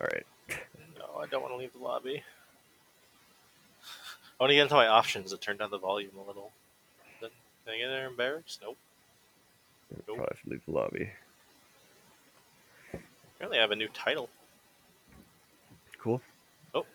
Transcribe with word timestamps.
All 0.00 0.06
right. 0.12 0.26
No, 0.98 1.20
I 1.20 1.26
don't 1.26 1.42
want 1.42 1.52
to 1.54 1.58
leave 1.58 1.72
the 1.72 1.82
lobby. 1.82 2.22
I 4.40 4.42
want 4.42 4.50
to 4.50 4.54
get 4.54 4.62
into 4.62 4.74
my 4.74 4.88
options 4.88 5.30
to 5.30 5.36
turn 5.36 5.56
down 5.56 5.70
the 5.70 5.78
volume 5.78 6.16
a 6.16 6.26
little. 6.26 6.50
Can 7.20 7.74
I 7.74 7.78
get 7.78 7.88
there 7.88 8.08
in 8.08 8.16
barracks? 8.16 8.58
Nope. 8.60 8.76
Nope. 10.08 10.16
Probably 10.16 10.36
should 10.40 10.50
leave 10.50 10.64
the 10.66 10.72
lobby. 10.72 11.10
Apparently, 13.36 13.58
I 13.58 13.60
have 13.60 13.70
a 13.70 13.76
new 13.76 13.88
title. 13.88 14.28
Cool. 15.98 16.20
Oh. 16.74 16.86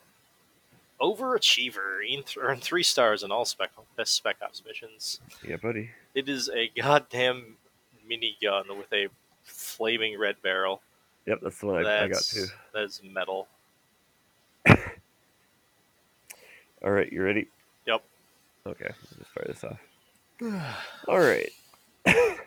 Overachiever. 0.99 2.01
Earned 2.37 2.61
three 2.61 2.83
stars 2.83 3.23
in 3.23 3.31
all 3.31 3.45
spec 3.45 3.71
best 3.95 4.13
spec 4.13 4.37
ops 4.41 4.61
missions. 4.65 5.21
Yeah, 5.47 5.55
buddy. 5.55 5.91
It 6.13 6.27
is 6.27 6.49
a 6.49 6.69
goddamn 6.75 7.55
minigun 8.09 8.77
with 8.77 8.91
a 8.91 9.07
flaming 9.45 10.19
red 10.19 10.41
barrel. 10.41 10.81
Yep, 11.27 11.39
that's 11.43 11.59
the 11.59 11.65
one 11.67 11.85
I, 11.85 12.05
I 12.05 12.07
got 12.07 12.21
too. 12.21 12.45
that 12.73 12.83
is 12.83 13.01
metal. 13.03 13.47
All 16.83 16.91
right, 16.91 17.11
you 17.11 17.21
ready? 17.23 17.47
Yep. 17.85 18.01
Okay, 18.65 18.85
let's 18.87 19.15
just 19.17 19.31
fire 19.31 19.45
this 19.47 19.63
off. 19.63 19.79
All 21.07 21.19
right. 21.19 21.49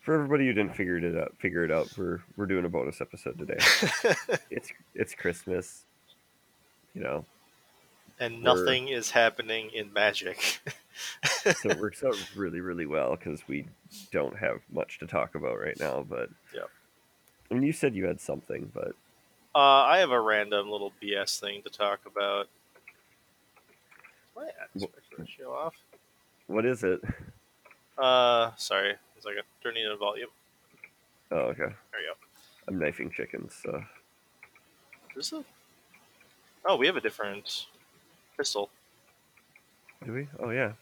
For 0.00 0.14
everybody 0.14 0.46
who 0.46 0.52
didn't 0.54 0.74
figure 0.74 0.96
it 0.96 1.16
out, 1.16 1.34
figure 1.38 1.64
it 1.64 1.70
out. 1.72 1.88
We're 1.96 2.20
we're 2.36 2.46
doing 2.46 2.64
a 2.64 2.68
bonus 2.68 3.00
episode 3.00 3.38
today. 3.38 3.58
it's 4.50 4.70
it's 4.94 5.14
Christmas. 5.14 5.84
You 6.94 7.02
know, 7.02 7.24
and 8.18 8.42
We're- 8.42 8.42
nothing 8.42 8.88
is 8.88 9.10
happening 9.10 9.70
in 9.74 9.92
Magic. 9.92 10.60
so 11.44 11.70
it 11.70 11.78
works 11.78 12.02
out 12.02 12.16
really 12.34 12.60
really 12.60 12.86
well 12.86 13.16
because 13.16 13.46
we 13.46 13.66
don't 14.10 14.36
have 14.36 14.60
much 14.72 14.98
to 15.00 15.06
talk 15.06 15.34
about 15.34 15.58
right 15.60 15.78
now. 15.78 16.04
But 16.08 16.30
Yep. 16.54 16.70
I 17.50 17.54
mean, 17.54 17.62
you 17.62 17.72
said 17.72 17.94
you 17.94 18.06
had 18.06 18.20
something, 18.20 18.70
but 18.74 18.94
Uh, 19.54 19.58
I 19.84 19.98
have 19.98 20.10
a 20.10 20.20
random 20.20 20.70
little 20.70 20.92
BS 21.02 21.40
thing 21.40 21.62
to 21.62 21.70
talk 21.70 22.00
about. 22.06 22.48
My 24.36 24.48
aspect 24.62 25.02
ratio 25.16 25.52
off. 25.52 25.74
what 26.46 26.64
is 26.64 26.84
it? 26.84 27.00
Uh, 27.96 28.52
sorry, 28.56 28.94
it's 29.16 29.26
like 29.26 29.36
a 29.36 29.42
turning 29.62 29.84
in 29.84 29.96
volume. 29.98 30.28
Oh, 31.32 31.36
okay. 31.52 31.58
There 31.92 32.00
you 32.00 32.06
go. 32.08 32.14
I'm 32.68 32.78
knifing 32.78 33.10
chickens, 33.10 33.54
so 33.62 33.82
Is 35.10 35.30
this 35.30 35.32
a? 35.32 35.44
Oh, 36.64 36.76
we 36.76 36.86
have 36.86 36.96
a 36.96 37.00
different 37.00 37.66
pistol. 38.36 38.70
do 40.04 40.12
we? 40.12 40.28
Oh 40.38 40.50
yeah. 40.50 40.72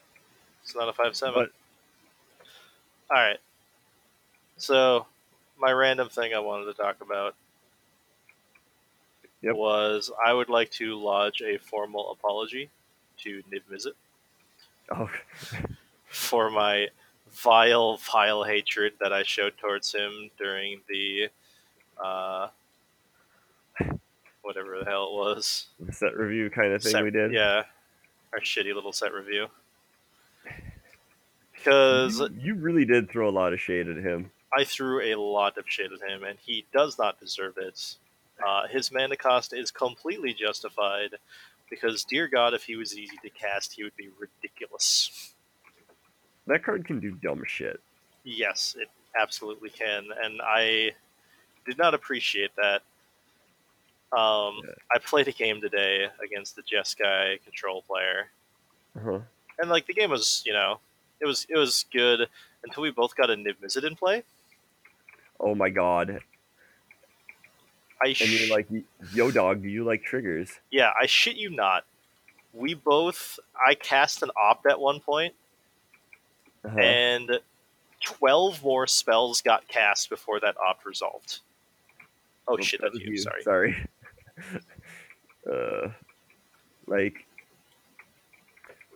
It's 0.63 0.75
not 0.75 0.89
a 0.89 0.93
five 0.93 1.15
seven. 1.15 1.49
All 3.09 3.17
right. 3.17 3.37
So, 4.57 5.05
my 5.59 5.71
random 5.71 6.09
thing 6.09 6.33
I 6.33 6.39
wanted 6.39 6.65
to 6.65 6.73
talk 6.73 6.97
about 7.01 7.35
Yep. 9.41 9.55
was 9.55 10.11
I 10.25 10.33
would 10.33 10.49
like 10.49 10.71
to 10.71 10.95
lodge 10.99 11.41
a 11.41 11.57
formal 11.59 12.11
apology 12.11 12.69
to 13.17 13.43
Niv 13.51 13.61
Mizzet 13.71 13.93
oh, 14.95 15.09
for 16.07 16.49
my 16.49 16.87
vile, 17.31 17.97
vile 17.97 18.43
hatred 18.43 18.93
that 18.99 19.13
I 19.13 19.21
showed 19.23 19.53
towards 19.59 19.93
him 19.93 20.31
during 20.39 20.81
the 20.89 21.27
uh, 22.03 22.47
whatever 24.41 24.79
the 24.79 24.85
hell 24.85 25.05
it 25.05 25.13
was. 25.13 25.67
the 25.79 25.93
set 25.93 26.15
review 26.17 26.49
kind 26.49 26.73
of 26.73 26.81
thing 26.81 26.91
Set- 26.93 27.03
we 27.03 27.11
did. 27.11 27.31
Yeah, 27.31 27.63
our 28.33 28.39
shitty 28.39 28.73
little 28.73 28.91
set 28.93 29.13
review. 29.13 29.47
Because 31.53 32.19
You, 32.19 32.29
you 32.39 32.55
really 32.55 32.85
did 32.85 33.09
throw 33.09 33.29
a 33.29 33.31
lot 33.31 33.53
of 33.53 33.59
shade 33.61 33.87
at 33.87 33.97
him. 33.97 34.31
I 34.55 34.63
threw 34.63 35.01
a 35.01 35.15
lot 35.19 35.57
of 35.57 35.65
shit 35.67 35.91
at 35.91 36.09
him, 36.09 36.23
and 36.23 36.37
he 36.39 36.65
does 36.73 36.97
not 36.97 37.19
deserve 37.19 37.57
it. 37.57 37.95
Uh, 38.45 38.67
his 38.67 38.91
mana 38.91 39.17
cost 39.17 39.53
is 39.53 39.71
completely 39.71 40.33
justified 40.33 41.15
because, 41.69 42.03
dear 42.05 42.27
God, 42.27 42.53
if 42.53 42.63
he 42.63 42.75
was 42.75 42.97
easy 42.97 43.17
to 43.23 43.29
cast, 43.29 43.73
he 43.73 43.83
would 43.83 43.95
be 43.95 44.09
ridiculous. 44.19 45.33
That 46.45 46.63
card 46.63 46.85
can 46.85 46.99
do 46.99 47.11
dumb 47.11 47.43
shit. 47.45 47.81
Yes, 48.23 48.75
it 48.79 48.89
absolutely 49.19 49.69
can, 49.69 50.05
and 50.23 50.41
I 50.41 50.91
did 51.65 51.77
not 51.77 51.93
appreciate 51.93 52.51
that. 52.55 52.83
Um, 54.17 54.61
Yeah. 54.63 54.71
I 54.93 54.99
played 54.99 55.27
a 55.27 55.33
game 55.33 55.59
today 55.59 56.07
against 56.23 56.55
the 56.55 56.61
Jeskai 56.61 57.43
control 57.43 57.81
player, 57.81 58.29
Uh-huh. 58.95 59.19
and 59.59 59.69
like 59.69 59.85
the 59.87 59.93
game 59.93 60.11
was, 60.11 60.41
you 60.45 60.53
know, 60.53 60.79
it 61.19 61.25
was 61.25 61.45
it 61.49 61.57
was 61.57 61.85
good 61.91 62.29
until 62.63 62.83
we 62.83 62.91
both 62.91 63.15
got 63.15 63.29
a 63.29 63.35
Niv 63.35 63.57
Mizzet 63.57 63.83
in 63.83 63.95
play. 63.97 64.23
Oh 65.39 65.55
my 65.55 65.69
god. 65.69 66.19
I 68.01 68.07
And 68.09 68.29
you're 68.29 68.49
like, 68.55 68.67
yo, 69.13 69.31
dog, 69.31 69.63
do 69.63 69.69
you 69.69 69.83
like 69.83 70.03
triggers? 70.03 70.51
Yeah, 70.71 70.91
I 71.01 71.07
shit 71.07 71.35
you 71.35 71.49
not. 71.49 71.85
We 72.53 72.73
both 72.75 73.39
I 73.65 73.73
cast 73.75 74.21
an 74.23 74.29
opt 74.41 74.65
at 74.67 74.79
one 74.79 74.99
point, 74.99 75.33
Uh-huh. 76.63 76.79
and 76.79 77.39
twelve 78.03 78.63
more 78.63 78.87
spells 78.87 79.41
got 79.41 79.67
cast 79.67 80.09
before 80.09 80.39
that 80.39 80.55
opt 80.57 80.85
resolved. 80.85 81.39
Oh 82.47 82.53
Oops, 82.55 82.65
shit, 82.65 82.81
that 82.81 82.91
that's 82.93 83.03
you. 83.05 83.17
Sorry. 83.17 83.41
Sorry. 83.43 83.87
uh, 85.51 85.89
like 86.87 87.25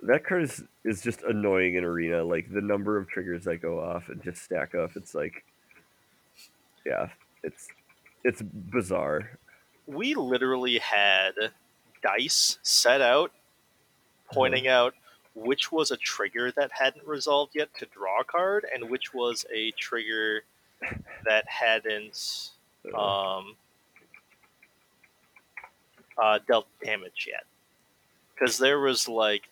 that 0.04 0.26
card 0.26 0.44
is, 0.44 0.64
is 0.84 1.02
just 1.02 1.22
annoying 1.24 1.76
in 1.76 1.84
arena. 1.84 2.24
Like 2.24 2.52
the 2.52 2.62
number 2.62 2.98
of 2.98 3.08
triggers 3.08 3.44
that 3.46 3.58
go 3.62 3.80
off 3.80 4.10
and 4.10 4.22
just 4.24 4.42
stack 4.44 4.74
up. 4.74 4.92
It's 4.96 5.14
like, 5.14 5.44
yeah, 6.86 7.10
it's 7.44 7.68
it's 8.24 8.42
bizarre. 8.42 9.38
We 9.88 10.14
literally 10.16 10.78
had 10.78 11.34
dice 12.04 12.60
set 12.62 13.02
out, 13.02 13.32
pointing 14.32 14.68
out 14.68 14.94
which 15.34 15.72
was 15.72 15.92
a 15.92 15.98
trigger 15.98 16.52
that 16.52 16.72
hadn't 16.74 17.08
resolved 17.08 17.56
yet 17.56 17.70
to 17.78 17.86
draw 17.86 18.20
a 18.22 18.24
card, 18.24 18.66
and 18.74 18.90
which 18.90 19.14
was 19.14 19.46
a 19.54 19.72
trigger 19.72 20.44
that 21.26 21.48
hadn't 21.48 22.52
Uh, 22.94 23.38
um, 23.38 23.56
uh, 26.18 26.40
dealt 26.48 26.66
damage 26.84 27.28
yet. 27.30 27.44
Because 28.34 28.58
there 28.58 28.80
was 28.80 29.08
like 29.08 29.44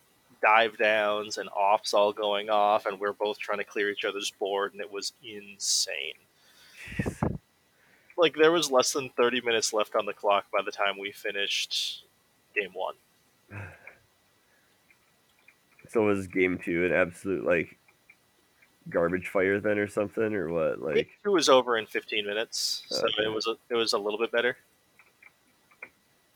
dive 0.41 0.78
downs 0.78 1.38
and 1.38 1.50
opts 1.51 1.94
all 1.94 2.11
going 2.11 2.50
off, 2.50 2.85
and 2.85 3.00
we're 3.00 3.13
both 3.13 3.38
trying 3.38 3.59
to 3.59 3.63
clear 3.63 3.91
each 3.91 4.06
other's 4.06 4.31
board, 4.31 4.73
and 4.73 4.81
it 4.81 4.91
was 4.91 5.13
insane. 5.23 6.16
Like 8.17 8.35
there 8.35 8.51
was 8.51 8.69
less 8.72 8.91
than 8.94 9.09
thirty 9.09 9.41
minutes 9.41 9.72
left 9.73 9.95
on 9.95 10.06
the 10.06 10.13
clock 10.13 10.45
by 10.51 10.59
the 10.63 10.72
time 10.72 10.97
we 11.00 11.12
finished 11.12 12.03
game 12.56 12.72
one. 12.73 12.95
so 15.88 16.06
was 16.06 16.28
game 16.28 16.59
two 16.63 16.85
an 16.85 16.91
absolute 16.94 17.45
like 17.45 17.78
garbage 18.90 19.28
fire 19.28 19.59
then 19.59 19.78
or 19.78 19.88
something 19.88 20.34
or 20.34 20.50
what? 20.50 20.81
Like 20.81 21.09
it 21.23 21.29
was 21.29 21.47
over 21.50 21.78
in 21.78 21.85
fifteen 21.85 22.25
minutes, 22.25 22.84
so 22.90 23.06
Okay. 23.06 23.23
it 23.25 23.34
was 23.34 23.47
a, 23.47 23.56
it 23.69 23.75
was 23.75 23.94
a 23.94 23.97
little 23.97 24.19
bit 24.19 24.31
better. 24.31 24.57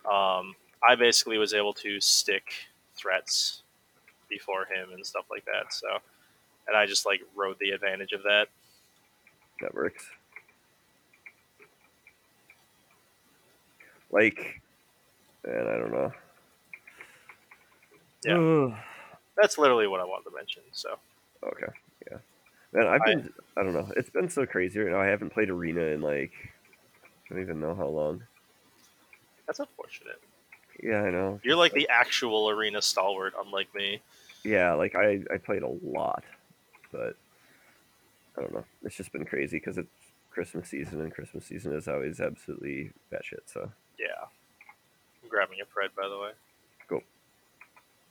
Um, 0.10 0.56
I 0.88 0.96
basically 0.98 1.38
was 1.38 1.54
able 1.54 1.74
to 1.76 2.00
stick 2.00 2.54
threats 2.96 3.64
before 4.30 4.66
him 4.66 4.92
and 4.94 5.06
stuff 5.06 5.26
like 5.32 5.46
that. 5.46 5.74
So, 5.74 5.88
and 6.68 6.76
I 6.76 6.86
just 6.86 7.06
like 7.06 7.22
rode 7.36 7.58
the 7.60 7.70
advantage 7.72 8.12
of 8.14 8.24
that. 8.24 8.48
that 9.62 9.74
works. 9.74 10.06
Like, 14.14 14.62
and 15.44 15.68
I 15.68 15.78
don't 15.78 15.92
know. 15.92 16.12
Yeah. 18.26 18.78
That's 19.36 19.58
literally 19.58 19.88
what 19.88 20.00
I 20.00 20.06
wanted 20.06 20.30
to 20.30 20.36
mention. 20.36 20.62
So, 20.72 20.98
Okay. 21.44 21.72
Yeah. 22.10 22.18
Man, 22.72 22.88
I've 22.88 23.02
I- 23.02 23.06
been 23.06 23.34
I, 23.58 23.64
don't 23.64 23.74
know. 23.74 23.92
It's 23.98 24.10
been 24.10 24.30
so 24.30 24.46
crazy 24.46 24.80
right 24.80 24.92
now. 24.92 25.02
I 25.02 25.08
haven't 25.08 25.32
played 25.32 25.50
arena 25.50 25.82
in 25.82 26.02
like 26.02 26.32
I 27.04 27.34
don't 27.34 27.42
even 27.42 27.60
know 27.60 27.76
how 27.76 27.88
long. 27.88 28.22
that's 29.48 29.60
unfortunate. 29.60 30.22
Yeah, 30.82 31.02
I 31.04 31.12
know. 31.12 31.40
You're 31.44 31.56
like 31.56 31.74
the 31.74 31.88
actual 31.90 32.50
arena 32.50 32.82
stalwart, 32.82 33.34
unlike 33.44 33.74
me. 33.76 34.02
Yeah, 34.44 34.74
like 34.74 34.96
I 34.96 35.22
I 35.34 35.38
played 35.38 35.64
a 35.64 35.68
lot, 35.68 36.24
but 36.92 37.16
I 38.38 38.42
don't 38.42 38.54
know. 38.54 38.66
It's 38.84 38.96
just 38.96 39.12
been 39.12 39.26
crazy 39.26 39.58
because 39.58 39.78
it's 39.78 39.90
Christmas 40.32 40.70
season 40.70 41.02
and 41.02 41.14
Christmas 41.14 41.46
season 41.46 41.74
is 41.74 41.88
always 41.88 42.20
absolutely 42.20 42.92
batshit. 43.12 43.42
So 43.46 43.72
Yeah. 44.04 44.26
I'm 45.24 45.30
grabbing 45.30 45.60
a 45.62 45.66
pred, 45.66 45.96
by 45.96 46.10
the 46.10 46.18
way. 46.18 46.32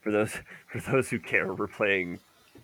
for 0.00 0.10
those 0.10 0.32
for 0.66 0.80
those 0.90 1.10
who 1.10 1.18
care, 1.18 1.52
we're 1.52 1.66
playing 1.66 2.18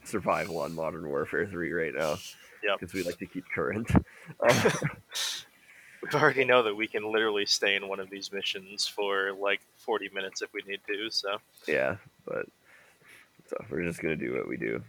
survival 0.05 0.59
on 0.59 0.75
Modern 0.75 1.09
Warfare 1.09 1.47
Three 1.47 1.73
right 1.73 1.95
now. 1.95 2.17
Yep. 2.65 2.81
Because 2.81 2.95
we 2.95 3.03
like 3.05 3.19
to 3.19 3.27
keep 3.27 3.45
current. 3.55 3.91
We 6.01 6.09
already 6.19 6.45
know 6.45 6.63
that 6.63 6.77
we 6.77 6.87
can 6.87 7.11
literally 7.11 7.45
stay 7.45 7.75
in 7.75 7.89
one 7.89 7.99
of 7.99 8.09
these 8.09 8.33
missions 8.33 8.87
for 8.87 9.33
like 9.33 9.61
40 9.79 10.11
minutes 10.15 10.43
if 10.43 10.53
we 10.53 10.63
need 10.67 10.81
to. 10.87 11.11
So, 11.11 11.39
Yeah, 11.67 11.97
but 12.25 12.47
so 13.49 13.57
we're 13.69 13.83
just 13.83 14.01
gonna 14.01 14.17
do 14.17 14.35
what 14.35 14.49
we 14.49 14.57
do. 14.57 14.83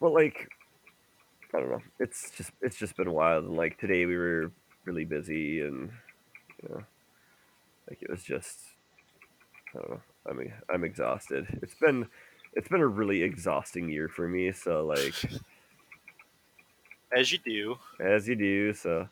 But 0.00 0.12
like 0.12 0.48
I 1.54 1.60
don't 1.60 1.70
know. 1.70 1.82
It's 2.00 2.30
just 2.30 2.52
it's 2.62 2.76
just 2.76 2.96
been 2.96 3.10
wild. 3.12 3.44
And 3.44 3.56
like 3.56 3.78
today 3.78 4.06
we 4.06 4.16
were 4.16 4.50
really 4.86 5.04
busy 5.04 5.60
and 5.60 5.90
you 6.62 6.68
know 6.68 6.82
like 7.88 8.02
it 8.02 8.10
was 8.10 8.22
just 8.22 8.58
I 9.74 9.78
don't 9.78 9.90
know. 9.90 10.00
I 10.28 10.32
mean 10.32 10.52
I'm 10.72 10.84
exhausted. 10.84 11.46
It's 11.62 11.74
been 11.74 12.06
it's 12.54 12.68
been 12.68 12.80
a 12.80 12.86
really 12.86 13.22
exhausting 13.22 13.88
year 13.88 14.08
for 14.08 14.28
me, 14.28 14.52
so 14.52 14.84
like 14.84 15.14
As 17.16 17.30
you 17.30 17.38
do. 17.38 17.76
as 18.00 18.26
you 18.26 18.34
do, 18.34 18.72
so 18.74 19.08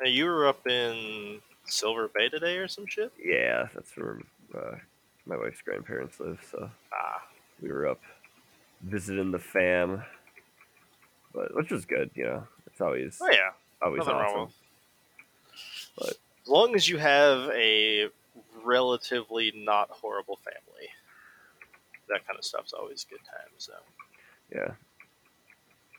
Now 0.00 0.08
you 0.08 0.24
were 0.26 0.46
up 0.48 0.66
in 0.66 1.40
Silver 1.66 2.08
Bay 2.12 2.28
today 2.28 2.56
or 2.56 2.66
some 2.68 2.86
shit. 2.86 3.12
yeah, 3.24 3.68
that's 3.74 3.96
where 3.96 4.20
uh, 4.56 4.76
my 5.26 5.36
wife's 5.36 5.60
grandparents 5.62 6.18
live, 6.18 6.40
so 6.50 6.68
Ah, 6.92 7.22
we 7.62 7.70
were 7.70 7.86
up 7.86 8.00
visiting 8.82 9.30
the 9.30 9.38
fam. 9.38 10.02
But 11.34 11.54
which 11.54 11.70
was 11.70 11.84
good, 11.84 12.10
you 12.14 12.24
know. 12.24 12.48
It's 12.66 12.80
always 12.80 13.18
oh 13.22 13.30
yeah. 13.30 13.50
Oh, 13.82 13.86
always 13.86 13.98
nothing 14.00 14.14
wrong 14.14 14.24
awesome. 14.26 14.40
with- 14.46 14.54
But- 15.98 16.18
as 16.42 16.48
long 16.48 16.74
as 16.74 16.88
you 16.88 16.96
have 16.98 17.50
a 17.50 18.08
relatively 18.64 19.52
not 19.54 19.90
horrible 19.90 20.36
family, 20.36 20.88
that 22.08 22.26
kind 22.26 22.38
of 22.38 22.44
stuff's 22.44 22.72
always 22.72 23.04
a 23.04 23.12
good 23.14 23.24
time. 23.24 23.50
So 23.58 23.74
Yeah. 24.52 24.74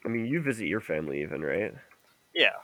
I 0.04 0.08
mean, 0.08 0.26
you 0.26 0.42
visit 0.42 0.68
your 0.68 0.82
family 0.82 1.22
even, 1.22 1.42
right? 1.44 1.74
yeah, 2.34 2.56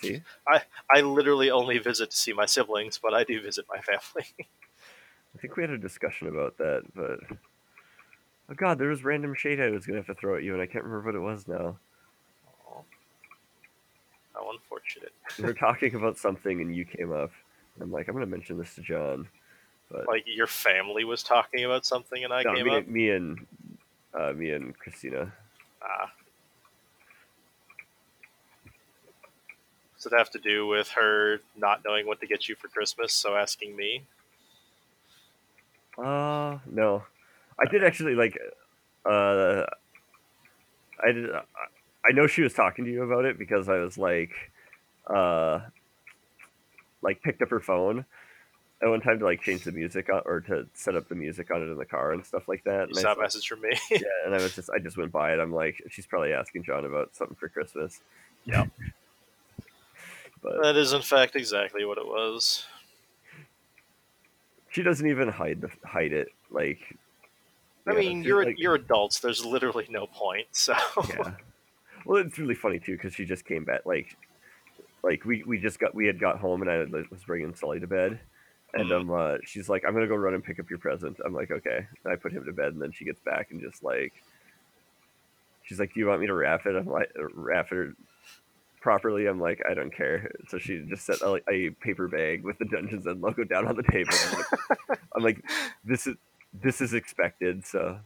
See? 0.00 0.22
I, 0.46 0.62
I 0.90 1.00
literally 1.02 1.50
only 1.50 1.78
visit 1.78 2.10
to 2.10 2.16
see 2.16 2.32
my 2.32 2.46
siblings, 2.46 2.98
but 2.98 3.14
I 3.14 3.24
do 3.24 3.40
visit 3.42 3.66
my 3.68 3.80
family. 3.80 4.26
I 4.38 5.38
think 5.40 5.56
we 5.56 5.62
had 5.64 5.70
a 5.70 5.78
discussion 5.78 6.28
about 6.28 6.56
that, 6.58 6.82
but 6.94 7.18
oh 8.48 8.54
god, 8.54 8.78
there 8.78 8.88
was 8.88 9.02
random 9.04 9.34
shade 9.34 9.60
I 9.60 9.70
was 9.70 9.84
gonna 9.86 9.98
have 9.98 10.06
to 10.06 10.14
throw 10.14 10.36
at 10.36 10.44
you, 10.44 10.52
and 10.52 10.62
I 10.62 10.66
can't 10.66 10.84
remember 10.84 11.06
what 11.06 11.14
it 11.16 11.20
was 11.20 11.48
now. 11.48 11.78
How 14.34 14.50
unfortunate. 14.50 15.12
We 15.38 15.44
were 15.44 15.54
talking 15.54 15.94
about 15.94 16.18
something, 16.18 16.60
and 16.60 16.74
you 16.74 16.84
came 16.84 17.12
up. 17.12 17.30
I'm 17.80 17.92
like, 17.92 18.08
I'm 18.08 18.14
gonna 18.14 18.26
mention 18.26 18.58
this 18.58 18.74
to 18.74 18.82
John. 18.82 19.28
But 19.90 20.08
Like 20.08 20.24
your 20.26 20.46
family 20.46 21.04
was 21.04 21.22
talking 21.22 21.64
about 21.64 21.84
something 21.84 22.24
and 22.24 22.32
I 22.32 22.42
no, 22.42 22.54
came 22.54 22.64
me, 22.64 22.76
up. 22.76 22.86
me 22.88 23.10
and 23.10 23.46
uh, 24.12 24.32
me 24.32 24.50
and 24.50 24.76
Christina. 24.78 25.32
Ah. 25.82 26.10
Does 29.96 30.12
it 30.12 30.16
have 30.16 30.30
to 30.30 30.38
do 30.38 30.66
with 30.66 30.88
her 30.90 31.40
not 31.56 31.80
knowing 31.84 32.06
what 32.06 32.20
to 32.20 32.26
get 32.26 32.48
you 32.48 32.54
for 32.56 32.68
Christmas, 32.68 33.12
so 33.12 33.36
asking 33.36 33.76
me? 33.76 34.02
Uh, 35.96 36.58
no, 36.70 37.04
I 37.58 37.70
did 37.70 37.84
actually 37.84 38.14
like. 38.14 38.38
Uh, 39.06 39.64
I 41.06 41.12
did. 41.12 41.30
I 42.08 42.12
know 42.12 42.26
she 42.26 42.42
was 42.42 42.52
talking 42.52 42.84
to 42.84 42.90
you 42.90 43.02
about 43.02 43.24
it 43.24 43.38
because 43.38 43.68
I 43.68 43.78
was 43.78 43.96
like, 43.96 44.32
uh, 45.06 45.60
like 47.02 47.22
picked 47.22 47.42
up 47.42 47.50
her 47.50 47.60
phone 47.60 48.04
at 48.82 48.88
one 48.88 49.00
time 49.00 49.18
to 49.18 49.24
like 49.24 49.40
change 49.40 49.64
the 49.64 49.72
music 49.72 50.10
on, 50.10 50.22
or 50.26 50.40
to 50.42 50.66
set 50.74 50.94
up 50.96 51.08
the 51.08 51.14
music 51.14 51.50
on 51.50 51.62
it 51.62 51.66
in 51.66 51.78
the 51.78 51.84
car 51.84 52.12
and 52.12 52.24
stuff 52.24 52.46
like 52.48 52.64
that. 52.64 52.88
You 52.88 52.96
And 52.96 52.98
I 52.98 53.02
saw 53.02 53.14
a 53.14 53.20
message 53.20 53.48
from 53.48 53.62
me. 53.62 53.70
yeah, 53.90 54.00
and 54.26 54.34
I 54.34 54.38
was 54.38 54.54
just 54.54 54.70
I 54.70 54.78
just 54.78 54.96
went 54.96 55.12
by 55.12 55.32
it. 55.32 55.40
I'm 55.40 55.52
like, 55.52 55.82
she's 55.90 56.06
probably 56.06 56.32
asking 56.32 56.64
John 56.64 56.84
about 56.84 57.14
something 57.14 57.36
for 57.36 57.48
Christmas. 57.48 58.00
Yeah. 58.44 58.66
but 60.42 60.62
that 60.62 60.76
is, 60.76 60.92
in 60.92 61.00
fact, 61.02 61.36
exactly 61.36 61.84
what 61.86 61.96
it 61.96 62.06
was. 62.06 62.66
she 64.70 64.82
doesn't 64.82 65.06
even 65.06 65.28
hide 65.28 65.62
the 65.62 65.70
hide 65.86 66.12
it. 66.12 66.28
Like, 66.50 66.80
I 67.86 67.92
yeah, 67.92 67.98
mean, 67.98 68.22
you're 68.22 68.44
like- 68.44 68.58
you're 68.58 68.74
adults. 68.74 69.20
There's 69.20 69.44
literally 69.44 69.86
no 69.88 70.06
point. 70.06 70.48
So 70.52 70.74
yeah. 71.08 71.32
Well, 72.04 72.20
it's 72.22 72.38
really 72.38 72.54
funny 72.54 72.78
too 72.78 72.96
because 72.96 73.14
she 73.14 73.24
just 73.24 73.44
came 73.44 73.64
back. 73.64 73.86
Like, 73.86 74.16
like 75.02 75.24
we 75.24 75.42
we 75.46 75.58
just 75.58 75.78
got 75.78 75.94
we 75.94 76.06
had 76.06 76.20
got 76.20 76.38
home 76.38 76.62
and 76.62 76.70
I 76.70 76.78
was 77.10 77.24
bringing 77.26 77.54
Sully 77.54 77.80
to 77.80 77.86
bed, 77.86 78.20
and 78.74 78.92
um, 78.92 79.10
uh, 79.10 79.36
she's 79.44 79.68
like, 79.68 79.84
"I'm 79.86 79.94
gonna 79.94 80.06
go 80.06 80.16
run 80.16 80.34
and 80.34 80.44
pick 80.44 80.58
up 80.58 80.68
your 80.68 80.78
present." 80.78 81.18
I'm 81.24 81.34
like, 81.34 81.50
"Okay." 81.50 81.86
And 82.04 82.12
I 82.12 82.16
put 82.16 82.32
him 82.32 82.44
to 82.44 82.52
bed, 82.52 82.72
and 82.72 82.82
then 82.82 82.92
she 82.92 83.04
gets 83.04 83.20
back 83.20 83.50
and 83.50 83.60
just 83.60 83.82
like, 83.82 84.12
she's 85.62 85.78
like, 85.78 85.94
"Do 85.94 86.00
you 86.00 86.06
want 86.06 86.20
me 86.20 86.26
to 86.26 86.34
wrap 86.34 86.66
it?" 86.66 86.76
I'm 86.76 86.86
like, 86.86 87.10
uh, 87.18 87.28
"Wrap 87.34 87.72
it 87.72 87.94
properly." 88.80 89.26
I'm 89.26 89.40
like, 89.40 89.62
"I 89.68 89.74
don't 89.74 89.94
care." 89.94 90.30
So 90.48 90.58
she 90.58 90.84
just 90.88 91.06
set 91.06 91.20
a, 91.22 91.40
a 91.50 91.70
paper 91.70 92.08
bag 92.08 92.44
with 92.44 92.58
the 92.58 92.66
Dungeons 92.66 93.06
and 93.06 93.20
logo 93.20 93.44
down 93.44 93.66
on 93.66 93.76
the 93.76 93.82
table. 93.82 94.12
I'm 94.12 94.38
like, 94.88 95.00
I'm 95.16 95.22
like, 95.22 95.44
"This 95.84 96.06
is 96.06 96.16
this 96.52 96.80
is 96.80 96.94
expected." 96.94 97.64
So 97.64 97.98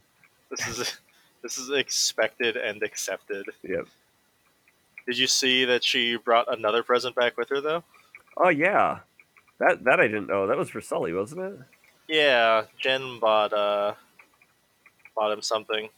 this 0.51 0.67
is 0.67 0.99
this 1.41 1.57
is 1.57 1.69
expected 1.69 2.57
and 2.57 2.83
accepted. 2.83 3.45
Yep. 3.63 3.87
Did 5.05 5.17
you 5.17 5.27
see 5.27 5.65
that 5.65 5.83
she 5.83 6.17
brought 6.17 6.51
another 6.53 6.83
present 6.83 7.15
back 7.15 7.37
with 7.37 7.49
her 7.49 7.61
though? 7.61 7.83
Oh 8.37 8.49
yeah, 8.49 8.99
that 9.59 9.83
that 9.85 9.99
I 9.99 10.07
didn't 10.07 10.27
know. 10.27 10.47
That 10.47 10.57
was 10.57 10.69
for 10.69 10.81
Sully, 10.81 11.13
wasn't 11.13 11.41
it? 11.41 11.59
Yeah, 12.07 12.63
Jen 12.77 13.19
bought 13.19 13.53
uh 13.53 13.93
bought 15.15 15.31
him 15.31 15.41
something. 15.41 15.89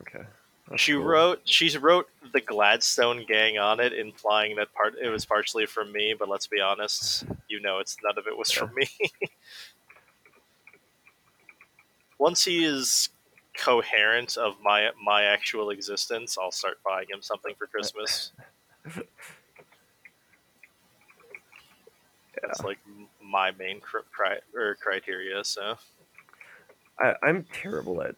Okay. 0.00 0.24
That's 0.68 0.80
she 0.80 0.92
cool. 0.92 1.04
wrote 1.04 1.40
she 1.44 1.76
wrote 1.76 2.08
the 2.32 2.40
Gladstone 2.40 3.24
gang 3.28 3.58
on 3.58 3.80
it, 3.80 3.92
implying 3.92 4.56
that 4.56 4.72
part 4.72 4.94
it 5.00 5.08
was 5.08 5.24
partially 5.24 5.66
from 5.66 5.92
me. 5.92 6.14
But 6.18 6.28
let's 6.28 6.46
be 6.46 6.60
honest, 6.60 7.24
you 7.48 7.60
know, 7.60 7.78
it's 7.78 7.96
none 8.02 8.18
of 8.18 8.26
it 8.26 8.36
was 8.36 8.50
from 8.50 8.74
me. 8.74 8.88
Once 12.18 12.44
he 12.44 12.64
is 12.64 13.10
coherent 13.56 14.36
of 14.36 14.56
my 14.62 14.90
my 15.02 15.24
actual 15.24 15.70
existence, 15.70 16.36
I'll 16.40 16.50
start 16.50 16.78
buying 16.84 17.06
him 17.10 17.22
something 17.22 17.54
for 17.56 17.66
Christmas. 17.66 18.32
That's 22.42 22.62
like 22.62 22.78
my 23.22 23.52
main 23.52 23.80
cri- 23.80 24.02
or 24.54 24.74
criteria. 24.74 25.44
So 25.44 25.76
I, 27.00 27.14
I'm 27.22 27.46
terrible 27.52 28.02
at 28.02 28.16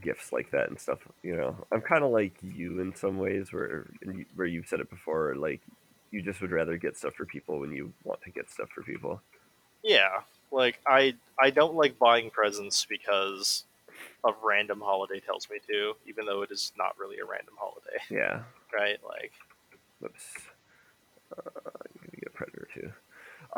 gifts 0.00 0.32
like 0.32 0.50
that 0.52 0.68
and 0.68 0.78
stuff. 0.78 0.98
You 1.22 1.36
know, 1.36 1.56
I'm 1.72 1.80
kind 1.80 2.04
of 2.04 2.10
like 2.12 2.34
you 2.42 2.80
in 2.80 2.94
some 2.94 3.18
ways, 3.18 3.52
where 3.52 3.86
where 4.34 4.46
you've 4.46 4.68
said 4.68 4.80
it 4.80 4.90
before. 4.90 5.34
Like, 5.34 5.60
you 6.10 6.22
just 6.22 6.40
would 6.40 6.52
rather 6.52 6.76
get 6.76 6.96
stuff 6.96 7.14
for 7.14 7.26
people 7.26 7.58
when 7.58 7.72
you 7.72 7.92
want 8.04 8.22
to 8.22 8.30
get 8.30 8.50
stuff 8.50 8.68
for 8.74 8.82
people. 8.82 9.20
yeah, 9.82 10.20
like 10.50 10.78
I 10.86 11.14
I 11.40 11.50
don't 11.50 11.74
like 11.74 11.98
buying 11.98 12.30
presents 12.30 12.86
because 12.88 13.64
of 14.24 14.34
random 14.42 14.80
holiday 14.80 15.20
tells 15.20 15.48
me 15.50 15.58
to, 15.68 15.94
even 16.06 16.26
though 16.26 16.42
it 16.42 16.50
is 16.50 16.72
not 16.76 16.96
really 16.98 17.18
a 17.18 17.24
random 17.24 17.54
holiday, 17.58 17.98
Yeah. 18.10 18.42
right? 18.72 18.98
Like 19.06 19.32
Whoops. 20.00 20.34
Uh, 21.36 21.40
I'm 21.56 22.00
gonna 22.00 22.20
get 22.20 22.34
predator 22.34 22.68
too. 22.74 22.92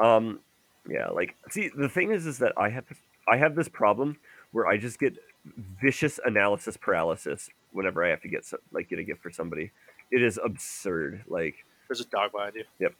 Um, 0.02 0.41
yeah. 0.88 1.09
Like, 1.09 1.35
see, 1.50 1.71
the 1.75 1.88
thing 1.88 2.12
is, 2.12 2.26
is 2.26 2.38
that 2.38 2.52
I 2.57 2.68
have 2.68 2.85
I 3.28 3.37
have 3.38 3.54
this 3.54 3.68
problem 3.68 4.18
where 4.52 4.66
I 4.66 4.76
just 4.76 4.99
get 5.00 5.14
vicious 5.47 6.21
analysis 6.25 6.76
paralysis 6.76 7.49
whenever 7.73 8.04
I 8.04 8.11
have 8.11 8.21
to 8.23 8.28
get 8.28 8.45
so, 8.45 8.59
like 8.73 8.88
get 8.90 8.99
a 8.99 9.02
gift 9.04 9.23
for 9.23 9.30
somebody. 9.30 9.73
It 10.11 10.23
is 10.23 10.38
absurd. 10.42 11.25
Like 11.26 11.64
there's 11.88 12.00
a 12.00 12.04
dog 12.07 12.33
behind 12.33 12.54
you. 12.57 12.64
Yep. 12.78 12.95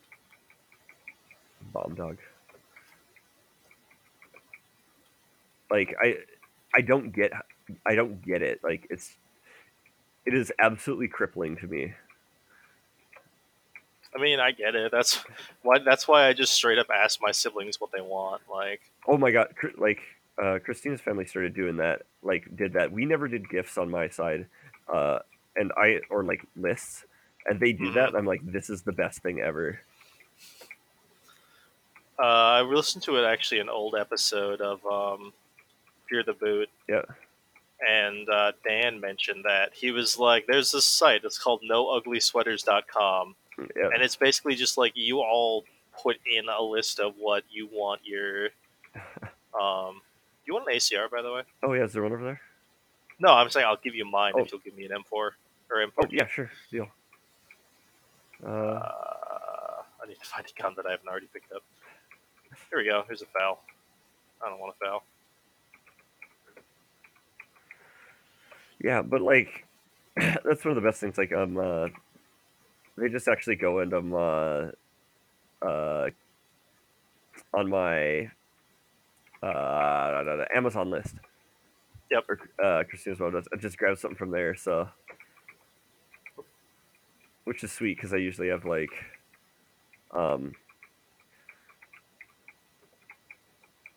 Bomb 1.73 1.95
dog. 1.95 2.19
Like 5.71 5.95
I, 6.03 6.17
I 6.77 6.81
don't 6.81 7.15
get, 7.15 7.33
I 7.87 7.95
don't 7.95 8.23
get 8.23 8.43
it. 8.43 8.61
Like 8.63 8.87
it's, 8.91 9.15
it 10.27 10.35
is 10.35 10.53
absolutely 10.59 11.09
crippling 11.09 11.57
to 11.59 11.67
me. 11.67 11.95
I 14.17 14.21
mean, 14.21 14.39
I 14.39 14.53
get 14.53 14.75
it. 14.75 14.93
That's 14.93 15.25
why. 15.63 15.79
That's 15.81 16.07
why 16.07 16.29
I 16.29 16.33
just 16.35 16.53
straight 16.53 16.79
up 16.79 16.87
ask 16.95 17.21
my 17.21 17.33
siblings 17.33 17.81
what 17.81 17.91
they 17.93 18.01
want. 18.01 18.43
Like, 18.51 18.81
Oh 19.09 19.19
my 19.19 19.33
god! 19.33 19.55
Like 19.77 20.01
uh, 20.41 20.59
Christina's 20.65 21.01
family 21.01 21.27
started 21.27 21.55
doing 21.55 21.79
that. 21.79 22.03
Like 22.23 22.57
did 22.57 22.75
that. 22.75 22.93
We 22.93 23.07
never 23.07 23.27
did 23.27 23.49
gifts 23.49 23.77
on 23.77 23.91
my 23.91 24.09
side, 24.09 24.47
uh, 24.93 25.19
and 25.57 25.73
I 25.77 26.01
or 26.11 26.23
like 26.23 26.47
lists, 26.57 27.05
and 27.47 27.59
they 27.59 27.73
do 27.73 27.91
that. 27.93 28.09
And 28.11 28.17
I'm 28.17 28.25
like, 28.25 28.41
this 28.45 28.71
is 28.71 28.83
the 28.83 28.93
best 28.93 29.21
thing 29.21 29.41
ever. 29.41 29.81
uh, 32.19 32.23
I 32.23 32.63
listened 32.63 33.03
to 33.05 33.17
it 33.17 33.25
actually 33.27 33.61
an 33.61 33.69
old 33.69 33.97
episode 33.97 34.61
of 34.61 34.85
um, 34.87 35.33
The 36.23 36.35
Boot. 36.35 36.69
Yeah. 36.89 37.03
And 37.87 38.29
uh, 38.29 38.53
Dan 38.67 39.01
mentioned 39.01 39.45
that 39.45 39.73
he 39.75 39.91
was 39.91 40.19
like, 40.19 40.47
"There's 40.47 40.71
this 40.73 40.85
site. 40.85 41.25
It's 41.25 41.39
called 41.39 41.63
NoUglySweaters.com, 41.71 43.35
Yeah. 43.77 43.89
and 43.93 44.03
it's 44.03 44.17
basically 44.17 44.55
just 44.55 44.79
like 44.79 44.93
you 44.95 45.19
all 45.21 45.65
put 46.03 46.17
in 46.31 46.49
a 46.49 46.63
list 46.63 46.99
of 47.01 47.15
what 47.19 47.45
you 47.51 47.67
want 47.73 48.01
your 48.05 48.49
um. 49.61 50.01
You 50.47 50.53
want 50.55 50.69
an 50.69 50.75
ACR, 50.77 51.11
by 51.11 51.23
the 51.23 51.33
way? 51.33 51.43
Oh 51.63 51.73
yeah, 51.73 51.85
is 51.85 51.93
there 51.95 52.03
one 52.03 52.13
over 52.13 52.23
there? 52.25 52.41
No, 53.19 53.31
I'm 53.33 53.49
saying 53.51 53.67
I'll 53.67 53.77
give 53.83 53.95
you 53.95 54.05
mine 54.05 54.33
Oh. 54.37 54.41
if 54.41 54.53
you'll 54.53 54.61
give 54.61 54.77
me 54.77 54.85
an 54.85 54.91
M4 54.91 55.03
or 55.13 55.33
M4. 55.71 55.91
Oh 55.99 56.07
yeah, 56.11 56.27
sure, 56.27 56.51
deal. 56.71 56.89
Uh, 58.45 58.49
Uh, 58.49 59.83
I 60.03 60.07
need 60.07 60.19
to 60.21 60.27
find 60.27 60.45
a 60.47 60.63
gun 60.63 60.75
that 60.77 60.87
I 60.87 60.91
haven't 60.91 61.09
already 61.09 61.29
picked 61.33 61.53
up. 61.53 61.63
Here 62.71 62.79
we 62.79 62.85
go. 62.85 63.05
Here's 63.07 63.23
a 63.23 63.27
foul. 63.27 63.63
I 64.45 64.49
don't 64.51 64.59
want 64.61 64.75
a 64.81 64.85
foul. 64.85 65.03
Yeah, 68.85 69.01
but 69.01 69.23
like 69.23 69.65
that's 70.17 70.63
one 70.63 70.77
of 70.77 70.83
the 70.83 70.87
best 70.87 71.01
things. 71.01 71.17
Like 71.17 71.33
um, 71.33 71.57
uh, 71.57 71.89
they 72.99 73.09
just 73.09 73.29
actually 73.29 73.57
go 73.57 73.79
and 73.79 73.95
um, 73.95 74.13
uh, 74.15 74.67
uh, 75.67 76.11
on 77.55 77.71
my 77.71 78.31
uh, 79.43 80.45
Amazon 80.55 80.91
list. 80.91 81.15
Yep. 82.11 82.25
Or, 82.29 82.39
uh, 82.63 82.85
Christina's 82.85 83.21
mom 83.21 83.33
does. 83.33 83.49
I 83.55 83.57
just 83.57 83.79
grabbed 83.79 84.01
something 84.01 84.19
from 84.19 84.31
there, 84.31 84.55
so 84.55 84.87
which 87.45 87.65
is 87.65 87.73
sweet 87.73 87.97
because 87.97 88.13
I 88.13 88.19
usually 88.19 88.49
have 88.49 88.67
like 88.67 88.91
um 90.15 90.53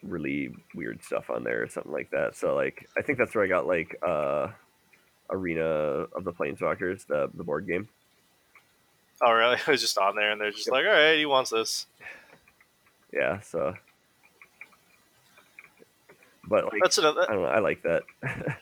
really 0.01 0.49
weird 0.73 1.03
stuff 1.03 1.29
on 1.29 1.43
there 1.43 1.63
or 1.63 1.67
something 1.67 1.91
like 1.91 2.09
that. 2.11 2.37
So 2.37 2.55
like 2.55 2.87
I 2.97 3.01
think 3.01 3.17
that's 3.17 3.35
where 3.35 3.43
I 3.43 3.47
got 3.47 3.67
like 3.67 3.97
uh 4.07 4.47
Arena 5.29 5.63
of 5.63 6.23
the 6.23 6.31
Planeswalkers, 6.33 7.05
the 7.07 7.29
the 7.33 7.43
board 7.43 7.67
game. 7.67 7.87
Oh, 9.21 9.31
really? 9.31 9.55
It 9.59 9.67
was 9.67 9.81
just 9.81 9.97
on 9.97 10.15
there, 10.15 10.31
and 10.31 10.39
they're 10.39 10.51
just 10.51 10.67
Yep. 10.67 10.71
like, 10.73 10.85
"All 10.85 10.91
right, 10.91 11.17
he 11.17 11.25
wants 11.25 11.49
this." 11.51 11.87
Yeah, 13.13 13.39
so 13.39 13.73
but 16.47 16.65
like 16.65 16.81
That's 16.81 16.97
another. 16.97 17.21
I 17.29 17.33
don't 17.33 17.41
know, 17.43 17.47
I 17.49 17.59
like 17.59 17.81
that. 17.83 18.03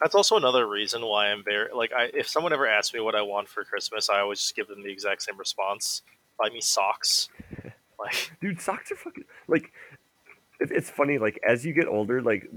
That's 0.00 0.14
also 0.14 0.36
another 0.36 0.66
reason 0.66 1.02
why 1.04 1.28
I'm 1.28 1.42
very 1.42 1.72
like. 1.74 1.92
I 1.92 2.04
if 2.14 2.28
someone 2.28 2.52
ever 2.52 2.66
asks 2.68 2.94
me 2.94 3.00
what 3.00 3.14
I 3.16 3.22
want 3.22 3.48
for 3.48 3.64
Christmas, 3.64 4.08
I 4.08 4.20
always 4.20 4.38
just 4.40 4.54
give 4.54 4.68
them 4.68 4.82
the 4.82 4.90
exact 4.90 5.22
same 5.22 5.36
response: 5.36 6.02
buy 6.38 6.50
me 6.50 6.60
socks. 6.60 7.28
Like, 8.00 8.30
Dude, 8.40 8.60
socks 8.60 8.92
are 8.92 8.96
fucking 8.96 9.24
like 9.48 9.72
it, 10.60 10.70
it's 10.70 10.88
funny 10.88 11.18
like 11.18 11.36
as 11.44 11.66
you 11.66 11.72
get 11.72 11.88
older 11.88 12.22
like 12.22 12.48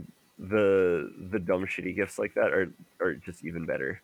the 0.42 1.14
the 1.30 1.40
dumb 1.40 1.66
shitty 1.66 1.96
gifts 1.96 2.18
like 2.18 2.34
that 2.34 2.52
are 2.52 2.70
are 3.00 3.14
just 3.14 3.46
even 3.46 3.66
better. 3.66 4.02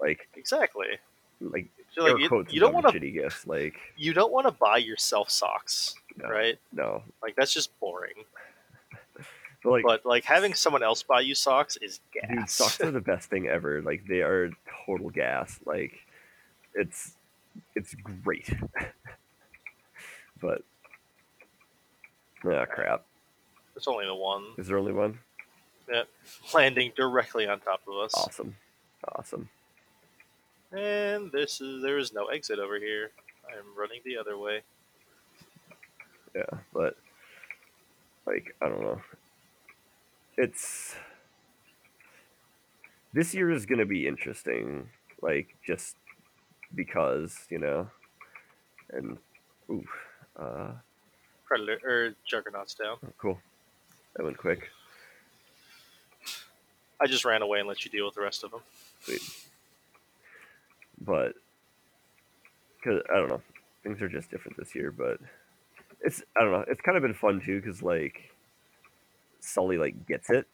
Like 0.00 0.28
exactly. 0.36 0.98
like 1.40 1.68
So, 1.94 2.02
like, 2.04 2.18
you, 2.20 2.46
you 2.50 2.60
don't 2.60 2.74
want 2.74 2.88
to. 2.88 2.98
shitty 2.98 3.14
gifts 3.14 3.46
like 3.46 3.74
You 3.96 4.12
don't 4.12 4.32
want 4.32 4.46
to 4.46 4.52
buy 4.52 4.78
yourself 4.78 5.30
socks, 5.30 5.94
No. 6.16 6.28
right? 6.28 6.58
no. 6.72 7.02
Like 7.22 7.36
that's 7.36 7.52
just 7.54 7.78
boring. 7.80 8.14
But 9.64 9.70
like 9.72 9.82
but 9.84 10.06
like 10.06 10.24
having 10.24 10.54
someone 10.54 10.84
else 10.84 11.02
buy 11.02 11.20
you 11.20 11.34
socks 11.34 11.76
is 11.82 11.98
gas. 12.14 12.28
Dude, 12.30 12.48
socks 12.48 12.80
are 12.80 12.92
the 12.92 13.00
best 13.12 13.28
thing 13.28 13.48
ever. 13.48 13.82
Like 13.82 14.04
they 14.08 14.20
are 14.22 14.50
total 14.86 15.10
gas. 15.10 15.58
Like 15.66 15.98
it's 16.74 17.16
it's 17.74 17.92
great. 17.94 18.48
but 20.40 20.62
ah 22.46 22.64
crap. 22.66 23.04
It's 23.74 23.88
only 23.88 24.06
the 24.06 24.14
one 24.14 24.44
Is 24.58 24.68
there 24.68 24.78
only 24.78 24.92
one? 24.92 25.18
Landing 26.54 26.92
directly 26.96 27.46
on 27.46 27.60
top 27.60 27.80
of 27.88 27.94
us. 28.04 28.14
Awesome. 28.14 28.56
Awesome. 29.16 29.48
And 30.72 31.32
this 31.32 31.60
is 31.60 31.82
there 31.82 31.98
is 31.98 32.12
no 32.12 32.26
exit 32.26 32.58
over 32.58 32.78
here. 32.78 33.10
I'm 33.48 33.78
running 33.78 34.00
the 34.04 34.18
other 34.18 34.36
way. 34.36 34.60
Yeah, 36.34 36.58
but 36.72 36.96
like 38.26 38.54
I 38.60 38.68
don't 38.68 38.82
know. 38.82 39.00
It's 40.36 40.94
this 43.12 43.34
year 43.34 43.50
is 43.50 43.66
gonna 43.66 43.86
be 43.86 44.06
interesting. 44.06 44.88
Like 45.22 45.56
just 45.66 45.96
because, 46.74 47.46
you 47.50 47.58
know. 47.58 47.88
And 48.90 49.18
ooh, 49.70 49.84
uh 50.38 50.72
Predator 51.46 51.80
or 51.84 52.14
Juggernaut's 52.26 52.74
down. 52.74 52.98
oh, 53.04 53.12
cool. 53.18 53.38
That 54.16 54.24
went 54.24 54.36
quick. 54.36 54.68
I 57.00 57.06
just 57.06 57.24
ran 57.24 57.42
away 57.42 57.60
and 57.60 57.68
let 57.68 57.84
you 57.84 57.90
deal 57.90 58.04
with 58.06 58.14
the 58.14 58.20
rest 58.20 58.44
of 58.44 58.50
them. 58.50 58.60
Sweet. 59.02 59.22
But 61.00 61.34
because 62.76 63.02
I 63.12 63.18
don't 63.18 63.28
know, 63.28 63.42
things 63.82 64.02
are 64.02 64.08
just 64.08 64.30
different 64.30 64.56
this 64.56 64.74
year. 64.74 64.90
But 64.90 65.18
it's 66.00 66.22
I 66.36 66.42
don't 66.42 66.52
know. 66.52 66.64
It's 66.68 66.80
kind 66.80 66.96
of 66.96 67.02
been 67.02 67.14
fun 67.14 67.40
too 67.44 67.60
because 67.60 67.82
like 67.82 68.30
Sully 69.40 69.78
like 69.78 70.06
gets 70.06 70.30
it. 70.30 70.46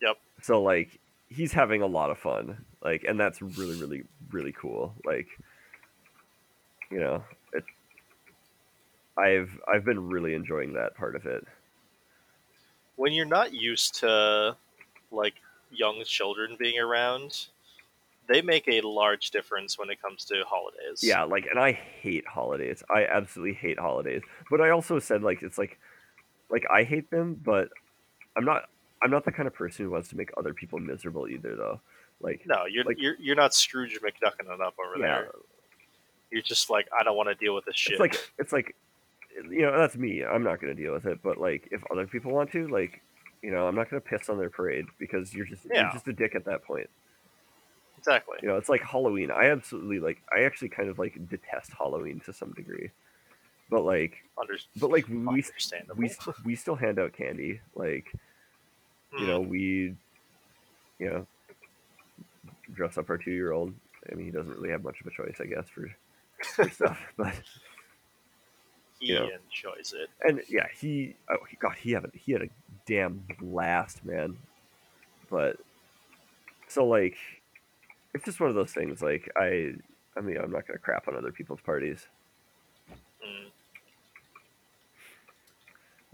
Yep. 0.00 0.16
So 0.42 0.62
like 0.62 0.98
he's 1.28 1.52
having 1.52 1.82
a 1.82 1.86
lot 1.86 2.10
of 2.10 2.18
fun. 2.18 2.64
Like, 2.82 3.04
and 3.04 3.18
that's 3.18 3.42
really 3.42 3.80
really 3.80 4.04
really 4.30 4.52
cool. 4.52 4.94
Like, 5.04 5.26
you 6.90 7.00
know, 7.00 7.24
it. 7.52 7.64
I've 9.16 9.50
I've 9.66 9.84
been 9.84 10.08
really 10.08 10.34
enjoying 10.34 10.74
that 10.74 10.94
part 10.96 11.16
of 11.16 11.26
it. 11.26 11.44
When 12.94 13.12
you're 13.12 13.26
not 13.26 13.52
used 13.52 13.96
to 13.96 14.56
like 15.10 15.34
young 15.70 16.02
children 16.04 16.56
being 16.58 16.78
around, 16.78 17.46
they 18.28 18.42
make 18.42 18.68
a 18.68 18.80
large 18.82 19.30
difference 19.30 19.78
when 19.78 19.90
it 19.90 20.00
comes 20.00 20.24
to 20.26 20.42
holidays. 20.46 21.02
Yeah, 21.02 21.24
like, 21.24 21.46
and 21.50 21.58
I 21.58 21.72
hate 21.72 22.26
holidays. 22.26 22.82
I 22.90 23.04
absolutely 23.06 23.54
hate 23.54 23.78
holidays. 23.78 24.22
But 24.50 24.60
I 24.60 24.70
also 24.70 24.98
said 24.98 25.22
like 25.22 25.42
it's 25.42 25.58
like, 25.58 25.78
like 26.50 26.64
I 26.70 26.84
hate 26.84 27.10
them, 27.10 27.40
but 27.44 27.68
I'm 28.36 28.44
not. 28.44 28.64
I'm 29.00 29.10
not 29.12 29.24
the 29.24 29.30
kind 29.30 29.46
of 29.46 29.54
person 29.54 29.84
who 29.84 29.92
wants 29.92 30.08
to 30.08 30.16
make 30.16 30.30
other 30.36 30.52
people 30.52 30.80
miserable 30.80 31.28
either, 31.28 31.54
though. 31.54 31.80
Like, 32.20 32.42
No, 32.46 32.66
you're 32.66 32.82
Like- 32.82 33.00
you're 33.00 33.14
you're 33.20 33.36
not 33.36 33.54
Scrooge 33.54 33.96
McDucking 34.02 34.52
it 34.52 34.60
up 34.60 34.74
over 34.84 34.98
yeah, 34.98 35.06
there. 35.06 35.30
You're 36.32 36.42
just 36.42 36.68
like, 36.68 36.88
I 36.98 37.04
don't 37.04 37.16
want 37.16 37.28
to 37.28 37.36
deal 37.36 37.54
with 37.54 37.64
this 37.64 37.76
shit. 37.76 37.92
it's 37.92 38.00
like 38.00 38.16
it's 38.38 38.52
like, 38.52 38.74
you 39.48 39.62
know, 39.62 39.78
that's 39.78 39.96
me. 39.96 40.24
I'm 40.24 40.42
not 40.42 40.60
gonna 40.60 40.74
deal 40.74 40.92
with 40.92 41.06
it. 41.06 41.20
But 41.22 41.38
like, 41.38 41.68
if 41.70 41.82
other 41.92 42.06
people 42.08 42.32
want 42.32 42.50
to, 42.52 42.66
like, 42.66 43.00
you 43.42 43.50
know, 43.50 43.66
I'm 43.66 43.74
not 43.74 43.90
gonna 43.90 44.00
piss 44.00 44.28
on 44.28 44.38
their 44.38 44.50
parade 44.50 44.86
because 44.98 45.34
you're 45.34 45.46
just 45.46 45.64
Yeah. 45.64 45.82
you're 45.82 45.92
just 45.92 46.08
a 46.08 46.12
dick 46.12 46.34
at 46.34 46.44
that 46.46 46.64
point. 46.64 46.88
exactly. 47.96 48.38
You 48.42 48.48
know, 48.48 48.56
it's 48.56 48.68
like 48.68 48.82
Halloween. 48.82 49.30
I 49.30 49.46
absolutely 49.50 49.98
like. 49.98 50.22
I 50.34 50.42
actually 50.42 50.68
kind 50.68 50.88
of 50.88 50.98
like 50.98 51.28
detest 51.28 51.72
Halloween 51.72 52.20
to 52.20 52.32
some 52.32 52.52
degree. 52.52 52.90
But 53.70 53.84
like, 53.84 54.24
Under, 54.40 54.54
but 54.76 54.90
like 54.90 55.08
we 55.08 55.44
we 55.96 56.10
we 56.44 56.56
still 56.56 56.76
hand 56.76 56.98
out 56.98 57.12
candy. 57.12 57.60
Like 57.74 58.12
you 59.18 59.26
know, 59.26 59.42
mm. 59.42 59.48
we 59.48 59.96
you 60.98 61.10
know 61.10 61.26
dress 62.74 62.98
up 62.98 63.10
our 63.10 63.18
two 63.18 63.32
year 63.32 63.52
old. 63.52 63.74
I 64.10 64.14
mean, 64.14 64.26
he 64.26 64.32
doesn't 64.32 64.52
really 64.52 64.70
have 64.70 64.84
much 64.84 65.00
of 65.00 65.06
a 65.06 65.10
choice, 65.10 65.36
I 65.40 65.46
guess, 65.46 65.68
for, 65.68 65.90
for 66.54 66.70
stuff. 66.70 66.98
But 67.16 67.34
he 68.98 69.14
know. 69.14 69.26
enjoys 69.26 69.92
it. 69.92 70.08
and 70.22 70.40
yeah, 70.48 70.66
he 70.74 71.14
oh 71.30 71.36
he 71.48 71.56
God, 71.56 71.76
he 71.80 71.92
had 71.92 72.04
a, 72.04 72.10
he 72.14 72.32
had 72.32 72.42
a 72.42 72.48
damn 72.86 73.24
blast, 73.38 74.04
man. 74.04 74.36
But 75.30 75.56
so 76.68 76.86
like, 76.86 77.16
it's 78.14 78.24
just 78.24 78.40
one 78.40 78.48
of 78.48 78.56
those 78.56 78.72
things. 78.72 79.02
Like 79.02 79.30
I, 79.36 79.74
I 80.16 80.20
mean, 80.20 80.38
I'm 80.38 80.50
not 80.50 80.66
gonna 80.66 80.78
crap 80.78 81.08
on 81.08 81.16
other 81.16 81.32
people's 81.32 81.60
parties. 81.60 82.06
Mm. 82.90 83.50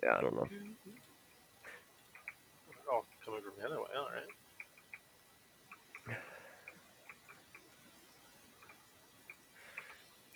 Yeah, 0.03 0.19
I 0.19 0.21
don't 0.21 0.35
know. 0.35 0.49
Oh, 2.91 3.05
coming 3.25 3.41
from 3.41 3.53
the 3.59 3.67
other 3.67 3.79
way. 3.79 3.89
All 3.97 4.09
right. 4.13 4.29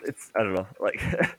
it's 0.05 0.31
I 0.37 0.43
don't 0.43 0.55
know. 0.55 0.67
Like 0.81 1.01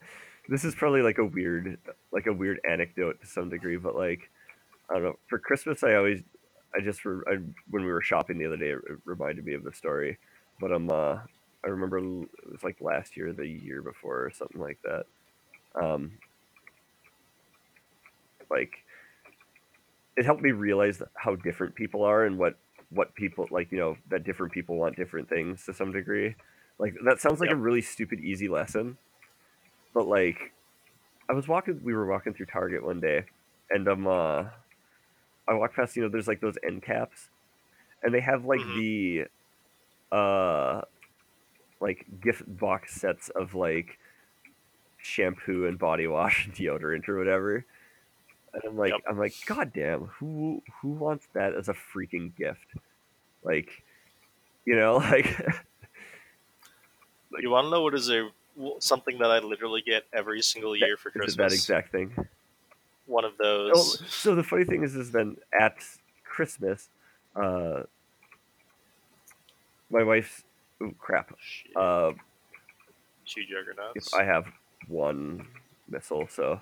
this 0.49 0.65
is 0.65 0.75
probably 0.75 1.01
like 1.01 1.19
a 1.19 1.25
weird 1.25 1.77
like 2.11 2.25
a 2.27 2.33
weird 2.33 2.59
anecdote 2.69 3.21
to 3.21 3.27
some 3.27 3.49
degree, 3.49 3.77
but 3.77 3.95
like 3.95 4.29
I 4.89 4.95
don't 4.95 5.03
know. 5.03 5.19
For 5.27 5.37
Christmas, 5.37 5.83
I 5.83 5.95
always 5.95 6.21
I 6.75 6.81
just 6.81 7.05
re- 7.05 7.23
I, 7.27 7.37
when 7.69 7.83
we 7.83 7.91
were 7.91 8.01
shopping 8.01 8.37
the 8.37 8.47
other 8.47 8.57
day, 8.57 8.69
it, 8.69 8.79
it 8.89 8.99
reminded 9.05 9.45
me 9.45 9.53
of 9.53 9.63
the 9.63 9.71
story. 9.73 10.17
But 10.59 10.73
um, 10.73 10.89
uh, 10.89 11.19
I 11.63 11.67
remember 11.67 11.99
it 11.99 12.51
was 12.51 12.63
like 12.63 12.77
last 12.81 13.15
year, 13.15 13.31
the 13.31 13.47
year 13.47 13.81
before, 13.81 14.25
or 14.25 14.31
something 14.31 14.59
like 14.59 14.79
that. 14.83 15.05
Um, 15.79 16.13
like 18.49 18.83
it 20.17 20.25
helped 20.25 20.41
me 20.41 20.51
realize 20.51 21.01
how 21.13 21.35
different 21.35 21.75
people 21.75 22.03
are 22.03 22.25
and 22.25 22.37
what 22.39 22.57
what 22.89 23.13
people 23.13 23.47
like. 23.51 23.71
You 23.71 23.77
know 23.77 23.97
that 24.09 24.23
different 24.23 24.51
people 24.51 24.77
want 24.77 24.95
different 24.95 25.29
things 25.29 25.63
to 25.65 25.73
some 25.73 25.91
degree. 25.91 26.35
Like 26.79 26.95
that 27.05 27.19
sounds 27.21 27.39
like 27.39 27.51
a 27.51 27.55
really 27.55 27.81
stupid 27.81 28.19
easy 28.19 28.47
lesson, 28.47 28.97
but 29.93 30.07
like 30.07 30.53
I 31.29 31.33
was 31.33 31.47
walking 31.47 31.81
we 31.83 31.93
were 31.93 32.07
walking 32.07 32.33
through 32.33 32.47
Target 32.47 32.83
one 32.83 32.99
day 32.99 33.25
and 33.69 33.87
um 33.87 34.07
uh 34.07 34.45
I 35.47 35.53
walked 35.53 35.75
past 35.75 35.95
you 35.95 36.03
know 36.03 36.09
there's 36.09 36.27
like 36.27 36.41
those 36.41 36.57
end 36.65 36.83
caps 36.83 37.29
and 38.03 38.13
they 38.13 38.21
have 38.21 38.45
like 38.45 38.61
the 38.75 39.25
uh 40.11 40.81
like 41.81 42.05
gift 42.21 42.43
box 42.47 42.95
sets 42.99 43.29
of 43.29 43.55
like 43.55 43.99
shampoo 44.97 45.65
and 45.67 45.79
body 45.79 46.07
wash 46.07 46.45
and 46.45 46.53
deodorant 46.55 47.07
or 47.09 47.17
whatever. 47.17 47.65
And 48.53 48.63
I'm 48.67 48.77
like 48.77 48.91
Yep. 48.91 49.01
I'm 49.09 49.17
like 49.19 49.33
god 49.45 49.71
damn 49.73 50.05
who 50.05 50.63
who 50.81 50.89
wants 50.89 51.27
that 51.33 51.53
as 51.55 51.69
a 51.69 51.73
freaking 51.73 52.35
gift? 52.35 52.65
Like 53.43 53.83
you 54.65 54.75
know 54.75 54.97
like 54.97 55.39
You 57.39 57.49
want 57.49 57.65
to 57.65 57.71
know 57.71 57.81
what 57.81 57.95
is 57.95 58.09
a 58.09 58.29
something 58.79 59.17
that 59.19 59.31
I 59.31 59.39
literally 59.39 59.81
get 59.81 60.03
every 60.13 60.41
single 60.41 60.75
year 60.75 60.97
for 60.97 61.09
is 61.09 61.15
it 61.15 61.19
Christmas? 61.19 61.35
that 61.51 61.53
exact 61.53 61.91
thing? 61.91 62.15
One 63.05 63.25
of 63.25 63.33
Oh, 63.41 63.69
those. 63.73 64.03
so 64.09 64.35
the 64.35 64.43
funny 64.43 64.65
thing 64.65 64.83
is, 64.83 64.95
is 64.95 65.11
then 65.11 65.37
at 65.59 65.75
Christmas, 66.23 66.89
uh, 67.35 67.83
my 69.89 70.03
wife's 70.03 70.43
oh 70.81 70.91
crap. 70.99 71.31
Uh, 71.75 72.11
two 73.25 73.43
juggernauts. 73.45 73.95
if 74.07 74.13
I 74.13 74.23
have 74.23 74.45
one 74.87 75.47
missile. 75.87 76.27
So, 76.29 76.61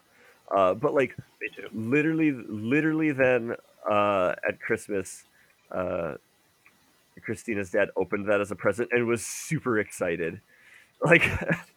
uh, 0.56 0.74
but 0.74 0.94
like 0.94 1.16
Me 1.42 1.50
too. 1.56 1.68
literally, 1.74 2.32
literally, 2.32 3.12
then 3.12 3.56
uh, 3.90 4.36
at 4.48 4.60
Christmas, 4.62 5.26
uh, 5.72 6.16
Christina's 7.24 7.72
dad 7.72 7.90
opened 7.98 8.30
that 8.30 8.40
as 8.42 8.52
a 8.52 8.56
present 8.56 8.90
and 8.92 9.08
was 9.08 9.26
super 9.26 9.80
excited, 9.80 10.40
like, 11.02 11.24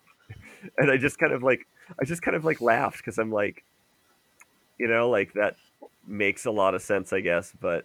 and 0.78 0.90
I 0.90 0.96
just 0.96 1.18
kind 1.18 1.32
of 1.32 1.42
like, 1.42 1.66
I 2.00 2.04
just 2.04 2.22
kind 2.22 2.36
of 2.36 2.44
like 2.44 2.60
laughed 2.60 2.98
because 2.98 3.18
I'm 3.18 3.32
like, 3.32 3.64
you 4.78 4.88
know, 4.88 5.10
like 5.10 5.32
that 5.34 5.56
makes 6.06 6.46
a 6.46 6.50
lot 6.50 6.74
of 6.74 6.82
sense, 6.82 7.12
I 7.12 7.20
guess, 7.20 7.52
but 7.60 7.84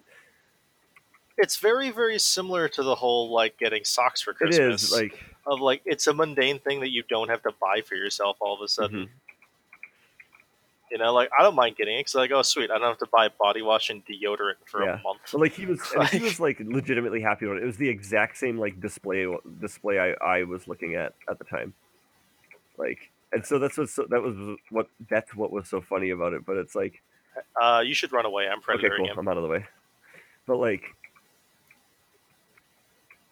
It's 1.37 1.57
very, 1.57 1.91
very 1.91 2.17
similar 2.19 2.67
to 2.69 2.83
the 2.83 2.95
whole 2.95 3.29
like 3.31 3.57
getting 3.57 3.83
socks 3.83 4.21
for 4.21 4.33
Christmas. 4.33 4.83
is 4.83 4.91
like, 4.93 5.19
of 5.45 5.59
like 5.59 5.81
it's 5.85 6.07
a 6.07 6.13
mundane 6.13 6.59
thing 6.59 6.79
that 6.79 6.91
you 6.91 7.03
don't 7.09 7.29
have 7.29 7.43
to 7.43 7.51
buy 7.61 7.81
for 7.81 7.95
yourself 7.95 8.37
all 8.39 8.55
of 8.55 8.61
a 8.61 8.67
sudden. 8.67 9.05
mhm. 9.05 9.09
You 10.91 10.99
know, 10.99 11.13
like 11.13 11.29
I 11.37 11.41
don't 11.43 11.55
mind 11.55 11.75
getting 11.75 11.95
it 11.97 12.01
because 12.01 12.15
like, 12.15 12.31
oh 12.31 12.43
sweet, 12.43 12.69
I 12.71 12.77
don't 12.77 12.87
have 12.87 12.99
to 12.99 13.07
buy 13.11 13.27
body 13.27 13.61
wash 13.61 13.89
and 13.89 14.03
deodorant 14.05 14.53
for 14.65 14.83
Yeah. 14.83 14.99
a 14.99 15.01
month. 15.03 15.19
But 15.31 15.41
like 15.41 15.53
he 15.53 15.65
was, 15.65 15.81
and 15.99 16.07
he 16.09 16.19
was 16.21 16.39
like 16.39 16.59
legitimately 16.59 17.21
happy 17.21 17.45
about 17.45 17.57
it. 17.57 17.63
It 17.63 17.65
was 17.65 17.77
the 17.77 17.89
exact 17.89 18.37
same 18.37 18.57
like 18.57 18.79
display 18.79 19.25
display 19.59 19.99
I, 19.99 20.11
I 20.23 20.43
was 20.43 20.67
looking 20.67 20.95
at 20.95 21.13
at 21.29 21.39
the 21.39 21.43
time. 21.45 21.73
Like, 22.77 23.11
and 23.33 23.45
so 23.45 23.59
that's 23.59 23.77
what 23.77 23.89
so, 23.89 24.05
that 24.09 24.21
was 24.21 24.57
what 24.69 24.87
that's 25.09 25.35
what 25.35 25.51
was 25.51 25.67
so 25.67 25.81
funny 25.81 26.09
about 26.11 26.33
it. 26.33 26.45
But 26.45 26.57
it's 26.57 26.75
like, 26.75 27.01
Uh, 27.61 27.81
you 27.85 27.93
should 27.93 28.11
run 28.11 28.25
away. 28.25 28.47
I'm 28.47 28.59
okay, 28.75 28.89
cool, 28.97 29.07
him. 29.07 29.17
I'm 29.17 29.27
out 29.27 29.37
of 29.37 29.43
the 29.43 29.49
way. 29.49 29.65
But 30.47 30.57
like, 30.57 30.83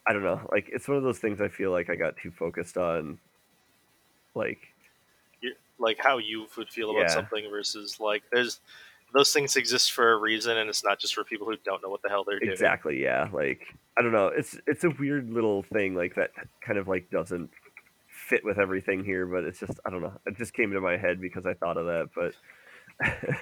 I 0.08 0.14
don't 0.14 0.24
know. 0.24 0.42
Like, 0.52 0.70
it's 0.72 0.88
one 0.88 0.98
of 0.98 1.04
those 1.04 1.20
things 1.20 1.40
I 1.40 1.48
feel 1.48 1.72
like 1.72 1.90
I 1.90 1.96
got 1.96 2.18
too 2.18 2.32
focused 2.32 2.78
on. 2.78 3.20
Like, 4.36 4.60
You- 5.42 5.56
Like 5.78 5.98
how 6.00 6.18
you 6.18 6.48
would 6.58 6.70
feel 6.70 6.90
about 6.92 7.04
Yeah. 7.04 7.08
something 7.10 7.50
versus 7.50 8.00
like 8.00 8.24
there's 8.32 8.60
those 9.14 9.32
things 9.32 9.56
exist 9.56 9.92
for 9.92 10.14
a 10.14 10.18
reason, 10.18 10.58
and 10.58 10.68
it's 10.70 10.84
not 10.84 10.98
just 11.00 11.14
for 11.14 11.24
people 11.24 11.46
who 11.46 11.56
don't 11.58 11.84
know 11.84 11.90
what 11.90 12.02
the 12.02 12.10
hell 12.10 12.24
they're 12.24 12.40
doing. 12.40 12.52
exactly, 12.52 13.00
yeah. 13.02 13.30
Like, 13.32 13.62
I 13.96 14.02
don't 14.02 14.12
know. 14.12 14.28
It's 14.28 14.58
it's 14.66 14.84
a 14.86 14.90
weird 14.90 15.30
little 15.30 15.62
thing 15.64 15.94
like 15.96 16.16
that. 16.16 16.32
Kind 16.62 16.80
of 16.80 16.88
like 16.88 17.10
doesn't 17.12 17.52
fit 18.24 18.44
with 18.44 18.60
everything 18.60 19.04
here, 19.04 19.26
but 19.26 19.44
it's 19.44 19.60
just 19.60 19.80
I 19.86 19.90
don't 19.90 20.02
know. 20.02 20.14
It 20.26 20.38
just 20.38 20.54
came 20.54 20.70
into 20.70 20.82
my 20.82 20.98
head 20.98 21.20
because 21.22 21.46
I 21.46 21.54
thought 21.54 21.78
of 21.78 21.86
that. 21.86 22.10
But 22.16 22.34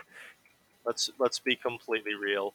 Let's 0.86 1.12
let's 1.20 1.40
be 1.40 1.56
completely 1.56 2.16
real. 2.16 2.54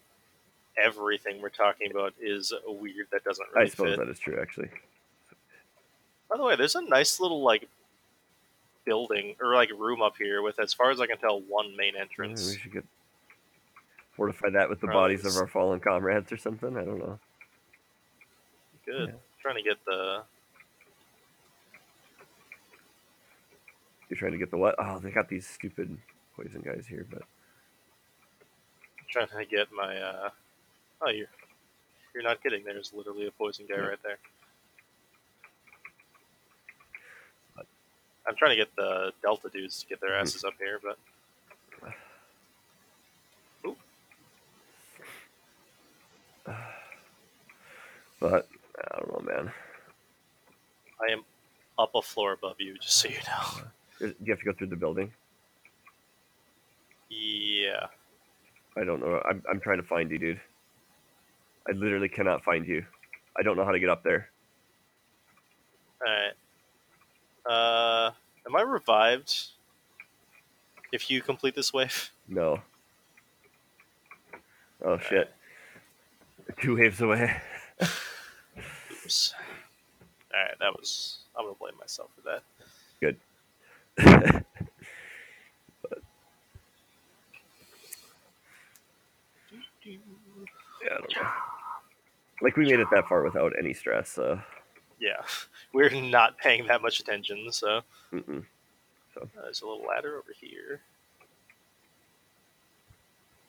Everything 0.83 1.40
we're 1.40 1.49
talking 1.49 1.90
about 1.90 2.12
is 2.21 2.52
weird. 2.66 3.06
That 3.12 3.25
doesn't 3.25 3.47
really 3.54 3.66
I 3.66 3.71
suppose 3.71 3.90
fit. 3.90 3.99
that 3.99 4.09
is 4.09 4.18
true, 4.18 4.38
actually. 4.40 4.68
By 6.28 6.37
the 6.37 6.42
way, 6.45 6.56
there's 6.56 6.75
a 6.75 6.83
nice 6.83 7.21
little 7.21 7.42
like 7.42 7.68
building 8.85 9.37
or 9.40 9.54
like 9.54 9.71
room 9.71 10.02
up 10.02 10.16
here 10.18 10.42
with, 10.42 10.59
as 10.59 10.75
far 10.75 10.90
as 10.90 11.00
I 11.00 11.06
can 11.06 11.18
tell, 11.18 11.40
one 11.40 11.76
main 11.76 11.95
entrance. 11.97 12.50
we 12.50 12.59
should 12.59 12.73
get 12.73 12.85
fortify 14.12 14.50
that 14.50 14.68
with 14.68 14.80
the 14.80 14.87
Probably 14.88 15.16
bodies 15.16 15.25
of 15.26 15.40
our 15.40 15.47
fallen 15.47 15.78
comrades 15.80 16.33
or 16.33 16.37
something. 16.37 16.76
I 16.76 16.85
don't 16.85 16.99
know. 16.99 17.18
Good. 18.85 19.09
Yeah. 19.11 19.14
Trying 19.40 19.56
to 19.56 19.62
get 19.62 19.76
the 19.87 20.23
You're 24.09 24.19
trying 24.19 24.33
to 24.33 24.39
get 24.39 24.51
the 24.51 24.57
what? 24.59 24.75
Oh, 24.79 24.99
they 24.99 25.11
got 25.11 25.29
these 25.29 25.47
stupid 25.47 25.97
poison 26.37 26.63
guys 26.65 26.87
here, 26.89 27.07
but 27.11 27.23
I'm 28.99 29.07
trying 29.11 29.29
to 29.29 29.45
get 29.51 29.69
my. 29.73 29.97
uh 29.99 30.31
Oh, 31.03 31.11
you're 31.11 31.27
you're 32.15 32.23
not 32.25 32.43
kidding. 32.43 32.65
There's 32.65 32.93
literally 32.95 33.27
a 33.27 33.31
poison 33.31 33.67
guy 33.69 33.77
Yeah. 33.77 33.89
right 33.89 34.03
there. 34.03 34.19
I'm 38.29 38.35
trying 38.37 38.51
to 38.51 38.57
get 38.57 38.75
the 38.77 39.13
Delta 39.23 39.49
dudes 39.49 39.81
to 39.83 39.87
get 39.87 40.01
their 40.01 40.17
asses 40.17 40.43
up 40.45 40.55
here, 40.59 40.81
but 40.83 40.99
Oop. 43.66 43.79
but 48.21 48.49
I 48.92 48.99
don't 48.99 49.12
know, 49.27 49.33
man. 49.33 49.53
I 51.09 51.12
am 51.12 51.25
up 51.79 51.90
a 51.95 52.03
floor 52.03 52.33
above 52.33 52.57
you, 52.61 52.77
just 52.79 52.97
so 52.97 53.09
you 53.09 53.16
know. 53.27 53.62
Do 53.98 54.14
you 54.22 54.32
have 54.32 54.38
to 54.40 54.44
go 54.44 54.52
through 54.52 54.68
the 54.68 54.76
building? 54.76 55.12
Yeah. 57.09 57.87
I 58.76 58.85
don't 58.85 59.00
know. 59.00 59.22
I'm 59.28 59.42
I'm 59.50 59.61
trying 59.61 59.78
to 59.80 59.87
find 59.87 60.11
you, 60.11 60.18
dude. 60.18 60.40
I 61.68 61.72
literally 61.72 62.09
cannot 62.09 62.44
find 62.44 62.66
you. 62.66 62.85
I 63.38 63.42
don't 63.42 63.56
know 63.56 63.64
how 63.64 63.72
to 63.72 63.80
get 63.80 63.88
up 63.88 64.02
there. 64.02 64.28
Alright. 66.06 66.32
Uh, 67.44 68.11
am 68.46 68.54
I 68.56 68.62
revived? 68.62 69.35
If 70.92 71.11
you 71.11 71.22
complete 71.22 71.54
this 71.54 71.72
wave? 71.72 72.11
No. 72.28 72.61
Oh 74.85 74.98
shit. 74.98 75.32
Two 76.61 76.76
waves 76.76 77.00
away. 77.00 77.40
Oops. 78.90 79.32
Alright, 80.35 80.59
that 80.59 80.72
was. 80.76 81.18
I'm 81.38 81.44
gonna 81.44 81.54
blame 81.54 81.74
myself 81.78 82.11
for 82.16 82.22
that. 82.22 82.42
yeah, 83.00 83.11
I 83.98 84.42
don't 90.88 91.16
know. 91.16 91.28
Like 92.42 92.56
we 92.56 92.64
made 92.64 92.80
it 92.80 92.88
that 92.92 93.09
far 93.09 93.22
without 93.22 93.52
any 93.59 93.72
stress. 93.72 94.11
So. 94.11 94.40
Yeah, 95.00 95.22
we're 95.72 95.90
not 95.90 96.38
paying 96.38 96.66
that 96.66 96.82
much 96.82 97.00
attention, 97.00 97.50
so 97.50 97.80
Mm-mm. 98.12 98.44
uh, 99.20 99.26
there's 99.42 99.62
a 99.62 99.66
little 99.66 99.85
ladder 99.87 100.16
over 100.16 100.32
here. 100.38 100.80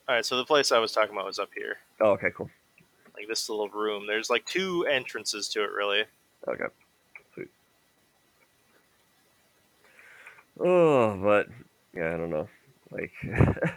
Alright, 0.08 0.24
so 0.24 0.36
the 0.36 0.44
place 0.44 0.72
I 0.72 0.78
was 0.78 0.92
talking 0.92 1.12
about 1.14 1.26
was 1.26 1.38
up 1.38 1.50
here. 1.54 1.76
Oh, 2.00 2.10
okay, 2.12 2.28
cool. 2.34 2.50
Like 3.14 3.28
this 3.28 3.48
little 3.50 3.68
room. 3.68 4.06
There's 4.06 4.30
like 4.30 4.46
two 4.46 4.86
entrances 4.86 5.48
to 5.48 5.62
it, 5.64 5.70
really. 5.70 6.04
Okay, 6.46 6.64
sweet. 7.34 7.48
Oh, 10.60 11.16
but 11.22 11.46
yeah, 11.94 12.14
I 12.14 12.16
don't 12.16 12.30
know. 12.30 12.48
Like, 12.90 13.12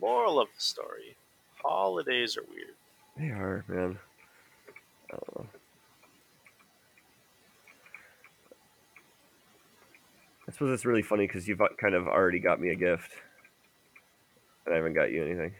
Moral 0.00 0.40
of 0.40 0.48
the 0.54 0.60
story 0.60 1.16
holidays 1.62 2.36
are 2.36 2.44
weird. 2.50 2.74
they 3.18 3.26
are, 3.34 3.64
man. 3.68 3.98
I 5.12 5.16
don't 5.16 5.36
know. 5.36 5.46
I 10.48 10.52
suppose 10.52 10.72
it's 10.72 10.84
really 10.84 11.02
funny 11.02 11.26
because 11.26 11.46
you've 11.46 11.60
uh, 11.60 11.68
kind 11.80 11.94
of 11.94 12.08
already 12.08 12.40
got 12.40 12.60
me 12.60 12.70
a 12.70 12.74
gift, 12.74 13.12
and 14.66 14.74
I 14.74 14.76
haven't 14.78 14.94
got 14.94 15.12
you 15.12 15.24
anything. 15.24 15.52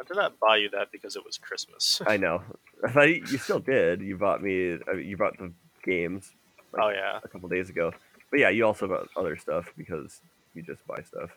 I 0.00 0.04
did 0.04 0.16
not 0.16 0.38
buy 0.40 0.56
you 0.56 0.68
that 0.70 0.90
because 0.90 1.16
it 1.16 1.24
was 1.24 1.38
Christmas. 1.38 2.00
I 2.06 2.16
know. 2.18 2.42
I 2.84 2.90
thought 2.90 3.08
you 3.08 3.24
you 3.30 3.38
still 3.38 3.60
did. 3.60 4.00
You 4.00 4.16
bought 4.16 4.42
me. 4.42 4.78
Mean, 4.78 4.80
you 5.06 5.16
bought 5.16 5.38
the 5.38 5.52
games 5.84 6.32
like, 6.72 6.82
oh 6.84 6.88
yeah, 6.88 7.20
a 7.22 7.28
couple 7.28 7.48
days 7.48 7.70
ago. 7.70 7.92
But 8.30 8.40
yeah, 8.40 8.50
you 8.50 8.64
also 8.66 8.86
bought 8.88 9.08
other 9.16 9.36
stuff 9.36 9.72
because 9.76 10.20
you 10.54 10.62
just 10.62 10.86
buy 10.86 11.02
stuff. 11.02 11.30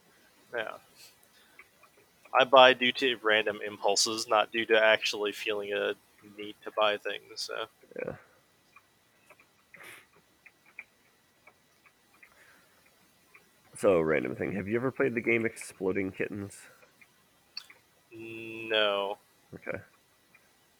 yeah. 0.55 0.71
I 2.39 2.45
buy 2.45 2.73
due 2.73 2.93
to 2.93 3.17
random 3.21 3.59
impulses, 3.65 4.27
not 4.27 4.51
due 4.53 4.65
to 4.67 4.81
actually 4.81 5.33
feeling 5.33 5.73
a 5.73 5.93
need 6.37 6.55
to 6.63 6.71
buy 6.77 6.97
things. 6.97 7.23
So 7.35 7.53
Yeah. 8.05 8.13
So 13.75 13.99
random 14.01 14.35
thing. 14.35 14.53
Have 14.53 14.67
you 14.67 14.75
ever 14.75 14.91
played 14.91 15.15
the 15.15 15.21
game 15.21 15.45
Exploding 15.45 16.11
Kittens? 16.11 16.57
no, 18.13 19.17
Okay. 19.53 19.77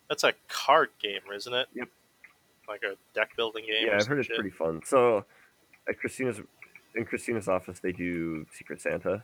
that's 0.10 0.24
a 0.26 0.34
card 0.50 0.90
game, 1.02 1.22
isn't 1.34 1.54
it? 1.54 1.68
Yep. 1.74 1.88
Like 2.68 2.84
a 2.84 2.96
deck 3.16 3.36
building 3.38 3.66
game. 3.66 3.88
Yeah, 3.88 3.98
I've 4.00 4.08
heard 4.08 4.20
it's 4.20 4.28
shit? 4.28 4.36
pretty 4.36 4.50
fun. 4.50 4.82
So 4.86 5.26
at 5.92 6.00
Christina's 6.00 6.42
in 6.96 7.06
Christina's 7.06 7.48
office 7.48 7.80
they 7.80 7.92
do 7.92 8.46
Secret 8.52 8.82
Santa. 8.82 9.24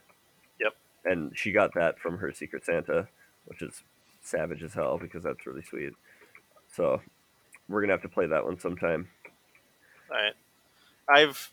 Yep. 0.60 0.74
And 1.04 1.32
she 1.36 1.50
got 1.50 1.74
that 1.74 1.98
from 1.98 2.18
her 2.18 2.32
Secret 2.32 2.64
Santa, 2.64 3.08
which 3.46 3.62
is 3.62 3.82
savage 4.20 4.62
as 4.62 4.74
hell 4.74 4.98
because 4.98 5.22
that's 5.22 5.46
really 5.46 5.62
sweet. 5.62 5.92
So 6.74 7.00
we're 7.68 7.80
gonna 7.80 7.94
have 7.94 8.02
to 8.02 8.08
play 8.08 8.26
that 8.26 8.44
one 8.44 8.58
sometime. 8.58 9.08
Alright. 10.10 10.34
I've 11.08 11.50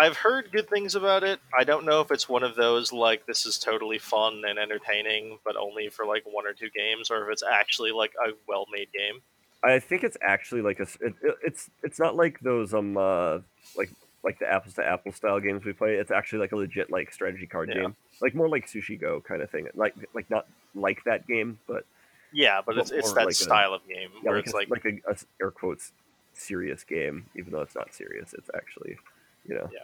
I've 0.00 0.16
heard 0.16 0.52
good 0.52 0.68
things 0.68 0.94
about 0.94 1.24
it. 1.24 1.40
I 1.56 1.64
don't 1.64 1.84
know 1.84 2.00
if 2.00 2.10
it's 2.10 2.28
one 2.28 2.42
of 2.42 2.54
those 2.56 2.92
like 2.92 3.26
this 3.26 3.46
is 3.46 3.58
totally 3.58 3.98
fun 3.98 4.42
and 4.46 4.58
entertaining, 4.58 5.38
but 5.44 5.56
only 5.56 5.88
for 5.88 6.04
like 6.04 6.24
one 6.24 6.46
or 6.46 6.52
two 6.52 6.70
games, 6.70 7.10
or 7.10 7.24
if 7.24 7.32
it's 7.32 7.42
actually 7.42 7.92
like 7.92 8.12
a 8.24 8.32
well-made 8.46 8.88
game. 8.92 9.20
I 9.62 9.80
think 9.80 10.04
it's 10.04 10.16
actually 10.22 10.62
like 10.62 10.78
a. 10.80 10.82
it, 11.00 11.14
it- 11.22 11.36
it's 11.44 11.70
it's 11.82 11.98
not 11.98 12.16
like 12.16 12.40
those 12.40 12.74
um 12.74 12.96
uh 12.96 13.38
like 13.76 13.90
like 14.24 14.38
the 14.38 14.50
apples 14.50 14.74
to 14.74 14.84
apples 14.84 15.16
style 15.16 15.40
games 15.40 15.64
we 15.64 15.72
play. 15.72 15.94
It's 15.94 16.10
actually 16.10 16.40
like 16.40 16.52
a 16.52 16.56
legit 16.56 16.90
like 16.90 17.12
strategy 17.12 17.46
card 17.46 17.68
Yeah. 17.68 17.82
game, 17.82 17.96
like 18.20 18.34
more 18.34 18.48
like 18.48 18.66
Sushi 18.66 19.00
Go 19.00 19.20
kind 19.20 19.42
of 19.42 19.50
thing. 19.50 19.68
Like 19.74 19.94
like 20.14 20.28
not 20.30 20.46
like 20.74 21.02
that 21.04 21.26
game, 21.26 21.58
but 21.66 21.84
Yeah, 22.32 22.60
but 22.64 22.78
it's 22.78 22.90
it's 22.90 23.12
that 23.14 23.26
like 23.26 23.30
a- 23.32 23.34
style 23.34 23.74
of 23.74 23.86
game 23.88 24.10
yeah, 24.22 24.30
where 24.30 24.36
like 24.36 24.44
it's 24.44 24.52
a, 24.54 24.56
like, 24.56 24.70
like 24.70 24.84
a, 24.84 25.10
a 25.10 25.16
air 25.40 25.50
quotes 25.50 25.92
serious 26.34 26.84
game, 26.84 27.26
even 27.36 27.52
though 27.52 27.62
it's 27.62 27.74
not 27.74 27.92
serious. 27.94 28.34
It's 28.34 28.50
actually 28.54 28.96
You 29.46 29.54
know, 29.56 29.70
yeah. 29.72 29.80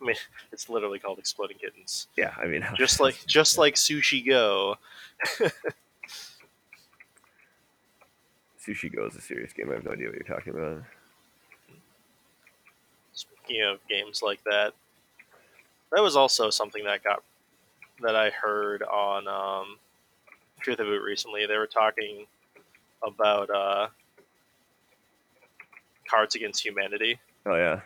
I 0.00 0.04
mean, 0.06 0.16
it's 0.52 0.68
literally 0.68 0.98
called 0.98 1.18
Exploding 1.18 1.58
Kittens. 1.58 2.08
yeah. 2.16 2.34
I 2.36 2.46
mean, 2.46 2.66
Just 2.76 2.98
like 3.00 3.16
just 3.26 3.58
like 3.58 3.74
Sushi 3.74 4.26
Go. 4.26 4.76
Sushi 8.66 8.94
Go 8.94 9.06
is 9.06 9.16
a 9.16 9.20
serious 9.20 9.52
game. 9.52 9.70
I 9.70 9.74
have 9.74 9.84
no 9.84 9.92
idea 9.92 10.06
what 10.06 10.14
you're 10.14 10.36
talking 10.36 10.54
about. 10.54 10.82
Speaking 13.12 13.62
of 13.62 13.78
games 13.88 14.22
like 14.22 14.42
that, 14.44 14.72
that 15.92 16.02
was 16.02 16.16
also 16.16 16.50
something 16.50 16.84
that 16.84 17.04
got 17.04 17.22
that 18.00 18.16
I 18.16 18.30
heard 18.30 18.82
on 18.82 19.28
um, 19.28 19.78
Truth 20.60 20.80
of 20.80 20.86
Boot 20.86 21.02
recently. 21.02 21.46
They 21.46 21.56
were 21.56 21.66
talking 21.66 22.26
about 23.06 23.50
uh, 23.50 23.88
Cards 26.08 26.34
Against 26.34 26.64
Humanity 26.64 27.18
Oh 27.46 27.56
yeah, 27.56 27.80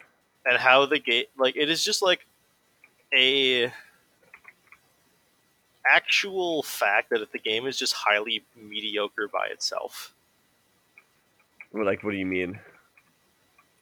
and 0.46 0.56
how 0.56 0.86
the 0.86 0.98
game 1.00 1.24
like 1.36 1.56
it 1.56 1.68
is 1.68 1.82
just 1.82 2.00
like 2.00 2.26
a 3.14 3.72
actual 5.86 6.62
fact 6.62 7.10
that 7.10 7.32
the 7.32 7.38
game 7.38 7.66
is 7.66 7.76
just 7.76 7.92
highly 7.94 8.44
mediocre 8.56 9.28
by 9.32 9.46
itself. 9.46 10.14
Like 11.72 12.02
what 12.02 12.12
do 12.12 12.16
you 12.16 12.26
mean? 12.26 12.58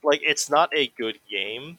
like 0.03 0.21
it's 0.23 0.49
not 0.49 0.71
a 0.77 0.87
good 0.97 1.19
game 1.29 1.79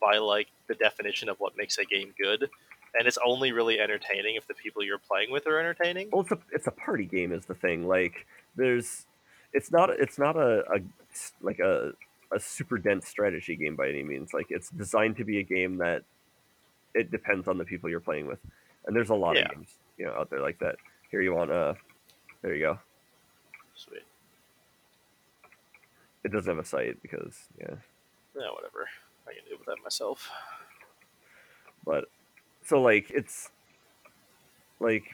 by 0.00 0.18
like 0.18 0.46
the 0.68 0.74
definition 0.74 1.28
of 1.28 1.38
what 1.40 1.56
makes 1.56 1.78
a 1.78 1.84
game 1.84 2.12
good 2.20 2.48
and 2.96 3.08
it's 3.08 3.18
only 3.24 3.50
really 3.50 3.80
entertaining 3.80 4.36
if 4.36 4.46
the 4.46 4.54
people 4.54 4.84
you're 4.84 4.98
playing 4.98 5.32
with 5.32 5.46
are 5.48 5.58
entertaining 5.58 6.08
Well, 6.12 6.22
it's 6.22 6.30
a 6.32 6.38
it's 6.52 6.66
a 6.66 6.70
party 6.70 7.04
game 7.06 7.32
is 7.32 7.44
the 7.46 7.54
thing. 7.54 7.86
Like 7.88 8.26
there's, 8.54 9.06
it's 9.52 9.70
not 9.72 9.90
it's 9.90 10.18
not 10.18 10.36
a, 10.36 10.62
a 10.74 10.78
like 11.42 11.58
a 11.58 11.92
a 12.32 12.38
super 12.40 12.78
dense 12.78 13.06
strategy 13.08 13.56
game 13.56 13.74
by 13.76 13.88
any 13.88 14.02
means. 14.02 14.32
Like 14.32 14.46
it's 14.50 14.70
designed 14.70 15.16
to 15.16 15.24
be 15.24 15.38
a 15.40 15.42
game 15.42 15.78
that 15.78 16.02
it 16.94 17.10
depends 17.10 17.48
on 17.48 17.58
the 17.58 17.64
people 17.64 17.90
you're 17.90 18.00
playing 18.00 18.26
with, 18.26 18.38
and 18.86 18.94
there's 18.96 19.10
a 19.10 19.14
lot 19.14 19.36
Yeah. 19.36 19.42
of 19.46 19.50
games 19.54 19.74
you 19.98 20.06
know 20.06 20.12
out 20.12 20.30
there 20.30 20.40
like 20.40 20.58
that. 20.60 20.76
Here 21.10 21.20
you 21.20 21.34
want 21.34 21.50
uh, 21.50 21.74
there 22.42 22.54
you 22.54 22.60
go. 22.62 22.78
sweet 23.74 24.02
It 26.26 26.32
doesn't 26.32 26.50
have 26.50 26.58
a 26.58 26.66
site 26.66 27.00
because 27.02 27.36
yeah, 27.56 27.76
yeah 28.36 28.50
whatever. 28.52 28.88
I 29.28 29.32
can 29.34 29.44
deal 29.48 29.58
with 29.58 29.66
that 29.66 29.76
myself. 29.84 30.28
But 31.84 32.06
so 32.64 32.82
like 32.82 33.12
it's 33.12 33.50
like 34.80 35.04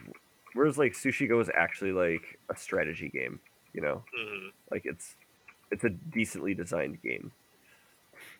whereas 0.54 0.78
like 0.78 0.94
Sushi 0.94 1.28
Go 1.28 1.38
is 1.40 1.50
actually 1.54 1.92
like 1.92 2.38
a 2.48 2.56
strategy 2.56 3.10
game. 3.10 3.40
You 3.74 3.82
know, 3.82 4.04
hmm 4.16 4.48
like 4.70 4.86
it's 4.86 5.16
it's 5.70 5.84
a 5.84 5.90
decently 5.90 6.54
designed 6.54 7.02
game. 7.02 7.30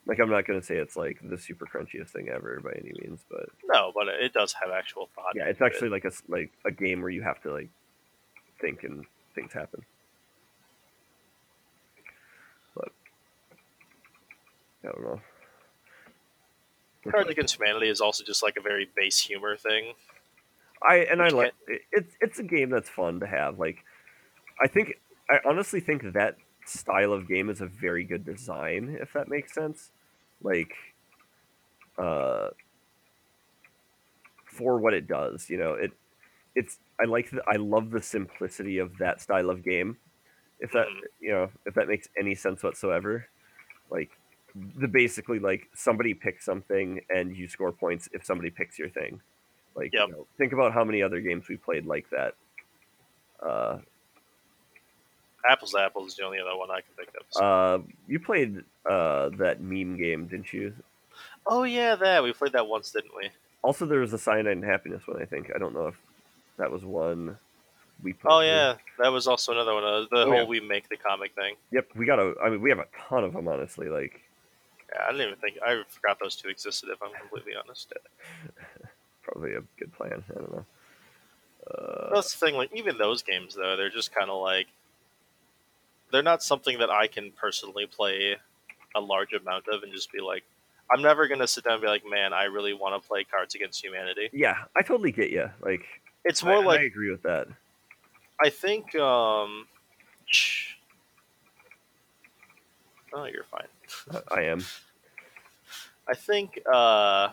Like 0.06 0.18
i'm 0.18 0.30
not 0.30 0.46
going 0.46 0.58
to 0.58 0.64
say 0.66 0.76
it's 0.76 0.96
like 0.96 1.18
the 1.22 1.36
super 1.38 1.66
crunchiest 1.66 2.08
thing 2.10 2.28
ever 2.28 2.60
by 2.60 2.72
any 2.72 2.92
means 3.00 3.20
but 3.30 3.48
no 3.64 3.92
but 3.94 4.08
it 4.08 4.32
does 4.32 4.52
have 4.60 4.70
actual 4.72 5.08
thought 5.14 5.32
yeah 5.34 5.44
it's 5.44 5.60
into 5.60 5.64
it. 5.64 5.66
actually 5.66 5.88
like 5.90 6.04
a 6.04 6.12
like 6.28 6.50
a 6.64 6.70
game 6.70 7.02
where 7.02 7.10
you 7.10 7.22
have 7.22 7.40
to 7.42 7.52
like 7.52 7.68
think 8.60 8.82
and 8.84 9.04
things 9.34 9.52
happen 9.52 9.82
i 14.84 14.88
don't 14.88 15.02
know 15.02 15.20
cards 17.08 17.30
against 17.30 17.56
humanity 17.56 17.88
is 17.88 18.00
also 18.00 18.24
just 18.24 18.42
like 18.42 18.56
a 18.56 18.60
very 18.60 18.90
base 18.96 19.20
humor 19.20 19.56
thing 19.56 19.94
I 20.82 20.96
and 21.10 21.22
I 21.22 21.30
like 21.30 21.52
it, 21.66 21.82
it's 21.92 22.16
it's 22.20 22.38
a 22.38 22.42
game 22.42 22.70
that's 22.70 22.88
fun 22.88 23.20
to 23.20 23.26
have. 23.26 23.58
Like, 23.58 23.84
I 24.62 24.68
think 24.68 24.94
I 25.30 25.38
honestly 25.46 25.80
think 25.80 26.02
that 26.14 26.38
style 26.66 27.12
of 27.12 27.28
game 27.28 27.50
is 27.50 27.60
a 27.60 27.66
very 27.66 28.04
good 28.04 28.24
design, 28.24 28.98
if 29.00 29.12
that 29.14 29.28
makes 29.28 29.54
sense. 29.54 29.92
Like, 30.42 30.74
uh, 31.98 32.50
for 34.44 34.78
what 34.78 34.94
it 34.94 35.06
does, 35.06 35.48
you 35.48 35.56
know, 35.56 35.74
it 35.74 35.92
it's 36.54 36.80
I 37.00 37.06
like 37.06 37.30
the, 37.30 37.42
I 37.48 37.56
love 37.56 37.90
the 37.90 38.02
simplicity 38.02 38.78
of 38.78 38.98
that 38.98 39.20
style 39.20 39.50
of 39.50 39.64
game. 39.64 39.98
If 40.60 40.72
that 40.72 40.90
Mhm. 40.90 41.02
you 41.20 41.32
know 41.32 41.50
if 41.66 41.74
that 41.74 41.88
makes 41.88 42.08
any 42.18 42.34
sense 42.36 42.62
whatsoever, 42.62 43.28
like 43.90 44.10
the 44.76 44.88
basically 44.88 45.38
like 45.38 45.68
somebody 45.74 46.14
picks 46.14 46.44
something 46.44 47.00
and 47.10 47.36
you 47.36 47.48
score 47.48 47.72
points 47.72 48.08
if 48.12 48.24
somebody 48.24 48.50
picks 48.50 48.78
your 48.78 48.88
thing. 48.90 49.20
Like, 49.74 49.92
Yep. 49.94 50.08
you 50.08 50.12
know, 50.14 50.26
think 50.38 50.52
about 50.52 50.72
how 50.72 50.84
many 50.84 51.02
other 51.02 51.20
games 51.20 51.48
we 51.48 51.56
played 51.56 51.86
like 51.86 52.06
that. 52.10 52.34
Uh, 53.42 53.78
apples 55.48 55.72
to 55.72 55.78
apples 55.80 56.08
is 56.12 56.16
the 56.16 56.22
only 56.24 56.38
other 56.38 56.56
one 56.56 56.70
i 56.70 56.80
can 56.80 56.94
think 56.96 57.08
of 57.18 57.42
uh, 57.42 57.82
you 58.06 58.20
played 58.20 58.58
uh, 58.88 59.28
that 59.30 59.60
meme 59.60 59.96
game, 59.96 60.26
didn't 60.26 60.52
you? 60.52 60.72
oh 61.46 61.64
yeah 61.64 61.94
that 61.96 62.22
we 62.22 62.32
played 62.32 62.52
that 62.52 62.66
once 62.66 62.90
didn't 62.92 63.10
we 63.16 63.28
Also, 63.62 63.86
there 63.86 64.00
was 64.00 64.12
a 64.12 64.18
Cyanide 64.18 64.56
and 64.58 64.64
Happiness 64.64 65.06
one. 65.06 65.20
I 65.22 65.24
think 65.24 65.50
I 65.54 65.58
don't 65.58 65.72
know 65.74 65.86
if 65.88 65.96
that 66.58 66.70
was 66.70 66.84
one 66.84 67.36
we. 68.02 68.12
Played 68.12 68.32
oh 68.32 68.40
yeah 68.40 68.74
that 69.00 69.10
was 69.12 69.26
also 69.28 69.52
another 69.52 69.74
one 69.74 69.84
uh, 69.84 70.00
the 70.10 70.22
Oh, 70.22 70.24
whole 70.26 70.34
yeah. 70.34 70.44
we 70.44 70.60
make 70.60 70.88
the 70.88 70.96
comic 70.96 71.34
thing 71.34 71.54
Yep, 71.72 71.88
we 71.96 72.04
got 72.06 72.18
a. 72.20 72.34
I 72.42 72.50
mean, 72.50 72.60
we 72.60 72.70
have 72.70 72.78
a 72.80 72.86
ton 73.08 73.22
of 73.24 73.32
them, 73.32 73.46
honestly. 73.48 73.88
Like, 73.88 74.20
yeah, 74.94 75.02
i 75.06 75.10
didn't 75.12 75.26
even 75.26 75.38
think 75.38 75.56
i 75.64 75.80
forgot 75.88 76.18
those 76.20 76.36
two 76.36 76.48
existed 76.48 76.88
if 76.90 77.02
i'm 77.02 77.12
completely 77.20 77.52
honest 77.54 77.92
probably 79.22 79.54
a 79.54 79.62
good 79.78 79.92
plan. 79.92 80.22
I 80.30 80.34
don't 80.34 80.52
know. 80.52 80.64
Uh, 81.70 82.14
That's 82.14 82.34
the 82.34 82.44
thing. 82.44 82.56
Like 82.56 82.70
even 82.74 82.98
those 82.98 83.22
games, 83.22 83.54
though, 83.54 83.76
they're 83.76 83.88
just 83.88 84.12
kind 84.14 84.30
of 84.30 84.42
like 84.42 84.66
they're 86.10 86.22
not 86.22 86.42
something 86.42 86.78
that 86.80 86.90
I 86.90 87.06
can 87.06 87.30
personally 87.32 87.86
play 87.86 88.36
a 88.94 89.00
large 89.00 89.32
amount 89.32 89.68
of 89.68 89.82
and 89.84 89.92
just 89.92 90.12
be 90.12 90.20
like, 90.20 90.42
I'm 90.92 91.00
never 91.02 91.28
gonna 91.28 91.46
sit 91.46 91.64
down 91.64 91.74
and 91.74 91.82
be 91.82 91.88
like, 91.88 92.02
man, 92.04 92.32
I 92.32 92.44
really 92.44 92.74
want 92.74 93.00
to 93.00 93.08
play 93.08 93.24
Cards 93.24 93.54
Against 93.54 93.82
Humanity. 93.82 94.28
yeah, 94.32 94.56
I 94.76 94.82
totally 94.82 95.12
get 95.12 95.30
you. 95.30 95.48
Like, 95.62 95.84
It's 96.24 96.42
more 96.42 96.56
and 96.58 96.66
like 96.66 96.80
I 96.80 96.84
agree 96.84 97.10
with 97.10 97.22
that. 97.22 97.46
I 98.42 98.50
think. 98.50 98.94
um 98.96 99.66
Oh, 103.14 103.24
you're 103.26 103.44
fine. 103.44 103.66
I- 104.10 104.34
I 104.40 104.42
am. 104.44 104.64
I 106.08 106.14
think. 106.14 106.60
uh 106.72 107.30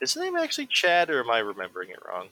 Is 0.00 0.14
his 0.14 0.22
name 0.22 0.36
actually 0.36 0.66
Chad, 0.66 1.10
or 1.10 1.20
am 1.20 1.30
I 1.30 1.38
remembering 1.40 1.90
it 1.90 1.98
wrong? 2.08 2.28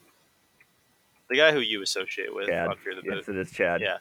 The 1.29 1.37
guy 1.37 1.51
who 1.51 1.59
you 1.59 1.83
associate 1.83 2.33
with 2.33 2.47
Chad. 2.47 2.67
on 2.69 2.77
Fear 2.77 2.95
the 2.95 3.01
Boot. 3.03 3.15
Yes, 3.17 3.27
it 3.29 3.37
is 3.37 3.51
Chad. 3.51 3.81
Yeah. 3.81 3.97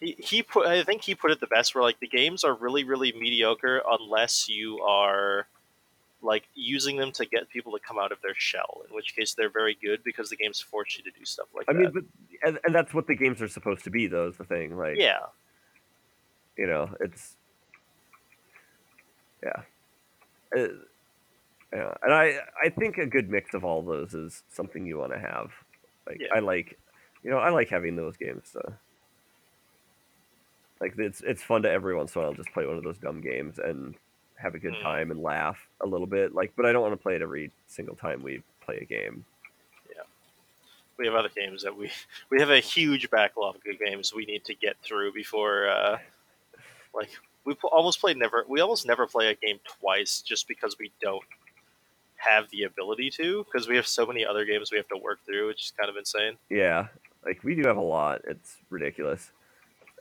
he, 0.00 0.14
he 0.18 0.42
put 0.42 0.66
I 0.66 0.82
think 0.84 1.02
he 1.02 1.14
put 1.14 1.30
it 1.30 1.40
the 1.40 1.46
best 1.46 1.74
where 1.74 1.82
like 1.82 1.98
the 2.00 2.06
games 2.08 2.44
are 2.44 2.54
really 2.54 2.84
really 2.84 3.12
mediocre 3.12 3.82
unless 3.90 4.48
you 4.48 4.80
are 4.80 5.46
like 6.20 6.44
using 6.54 6.96
them 6.96 7.10
to 7.12 7.24
get 7.24 7.48
people 7.48 7.72
to 7.72 7.78
come 7.78 7.98
out 7.98 8.12
of 8.12 8.20
their 8.22 8.34
shell 8.34 8.82
in 8.88 8.94
which 8.94 9.14
case 9.16 9.34
they're 9.34 9.48
very 9.48 9.76
good 9.80 10.02
because 10.04 10.28
the 10.30 10.36
games 10.36 10.60
force 10.60 10.98
you 10.98 11.10
to 11.10 11.16
do 11.18 11.24
stuff 11.24 11.46
like 11.54 11.64
I 11.68 11.72
that 11.72 11.78
mean, 11.78 11.90
but 11.92 12.04
and, 12.46 12.58
and 12.64 12.74
that's 12.74 12.92
what 12.92 13.06
the 13.06 13.14
games 13.16 13.40
are 13.40 13.48
supposed 13.48 13.84
to 13.84 13.90
be, 13.90 14.06
though. 14.08 14.28
Is 14.28 14.36
the 14.36 14.44
thing. 14.44 14.76
Like, 14.76 14.98
yeah 14.98 15.18
you 16.58 16.66
know, 16.66 16.90
it's 17.00 17.36
yeah, 19.42 19.62
Uh, 20.56 20.68
yeah, 21.72 21.94
and 22.02 22.12
I 22.12 22.38
I 22.62 22.68
think 22.70 22.98
a 22.98 23.06
good 23.06 23.30
mix 23.30 23.54
of 23.54 23.64
all 23.64 23.82
those 23.82 24.14
is 24.14 24.42
something 24.50 24.86
you 24.86 24.98
want 24.98 25.12
to 25.12 25.18
have. 25.18 25.52
Like, 26.06 26.20
Yeah. 26.20 26.34
I 26.34 26.40
like, 26.40 26.78
you 27.22 27.30
know, 27.30 27.38
I 27.38 27.50
like 27.50 27.68
having 27.68 27.96
those 27.96 28.16
games. 28.16 28.48
So. 28.52 28.60
Like 30.80 30.94
it's 30.96 31.20
it's 31.22 31.42
fun 31.42 31.62
to 31.62 31.70
every 31.70 31.96
once 31.96 32.14
in 32.14 32.20
a 32.20 32.24
while 32.24 32.34
just 32.34 32.52
play 32.52 32.64
one 32.64 32.76
of 32.76 32.84
those 32.84 32.98
dumb 32.98 33.20
games 33.20 33.58
and 33.58 33.96
have 34.36 34.54
a 34.54 34.58
good 34.60 34.74
Mm. 34.74 34.82
time 34.82 35.10
and 35.10 35.20
laugh 35.20 35.58
a 35.80 35.86
little 35.86 36.06
bit. 36.06 36.34
Like, 36.34 36.52
but 36.56 36.66
I 36.66 36.72
don't 36.72 36.82
want 36.82 36.92
to 36.92 37.02
play 37.02 37.16
it 37.16 37.22
every 37.22 37.50
single 37.66 37.96
time 37.96 38.22
we 38.22 38.42
play 38.60 38.78
a 38.78 38.84
game. 38.84 39.24
Yeah, 39.90 40.02
we 40.96 41.06
have 41.06 41.16
other 41.16 41.30
games 41.30 41.64
that 41.64 41.76
we 41.76 41.90
we 42.30 42.38
have 42.38 42.50
a 42.50 42.60
huge 42.60 43.10
backlog 43.10 43.56
of 43.56 43.78
games 43.80 44.14
we 44.14 44.24
need 44.24 44.44
to 44.44 44.54
get 44.54 44.76
through 44.82 45.12
before 45.12 45.68
uh 45.68 45.98
like 46.94 47.10
we 47.44 47.54
almost 47.72 48.00
play 48.00 48.14
never 48.14 48.44
we 48.48 48.60
almost 48.60 48.86
never 48.86 49.06
play 49.06 49.28
a 49.28 49.34
game 49.34 49.58
twice 49.80 50.20
just 50.20 50.46
because 50.48 50.76
we 50.78 50.90
don't 51.00 51.24
have 52.16 52.50
the 52.50 52.64
ability 52.64 53.10
to 53.10 53.44
because 53.44 53.68
we 53.68 53.76
have 53.76 53.86
so 53.86 54.04
many 54.04 54.24
other 54.26 54.44
games 54.44 54.70
we 54.72 54.76
have 54.76 54.88
to 54.88 54.96
work 54.96 55.18
through 55.24 55.46
which 55.46 55.66
is 55.66 55.72
kind 55.78 55.88
of 55.88 55.96
insane 55.96 56.36
Yeah, 56.50 56.88
like 57.24 57.42
we 57.44 57.54
do 57.54 57.62
have 57.66 57.76
a 57.76 57.80
lot. 57.80 58.22
It's 58.26 58.56
ridiculous. 58.70 59.30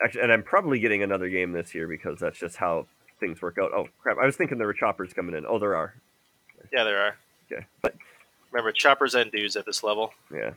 Actually, 0.04 0.22
and 0.24 0.32
I'm 0.32 0.44
probably 0.44 0.80
getting 0.80 1.04
another 1.04 1.30
game 1.30 1.52
this 1.52 1.74
year 1.76 1.88
because 1.88 2.20
that's 2.20 2.38
just 2.40 2.56
how 2.56 2.86
things 3.20 3.42
work 3.42 3.58
out. 3.62 3.72
Oh 3.74 3.88
crap! 4.02 4.18
I 4.22 4.26
was 4.26 4.36
thinking 4.36 4.58
there 4.58 4.68
were 4.68 4.74
choppers 4.74 5.12
coming 5.14 5.36
in. 5.36 5.46
Oh, 5.48 5.58
there 5.60 5.76
are. 5.76 5.94
Yeah, 6.72 6.84
there 6.84 7.00
are. 7.02 7.16
Okay, 7.52 7.66
but 7.82 7.96
Remember, 8.52 8.72
choppers 8.72 9.14
and 9.16 9.32
dudes 9.32 9.56
at 9.56 9.66
this 9.66 9.84
level. 9.84 10.14
yeah. 10.34 10.52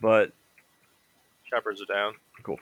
But 0.00 0.32
Choppers 1.48 1.80
are 1.82 1.92
down. 1.92 2.14
Cool. 2.42 2.58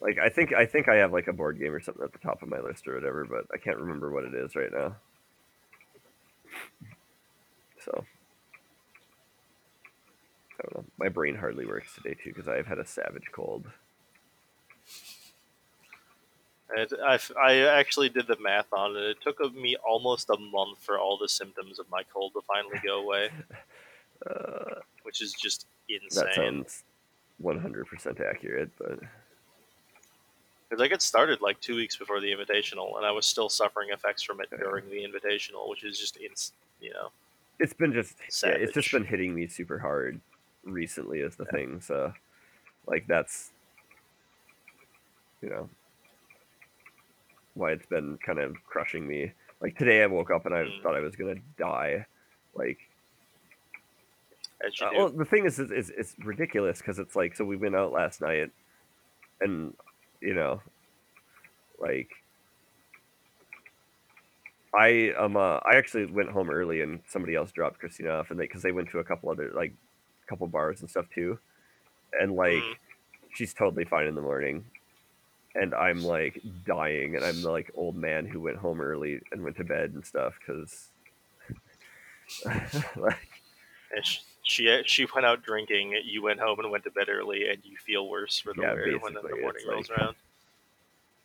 Like, 0.00 0.18
I 0.18 0.28
think 0.30 0.52
I 0.54 0.64
think 0.66 0.88
I 0.88 0.96
have 0.96 1.12
like 1.12 1.28
a 1.28 1.32
board 1.32 1.58
game 1.58 1.74
or 1.74 1.80
something 1.80 2.02
at 2.02 2.12
the 2.12 2.18
top 2.18 2.42
of 2.42 2.48
my 2.48 2.60
list 2.60 2.88
or 2.88 2.94
whatever, 2.94 3.24
but 3.24 3.46
I 3.52 3.58
can't 3.58 3.78
remember 3.78 4.10
what 4.10 4.24
it 4.24 4.34
is 4.34 4.56
right 4.56 4.72
now. 4.72 4.96
So 7.84 8.04
I 10.58 10.62
don't 10.62 10.76
know. 10.76 10.84
My 10.98 11.08
brain 11.08 11.36
hardly 11.36 11.66
works 11.66 11.94
today 11.94 12.14
too 12.14 12.32
because 12.32 12.48
I've 12.48 12.66
had 12.66 12.78
a 12.78 12.86
savage 12.86 13.30
cold. 13.32 13.66
And 16.74 16.88
I, 17.04 17.18
I 17.42 17.54
actually 17.78 18.10
did 18.10 18.26
the 18.28 18.36
math 18.40 18.72
on 18.72 18.96
it. 18.96 19.02
It 19.02 19.16
took 19.22 19.40
me 19.54 19.76
almost 19.86 20.30
a 20.30 20.38
month 20.38 20.78
for 20.80 20.98
all 20.98 21.18
the 21.18 21.28
symptoms 21.28 21.78
of 21.80 21.90
my 21.90 22.02
cold 22.14 22.32
to 22.34 22.42
finally 22.46 22.80
go 22.84 23.00
away, 23.02 23.30
Uh, 24.28 24.74
which 25.02 25.22
is 25.22 25.32
just 25.32 25.64
that 25.88 26.26
insane. 26.26 26.34
sounds 26.34 26.84
one 27.40 27.58
hundred 27.58 27.86
percent 27.86 28.20
accurate, 28.20 28.70
but 28.78 28.98
Because 30.68 30.82
I 30.82 30.88
get 30.88 31.02
started 31.02 31.40
like 31.40 31.60
two 31.60 31.74
weeks 31.76 31.96
before 31.96 32.20
the 32.20 32.30
Invitational, 32.32 32.96
and 32.96 33.06
I 33.06 33.10
was 33.10 33.26
still 33.26 33.48
suffering 33.48 33.90
effects 33.90 34.22
from 34.22 34.40
it 34.40 34.50
during 34.58 34.88
the 34.88 35.04
Invitational, 35.04 35.68
which 35.68 35.84
is 35.84 35.98
just 35.98 36.16
ins- 36.18 36.52
you 36.80 36.92
know 36.92 37.10
it's 37.58 37.74
been 37.74 37.92
just 37.92 38.16
yeah, 38.42 38.50
it's 38.50 38.72
just 38.72 38.90
been 38.92 39.04
hitting 39.04 39.34
me 39.34 39.46
super 39.46 39.78
hard 39.78 40.20
recently 40.64 41.20
is 41.20 41.36
the 41.36 41.44
thing. 41.46 41.80
So 41.80 42.12
like 42.86 43.06
that's 43.06 43.50
you 45.42 45.48
know 45.50 45.68
why 47.54 47.72
it's 47.72 47.86
been 47.86 48.18
kind 48.24 48.38
of 48.38 48.54
crushing 48.66 49.06
me. 49.06 49.32
Like 49.60 49.76
today 49.76 50.02
I 50.02 50.06
woke 50.06 50.30
up 50.30 50.46
and 50.46 50.54
I 50.54 50.64
Mm. 50.64 50.82
thought 50.82 50.96
I 50.96 51.00
was 51.00 51.16
gonna 51.16 51.40
die. 51.58 52.06
Like 52.54 52.78
Uh, 54.62 54.90
well, 54.96 55.10
the 55.10 55.24
thing 55.24 55.46
is, 55.46 55.58
is, 55.58 55.70
is 55.70 55.90
it's 55.96 56.16
ridiculous 56.24 56.78
because 56.78 56.98
it's 56.98 57.16
like, 57.16 57.34
so 57.36 57.44
we 57.44 57.56
went 57.56 57.76
out 57.76 57.92
last 57.92 58.20
night, 58.20 58.50
and 59.40 59.74
you 60.20 60.34
know, 60.34 60.60
like, 61.80 62.10
I 64.74 65.12
um, 65.18 65.36
uh, 65.36 65.58
I 65.58 65.76
actually 65.76 66.06
went 66.06 66.30
home 66.30 66.50
early, 66.50 66.82
and 66.82 67.00
somebody 67.08 67.34
else 67.34 67.52
dropped 67.52 67.78
Christina 67.80 68.10
off, 68.10 68.30
and 68.30 68.38
they 68.38 68.44
because 68.44 68.62
they 68.62 68.72
went 68.72 68.90
to 68.90 68.98
a 68.98 69.04
couple 69.04 69.30
other 69.30 69.50
like, 69.54 69.74
couple 70.28 70.46
bars 70.48 70.80
and 70.80 70.90
stuff 70.90 71.06
too, 71.14 71.38
and 72.20 72.34
like, 72.36 72.54
Mm. 72.54 72.76
she's 73.34 73.54
totally 73.54 73.84
fine 73.84 74.06
in 74.06 74.14
the 74.14 74.22
morning, 74.22 74.64
and 75.54 75.74
I'm 75.74 76.04
like 76.04 76.40
dying, 76.66 77.16
and 77.16 77.24
I'm 77.24 77.42
the 77.42 77.50
like 77.50 77.70
old 77.74 77.96
man 77.96 78.26
who 78.26 78.40
went 78.40 78.58
home 78.58 78.80
early 78.80 79.20
and 79.32 79.42
went 79.42 79.56
to 79.56 79.64
bed 79.64 79.92
and 79.94 80.04
stuff 80.04 80.34
because. 80.40 80.88
like, 82.96 83.28
she 84.50 84.82
she 84.86 85.06
went 85.14 85.26
out 85.26 85.42
drinking. 85.42 85.94
You 86.04 86.22
went 86.22 86.40
home 86.40 86.58
and 86.58 86.70
went 86.70 86.84
to 86.84 86.90
bed 86.90 87.08
early, 87.08 87.48
and 87.48 87.58
you 87.64 87.76
feel 87.78 88.08
worse 88.08 88.38
for 88.40 88.52
the 88.52 88.62
Yeah, 88.62 88.72
wear 88.74 88.98
when 88.98 89.14
the 89.14 89.22
morning 89.22 89.66
rolls 89.68 89.88
like- 89.88 89.98
around. 89.98 90.16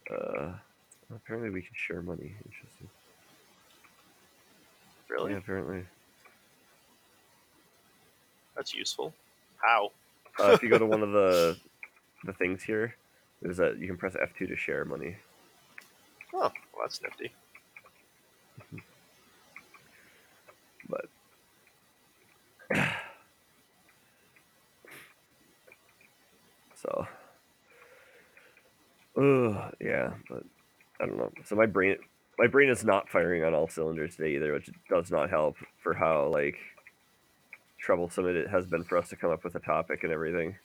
Uh, 0.09 0.51
apparently 1.15 1.49
we 1.49 1.61
can 1.61 1.73
share 1.75 2.01
money. 2.01 2.35
Interesting. 2.45 2.89
Really, 5.09 5.31
Yeah, 5.31 5.37
apparently. 5.37 5.83
that's 8.55 8.73
useful. 8.73 9.13
How? 9.57 9.91
Uh, 10.39 10.51
if 10.51 10.61
you 10.63 10.69
go 10.69 10.77
to 10.77 10.85
one 10.85 11.01
of 11.03 11.11
the 11.19 11.57
the 12.25 12.33
things 12.33 12.61
here, 12.63 12.95
there's 13.41 13.59
a 13.59 13.75
you 13.79 13.87
can 13.87 13.97
press 13.97 14.15
F 14.21 14.29
two 14.37 14.45
to 14.47 14.55
share 14.55 14.85
money. 14.85 15.15
Oh, 16.33 16.39
well, 16.39 16.51
that's 16.81 17.01
nifty. 17.01 17.31
But 20.89 21.05
so, 26.85 27.07
uh, 29.17 29.71
yeah, 29.81 30.13
but 30.29 30.43
I 31.01 31.05
don't 31.05 31.17
know. 31.17 31.31
So 31.45 31.55
my 31.55 31.65
brain, 31.65 31.97
my 32.37 32.47
brain 32.47 32.69
is 32.69 32.83
not 32.83 33.09
firing 33.09 33.43
on 33.43 33.53
all 33.53 33.67
cylinders 33.67 34.15
today 34.15 34.35
either, 34.35 34.53
which 34.53 34.69
does 34.89 35.11
not 35.11 35.29
help 35.29 35.55
for 35.81 35.93
how 35.93 36.27
like 36.27 36.57
troublesome 37.79 38.27
it 38.27 38.49
has 38.49 38.65
been 38.65 38.83
for 38.83 38.97
us 38.97 39.09
to 39.09 39.15
come 39.15 39.31
up 39.31 39.43
with 39.43 39.55
a 39.55 39.59
topic 39.59 40.03
and 40.03 40.11
everything. 40.11 40.55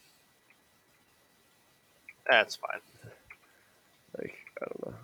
That's 2.29 2.57
fine. 2.57 2.81
Like 4.19 4.35
I 4.63 4.67
don't 4.67 4.87
know. 4.87 4.99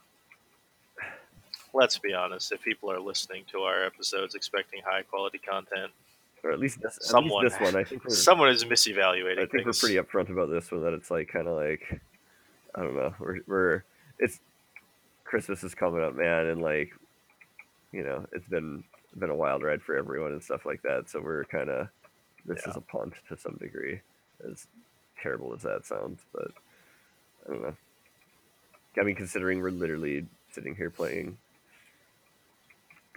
Let's 1.72 1.98
be 1.98 2.14
honest. 2.14 2.52
If 2.52 2.62
people 2.62 2.90
are 2.90 3.00
listening 3.00 3.44
to 3.52 3.60
our 3.60 3.84
episodes 3.84 4.34
expecting 4.34 4.80
high 4.84 5.02
quality 5.02 5.38
content, 5.38 5.92
or 6.44 6.52
at 6.52 6.58
least 6.60 6.80
this, 6.80 6.98
Someone- 7.00 7.44
least 7.44 7.58
this 7.58 7.72
one. 7.72 7.80
I 7.80 7.84
think 7.84 8.02
someone 8.10 8.48
is 8.50 8.64
misevaluating 8.64 9.38
I 9.40 9.46
think 9.46 9.64
we're 9.66 9.72
pretty 9.72 9.96
upfront 9.96 10.30
about 10.30 10.48
this 10.50 10.70
one. 10.70 10.82
That 10.82 10.92
it's 10.92 11.10
like 11.10 11.28
kind 11.28 11.48
of 11.48 11.56
like, 11.56 12.00
I 12.74 12.82
don't 12.82 12.94
know. 12.96 13.14
We're 13.18 13.38
we're 13.46 13.82
it's 14.18 14.40
Christmas 15.24 15.64
is 15.64 15.74
coming 15.74 16.02
up, 16.02 16.14
man, 16.14 16.46
and 16.46 16.62
like, 16.62 16.92
you 17.92 18.02
know, 18.04 18.26
it's 18.32 18.46
been 18.48 18.84
been 19.18 19.30
a 19.30 19.34
wild 19.34 19.62
ride 19.62 19.82
for 19.82 19.96
everyone 19.96 20.32
and 20.32 20.42
stuff 20.42 20.66
like 20.66 20.82
that. 20.82 21.08
So 21.08 21.20
we're 21.20 21.44
kind 21.44 21.68
of 21.70 21.88
this 22.44 22.62
Yeah. 22.64 22.70
is 22.70 22.76
a 22.76 22.80
punt 22.80 23.14
to 23.28 23.36
some 23.36 23.56
degree, 23.60 24.00
as 24.48 24.66
terrible 25.20 25.52
as 25.54 25.62
that 25.62 25.84
sounds. 25.84 26.20
But 26.32 26.52
I 27.46 27.52
don't 27.52 27.62
know. 27.62 27.76
I 28.98 29.02
mean, 29.02 29.16
considering 29.16 29.60
we're 29.60 29.70
literally 29.70 30.26
sitting 30.52 30.74
here 30.76 30.90
playing 30.90 31.36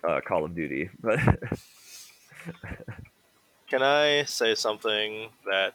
uh, 0.04 0.20
Call 0.26 0.46
of 0.46 0.56
Duty, 0.56 0.90
but 1.02 1.20
Can 3.70 3.84
I 3.84 4.24
say 4.26 4.56
something 4.56 5.30
that 5.46 5.74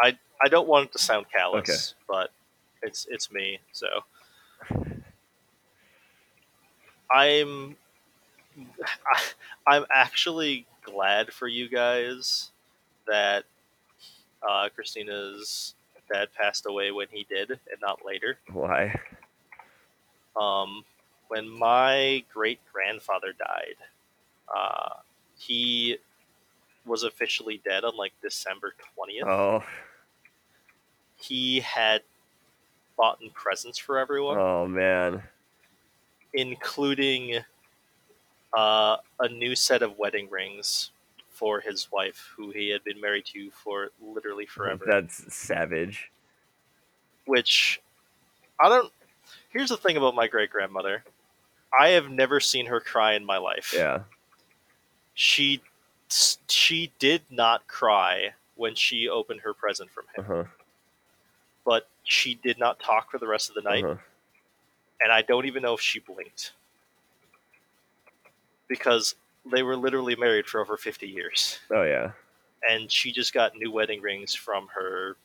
I 0.00 0.18
I 0.42 0.48
don't 0.48 0.68
want 0.68 0.86
it 0.86 0.92
to 0.92 0.98
sound 0.98 1.26
callous, 1.34 1.94
but 2.08 2.30
it's 2.82 3.06
it's 3.10 3.30
me. 3.32 3.58
So 3.72 3.86
I'm 7.12 7.76
I, 9.06 9.22
I'm 9.66 9.84
actually 9.92 10.66
glad 10.82 11.32
for 11.32 11.48
you 11.48 11.68
guys 11.68 12.50
that 13.06 13.44
uh, 14.48 14.68
Christina's 14.74 15.74
dad 16.12 16.28
passed 16.38 16.66
away 16.66 16.90
when 16.90 17.06
he 17.10 17.26
did 17.28 17.50
and 17.50 17.80
not 17.80 18.04
later. 18.04 18.38
why? 18.52 18.98
Um, 20.40 20.84
when 21.28 21.48
my 21.48 22.24
great 22.32 22.60
grandfather 22.72 23.32
died, 23.38 23.76
uh, 24.54 24.94
he 25.40 25.96
was 26.84 27.02
officially 27.02 27.60
dead 27.64 27.82
on 27.84 27.96
like 27.96 28.12
December 28.22 28.74
20th. 28.98 29.26
Oh, 29.26 29.62
He 31.16 31.60
had 31.60 32.02
bought 32.96 33.18
in 33.22 33.30
presents 33.30 33.78
for 33.78 33.98
everyone, 33.98 34.36
oh 34.38 34.66
man. 34.66 35.22
including 36.34 37.38
uh, 38.56 38.96
a 39.18 39.28
new 39.28 39.54
set 39.56 39.82
of 39.82 39.98
wedding 39.98 40.28
rings 40.30 40.90
for 41.30 41.60
his 41.60 41.88
wife, 41.90 42.32
who 42.36 42.50
he 42.50 42.68
had 42.70 42.84
been 42.84 43.00
married 43.00 43.24
to 43.26 43.50
for 43.50 43.88
literally 44.02 44.44
forever. 44.46 44.84
That's 44.86 45.32
savage. 45.34 46.10
which 47.24 47.80
I 48.62 48.68
don't. 48.68 48.92
Here's 49.50 49.70
the 49.70 49.76
thing 49.76 49.96
about 49.96 50.14
my 50.14 50.26
great 50.26 50.50
grandmother. 50.50 51.02
I 51.78 51.90
have 51.90 52.10
never 52.10 52.40
seen 52.40 52.66
her 52.66 52.80
cry 52.80 53.14
in 53.14 53.24
my 53.24 53.38
life. 53.38 53.72
Yeah. 53.74 54.00
She 55.20 55.60
she 56.48 56.92
did 56.98 57.20
not 57.28 57.66
cry 57.66 58.30
when 58.56 58.74
she 58.74 59.06
opened 59.06 59.42
her 59.42 59.52
present 59.52 59.90
from 59.90 60.04
him, 60.16 60.24
huh. 60.26 60.44
but 61.62 61.86
she 62.04 62.36
did 62.36 62.58
not 62.58 62.80
talk 62.80 63.10
for 63.10 63.18
the 63.18 63.26
rest 63.26 63.50
of 63.50 63.54
the 63.54 63.60
night, 63.60 63.84
Uh-huh. 63.84 63.96
and 65.02 65.12
I 65.12 65.20
don't 65.20 65.44
even 65.44 65.62
know 65.62 65.74
if 65.74 65.80
she 65.82 65.98
blinked 66.00 66.52
because 68.66 69.14
they 69.44 69.62
were 69.62 69.76
literally 69.76 70.16
married 70.16 70.46
for 70.46 70.58
over 70.60 70.78
50 70.78 71.06
years, 71.06 71.58
Oh 71.70 71.82
yeah. 71.82 72.12
and 72.66 72.90
she 72.90 73.12
just 73.12 73.34
got 73.34 73.54
new 73.54 73.70
wedding 73.70 74.00
rings 74.00 74.34
from 74.34 74.68
her 74.68 75.16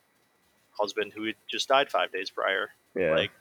husband 0.77 1.13
who 1.15 1.23
had 1.27 1.35
just 1.47 1.69
died 1.69 1.89
five 1.89 2.11
days 2.11 2.29
prior. 2.29 2.71
Yeah. 2.95 3.15
Like, 3.15 3.31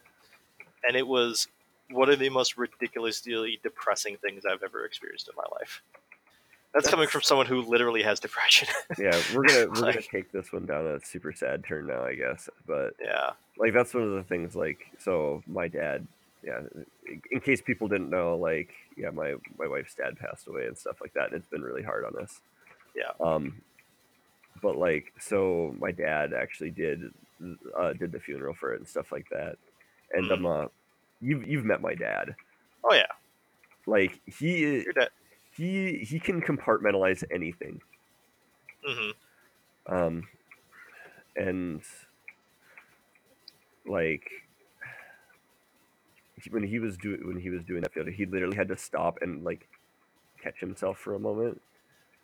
and 0.86 0.96
it 0.96 1.06
was 1.06 1.48
one 1.90 2.08
of 2.10 2.20
the 2.20 2.28
most 2.30 2.56
ridiculously 2.56 3.58
depressing 3.64 4.16
things 4.18 4.44
I've 4.46 4.62
ever 4.62 4.84
experienced 4.84 5.28
in 5.28 5.34
my 5.36 5.46
life. 5.58 5.82
That's, 6.74 6.88
coming 6.90 7.06
from 7.06 7.22
someone 7.22 7.46
who 7.46 7.62
literally 7.62 8.02
has 8.02 8.18
depression. 8.20 8.66
yeah. 8.98 9.18
We're 9.34 9.44
gonna 9.46 9.66
we're 9.68 9.80
gonna 9.92 10.02
take 10.02 10.32
this 10.32 10.52
one 10.52 10.66
down 10.66 10.86
a 10.86 11.00
super 11.00 11.32
sad 11.32 11.64
turn 11.64 11.86
now, 11.86 12.04
I 12.04 12.14
guess. 12.16 12.48
But 12.66 12.94
yeah, 13.00 13.30
like 13.58 13.72
that's 13.72 13.94
one 13.94 14.02
of 14.02 14.10
the 14.12 14.24
things. 14.24 14.56
Like 14.56 14.78
so, 14.98 15.42
my 15.46 15.68
dad. 15.68 16.06
Yeah. 16.44 16.60
In 17.30 17.40
case 17.40 17.62
people 17.62 17.86
didn't 17.88 18.10
know, 18.10 18.36
like 18.36 18.70
yeah, 18.96 19.10
my 19.10 19.34
my 19.58 19.66
wife's 19.68 19.94
dad 19.94 20.18
passed 20.18 20.48
away 20.48 20.66
and 20.66 20.76
stuff 20.76 21.00
like 21.00 21.14
that. 21.14 21.26
And 21.26 21.34
it's 21.34 21.46
been 21.48 21.62
really 21.62 21.82
hard 21.82 22.04
on 22.04 22.20
us. 22.22 22.40
Yeah. 22.96 23.10
Um. 23.24 23.62
But 24.62 24.76
like, 24.76 25.12
so 25.20 25.74
my 25.78 25.90
dad 25.92 26.32
actually 26.34 26.70
did 26.70 27.12
uh, 27.76 27.92
did 27.92 28.12
the 28.12 28.20
funeral 28.20 28.54
for 28.54 28.72
it 28.74 28.80
and 28.80 28.88
stuff 28.88 29.12
like 29.12 29.28
that. 29.30 29.56
And 30.12 30.26
Mm. 30.26 30.32
um, 30.32 30.46
uh, 30.46 30.66
you've 31.20 31.46
you've 31.46 31.64
met 31.64 31.80
my 31.80 31.94
dad. 31.94 32.34
oh 32.84 32.94
yeah, 32.94 33.06
Like 33.86 34.20
he 34.26 34.82
you're 34.82 34.92
dead. 34.92 35.08
He 35.56 35.98
he 36.08 36.20
can 36.20 36.40
compartmentalize 36.42 37.22
anything. 37.32 37.80
hmm 38.84 39.10
um 39.86 40.28
and 41.36 41.82
like 43.86 44.30
when 46.50 46.62
he 46.64 46.78
was 46.78 46.96
doing 46.98 47.20
when 47.26 47.38
he 47.38 47.50
was 47.50 47.64
doing 47.64 47.82
that 47.82 47.92
field 47.92 48.08
he 48.08 48.26
literally 48.26 48.56
had 48.56 48.68
to 48.68 48.76
stop 48.76 49.18
and 49.20 49.44
like 49.44 49.68
catch 50.42 50.60
himself 50.60 50.98
for 50.98 51.14
a 51.14 51.20
moment 51.20 51.60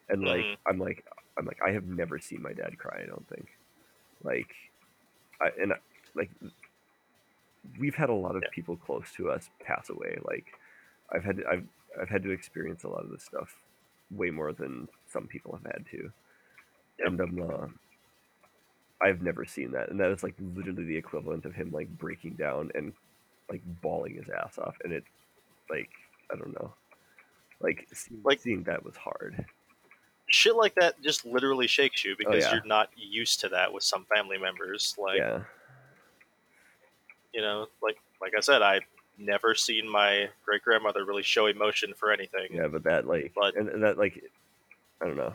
and 0.08 0.24
like 0.24 0.48
Mhm. 0.48 0.56
i'm 0.66 0.78
like 0.78 1.04
I'm 1.38 1.46
like 1.46 1.60
I 1.66 1.72
have 1.72 1.86
never 1.86 2.18
seen 2.18 2.42
my 2.42 2.52
dad 2.52 2.78
cry. 2.78 3.02
I 3.02 3.06
don't 3.06 3.26
think, 3.28 3.48
like, 4.22 4.50
I 5.40 5.50
and 5.60 5.72
like 6.14 6.30
we've 7.78 7.94
had 7.94 8.10
a 8.10 8.14
lot 8.14 8.36
of 8.36 8.42
Yeah. 8.42 8.50
people 8.50 8.76
close 8.76 9.12
to 9.16 9.30
us 9.30 9.50
pass 9.64 9.90
away. 9.90 10.16
Like 10.22 10.46
I've 11.12 11.24
had 11.24 11.42
I've 11.50 11.66
I've 12.00 12.08
had 12.08 12.22
to 12.24 12.30
experience 12.30 12.84
a 12.84 12.88
lot 12.88 13.04
of 13.04 13.10
this 13.10 13.24
stuff 13.24 13.56
way 14.10 14.30
more 14.30 14.52
than 14.52 14.88
some 15.08 15.26
people 15.26 15.52
have 15.52 15.72
had 15.72 15.84
to, 15.92 16.10
and 16.98 17.20
um, 17.20 17.40
uh, 17.50 17.66
I've 19.04 19.22
never 19.22 19.44
seen 19.46 19.70
that, 19.72 19.88
and 19.90 19.98
that 20.00 20.10
is 20.10 20.22
like 20.22 20.34
literally 20.54 20.84
the 20.84 20.96
equivalent 20.96 21.44
of 21.46 21.54
him 21.54 21.70
like 21.72 21.88
breaking 21.98 22.34
down 22.34 22.70
and 22.74 22.92
like 23.48 23.62
bawling 23.80 24.14
his 24.16 24.28
ass 24.28 24.58
off, 24.58 24.76
and 24.84 24.92
it 24.92 25.04
like 25.70 25.90
I 26.32 26.36
don't 26.36 26.52
know, 26.54 26.72
like 27.60 27.88
seeing, 27.92 28.20
Like- 28.24 28.40
seeing 28.40 28.62
that 28.64 28.84
was 28.84 28.96
hard. 28.96 29.44
Shit 30.32 30.54
like 30.54 30.76
that 30.76 31.00
just 31.02 31.26
literally 31.26 31.66
shakes 31.66 32.04
you 32.04 32.14
because 32.16 32.44
Oh, 32.44 32.48
yeah. 32.48 32.54
you're 32.54 32.64
not 32.64 32.88
used 32.96 33.40
to 33.40 33.48
that 33.48 33.72
with 33.72 33.82
some 33.82 34.04
family 34.14 34.38
members. 34.38 34.94
Like 34.96 35.18
yeah, 35.18 35.40
you 37.34 37.40
know, 37.40 37.66
like 37.82 37.96
like 38.20 38.32
I 38.36 38.40
said, 38.40 38.62
I've 38.62 38.82
never 39.20 39.54
seen 39.54 39.88
my 39.90 40.28
great 40.44 40.62
grandmother 40.62 41.04
really 41.04 41.22
show 41.22 41.46
emotion 41.46 41.92
for 41.96 42.10
anything. 42.10 42.48
yeah, 42.50 42.66
but 42.68 42.82
that 42.84 43.06
like 43.06 43.32
But- 43.34 43.56
and, 43.56 43.68
and 43.68 43.82
that 43.82 43.98
like 43.98 44.22
I 45.00 45.06
don't 45.06 45.16
know. 45.16 45.34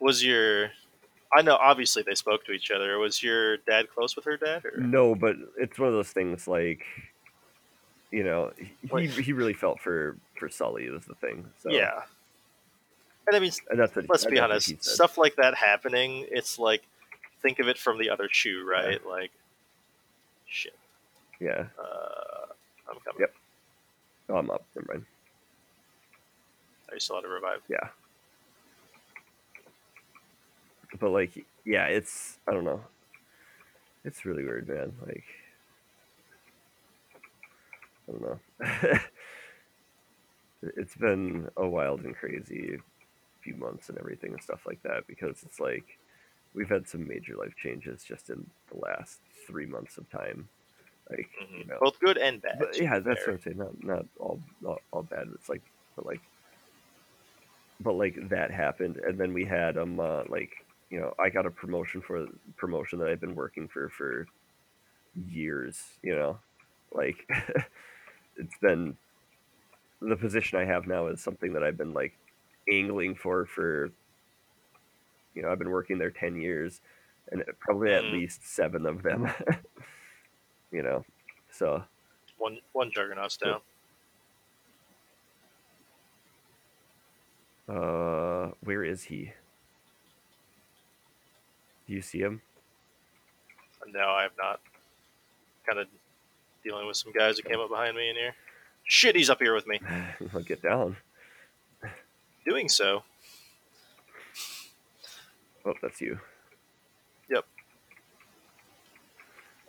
Was 0.00 0.24
your 0.24 0.70
I 1.34 1.42
know 1.42 1.56
obviously 1.56 2.02
they 2.02 2.14
spoke 2.14 2.44
to 2.46 2.52
each 2.52 2.70
other. 2.70 2.98
Was 2.98 3.22
your 3.22 3.58
dad 3.58 3.88
close 3.94 4.16
with 4.16 4.24
her 4.24 4.36
dad 4.36 4.64
or 4.64 4.78
No, 4.80 5.14
but 5.14 5.36
it's 5.58 5.78
one 5.78 5.88
of 5.88 5.94
those 5.94 6.10
things 6.10 6.48
like, 6.48 6.84
you 8.10 8.24
know, 8.24 8.50
he, 8.98 9.06
he 9.08 9.32
really 9.32 9.52
felt 9.52 9.80
for 9.80 10.16
for 10.38 10.48
Sully 10.48 10.88
was 10.88 11.04
the 11.04 11.14
thing. 11.16 11.48
So 11.62 11.70
Yeah. 11.70 12.02
And 13.26 13.36
I 13.36 13.40
mean 13.40 13.52
and 13.70 13.78
that's 13.78 13.94
what. 13.94 14.06
let's 14.08 14.24
be 14.24 14.38
honest, 14.38 14.82
stuff 14.82 15.18
like 15.18 15.36
that 15.36 15.54
happening, 15.54 16.26
it's 16.30 16.58
like 16.58 16.82
think 17.42 17.58
of 17.58 17.68
it 17.68 17.76
from 17.78 17.98
the 17.98 18.08
other 18.10 18.28
shoe, 18.30 18.64
right? 18.66 19.04
Like 19.06 19.30
shit. 20.48 20.76
Yeah, 21.40 21.66
Uh 21.78 22.52
I'm 22.90 22.98
coming. 23.04 23.20
Yep. 23.20 23.34
oh, 24.30 24.36
I'm 24.36 24.50
up. 24.50 24.64
Never 24.76 24.92
mind. 24.94 25.06
Are 26.88 26.94
you 26.94 27.00
still 27.00 27.16
out 27.16 27.24
of 27.24 27.30
revive? 27.30 27.62
Yeah, 27.68 27.88
but 31.00 31.10
like, 31.10 31.44
yeah, 31.64 31.86
it's 31.86 32.38
I 32.48 32.52
don't 32.52 32.64
know. 32.64 32.82
It's 34.04 34.24
really 34.24 34.44
weird, 34.44 34.68
man. 34.68 34.92
Like, 35.06 35.24
I 38.08 38.12
don't 38.12 38.22
know. 38.22 39.00
it's 40.76 40.96
been 40.96 41.48
a 41.56 41.66
wild 41.66 42.02
and 42.02 42.16
crazy 42.16 42.78
few 43.42 43.56
months 43.56 43.88
and 43.88 43.98
everything 43.98 44.32
and 44.32 44.42
stuff 44.42 44.66
like 44.66 44.82
that 44.82 45.06
because 45.06 45.42
it's 45.44 45.60
like 45.60 45.98
we've 46.58 46.68
had 46.68 46.88
some 46.88 47.06
major 47.06 47.36
life 47.36 47.54
changes 47.56 48.02
just 48.02 48.30
in 48.30 48.44
the 48.72 48.78
last 48.78 49.20
three 49.46 49.64
months 49.66 49.96
of 49.96 50.10
time. 50.10 50.48
Like, 51.08 51.30
Mhm. 51.40 51.58
you 51.60 51.64
know, 51.66 51.78
Both 51.80 52.00
good 52.00 52.18
and 52.18 52.42
bad. 52.42 52.58
yeah, 52.74 52.98
that's 52.98 53.20
fair. 53.20 53.28
what 53.28 53.34
I'm 53.34 53.40
saying. 53.42 53.58
Not 53.58 53.84
not 53.84 54.06
all 54.18 54.40
not 54.60 54.82
all 54.92 55.02
bad. 55.04 55.28
It's 55.34 55.48
like, 55.48 55.62
but 55.96 56.04
like, 56.04 56.20
but 57.80 57.94
like 57.94 58.16
that 58.28 58.50
happened, 58.50 58.96
and 58.96 59.18
then 59.18 59.32
we 59.32 59.44
had 59.44 59.78
um 59.78 60.00
uh, 60.00 60.24
like 60.28 60.50
you 60.90 61.00
know 61.00 61.14
I 61.18 61.30
got 61.30 61.46
a 61.46 61.50
promotion 61.50 62.00
for 62.02 62.26
promotion 62.56 62.98
that 62.98 63.08
I've 63.08 63.20
been 63.20 63.36
working 63.36 63.68
for 63.68 63.88
for 63.88 64.26
years. 65.14 65.80
You 66.02 66.16
know, 66.16 66.38
like 66.92 67.26
it's 68.36 68.58
been 68.60 68.96
the 70.00 70.16
position 70.16 70.58
I 70.58 70.64
have 70.64 70.86
now 70.86 71.06
is 71.06 71.20
something 71.22 71.52
that 71.54 71.62
I've 71.64 71.78
been 71.78 71.94
like 71.94 72.18
angling 72.70 73.14
for 73.14 73.46
for 73.46 73.90
you 75.34 75.42
know 75.42 75.50
I've 75.50 75.58
been 75.58 75.70
working 75.70 75.98
there 75.98 76.10
ten 76.10 76.36
years, 76.36 76.80
and 77.30 77.44
probably 77.60 77.92
at 77.92 78.04
Mhm. 78.04 78.12
least 78.12 78.46
seven 78.46 78.86
of 78.86 79.02
them. 79.02 79.28
you 80.72 80.82
know, 80.82 81.04
so. 81.50 81.82
one 82.38 82.58
one 82.72 82.90
juggernaut's 82.92 83.36
down. 83.36 83.60
Uh, 87.68 88.52
where 88.60 88.82
is 88.82 89.04
he? 89.04 89.32
Do 91.86 91.92
you 91.94 92.00
see 92.02 92.18
him? 92.18 92.40
No, 93.86 94.00
I 94.10 94.22
have 94.22 94.32
not. 94.38 94.60
Kind 95.66 95.78
of 95.78 95.86
dealing 96.64 96.86
with 96.86 96.96
some 96.96 97.12
guys 97.12 97.38
who 97.38 97.48
came 97.48 97.60
up 97.60 97.68
behind 97.70 97.96
me 97.96 98.08
in 98.10 98.16
here. 98.16 98.34
Shit, 98.84 99.16
he's 99.16 99.30
up 99.30 99.38
here 99.40 99.54
with 99.54 99.66
me. 99.66 99.80
I'll 100.34 100.42
get 100.42 100.62
down. 100.62 100.96
Doing 102.46 102.68
so, 102.68 103.02
Oh, 105.68 105.74
that's 105.82 106.00
you. 106.00 106.18
Yep. 107.28 107.44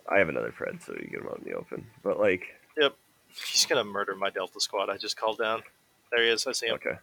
I 0.08 0.18
have 0.18 0.28
another 0.30 0.50
Fred, 0.50 0.82
so 0.82 0.94
you 0.94 1.08
get 1.10 1.20
him 1.20 1.26
out 1.28 1.38
in 1.38 1.44
the 1.44 1.56
open. 1.56 1.86
But 2.02 2.18
like, 2.18 2.46
Yep. 2.78 2.94
he's 3.28 3.66
gonna 3.66 3.84
murder 3.84 4.14
my 4.16 4.30
Delta 4.30 4.60
squad. 4.60 4.88
I 4.88 4.96
just 4.96 5.16
called 5.18 5.38
down. 5.38 5.62
There 6.10 6.24
he 6.24 6.30
is. 6.30 6.46
I 6.46 6.52
see 6.52 6.66
him 6.68 6.74
okay. 6.76 6.98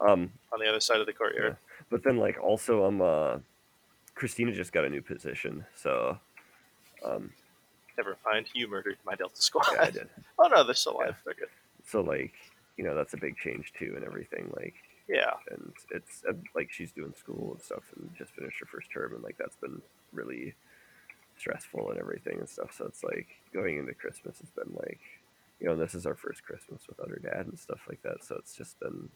Um, 0.00 0.30
on 0.52 0.60
the 0.60 0.68
other 0.68 0.78
side 0.80 1.00
of 1.00 1.06
the 1.06 1.12
courtyard. 1.12 1.56
but 1.90 2.04
then 2.04 2.16
like 2.18 2.38
also 2.40 2.84
um 2.84 3.02
uh, 3.02 3.38
Christina 4.14 4.52
just 4.52 4.72
got 4.72 4.84
a 4.84 4.88
new 4.88 5.02
position, 5.02 5.66
so 5.74 6.18
um, 7.04 7.32
Never 7.96 8.16
mind. 8.24 8.46
You 8.54 8.68
murdered 8.68 8.96
my 9.04 9.16
Delta 9.16 9.42
squad. 9.42 9.66
yeah, 9.74 9.82
I 9.82 9.90
did. 9.90 10.08
oh 10.38 10.46
no, 10.46 10.62
they're 10.62 10.74
still 10.74 10.92
alive. 10.94 11.16
They're 11.24 11.34
good. 11.34 11.48
So 11.84 12.00
like, 12.02 12.32
you 12.76 12.84
know, 12.84 12.94
that's 12.94 13.14
a 13.14 13.18
big 13.18 13.36
change 13.36 13.72
too, 13.76 13.94
and 13.96 14.04
everything. 14.04 14.52
Like, 14.56 14.74
Yeah. 15.08 15.32
and 15.50 15.72
it's 15.90 16.22
like 16.54 16.70
she's 16.70 16.92
doing 16.92 17.14
school 17.14 17.52
and 17.52 17.62
stuff 17.62 17.84
and 17.96 18.10
just 18.16 18.32
finished 18.34 18.60
her 18.60 18.66
first 18.66 18.90
term 18.90 19.14
and 19.14 19.22
like 19.22 19.36
that's 19.38 19.56
been 19.56 19.80
really 20.12 20.54
stressful 21.36 21.90
and 21.90 21.98
everything 21.98 22.38
and 22.38 22.48
stuff 22.48 22.74
so 22.76 22.84
it's 22.84 23.02
like 23.04 23.28
going 23.52 23.78
into 23.78 23.94
christmas 23.94 24.38
has 24.40 24.50
been 24.50 24.74
like 24.76 25.00
you 25.60 25.66
know 25.66 25.76
this 25.76 25.94
is 25.94 26.04
our 26.04 26.14
first 26.16 26.42
christmas 26.42 26.82
without 26.88 27.08
her 27.08 27.20
dad 27.22 27.46
and 27.46 27.58
stuff 27.58 27.80
like 27.88 28.02
that 28.02 28.24
so 28.24 28.34
it's 28.36 28.56
just 28.56 28.78
been 28.80 29.08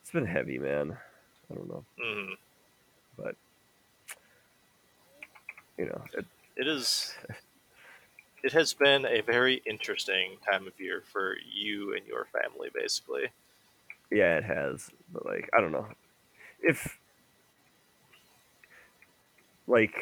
it's 0.00 0.10
been 0.12 0.24
heavy 0.26 0.58
man 0.58 0.96
i 1.50 1.54
don't 1.54 1.68
know 1.68 1.84
hmm 2.00 2.32
but 3.16 3.34
you 5.76 5.86
know 5.86 6.02
it, 6.14 6.24
It 6.56 6.66
is. 6.66 7.14
It 8.42 8.52
has 8.52 8.72
been 8.72 9.04
a 9.04 9.20
very 9.20 9.62
interesting 9.66 10.38
time 10.48 10.66
of 10.66 10.78
year 10.78 11.02
for 11.12 11.36
you 11.52 11.94
and 11.94 12.06
your 12.06 12.26
family, 12.32 12.68
basically. 12.72 13.26
Yeah 14.10 14.38
it 14.38 14.44
has 14.44 14.90
but 15.12 15.26
like 15.26 15.48
i 15.56 15.60
don't 15.60 15.72
know 15.72 15.86
if 16.60 16.98
like 19.66 19.94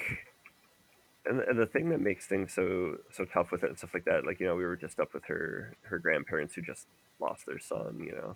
and, 1.26 1.40
and 1.40 1.58
the 1.58 1.66
thing 1.66 1.90
that 1.90 2.00
makes 2.00 2.26
things 2.26 2.52
so 2.54 2.96
so 3.12 3.24
tough 3.24 3.50
with 3.52 3.62
it 3.64 3.70
and 3.70 3.78
stuff 3.78 3.94
like 3.94 4.04
that 4.04 4.26
like 4.26 4.40
you 4.40 4.46
know 4.46 4.56
we 4.56 4.64
were 4.64 4.76
just 4.76 5.00
up 5.00 5.14
with 5.14 5.24
her 5.26 5.76
her 5.82 5.98
grandparents 5.98 6.54
who 6.54 6.62
just 6.62 6.86
lost 7.20 7.46
their 7.46 7.58
son 7.58 7.98
you 8.00 8.12
know 8.12 8.34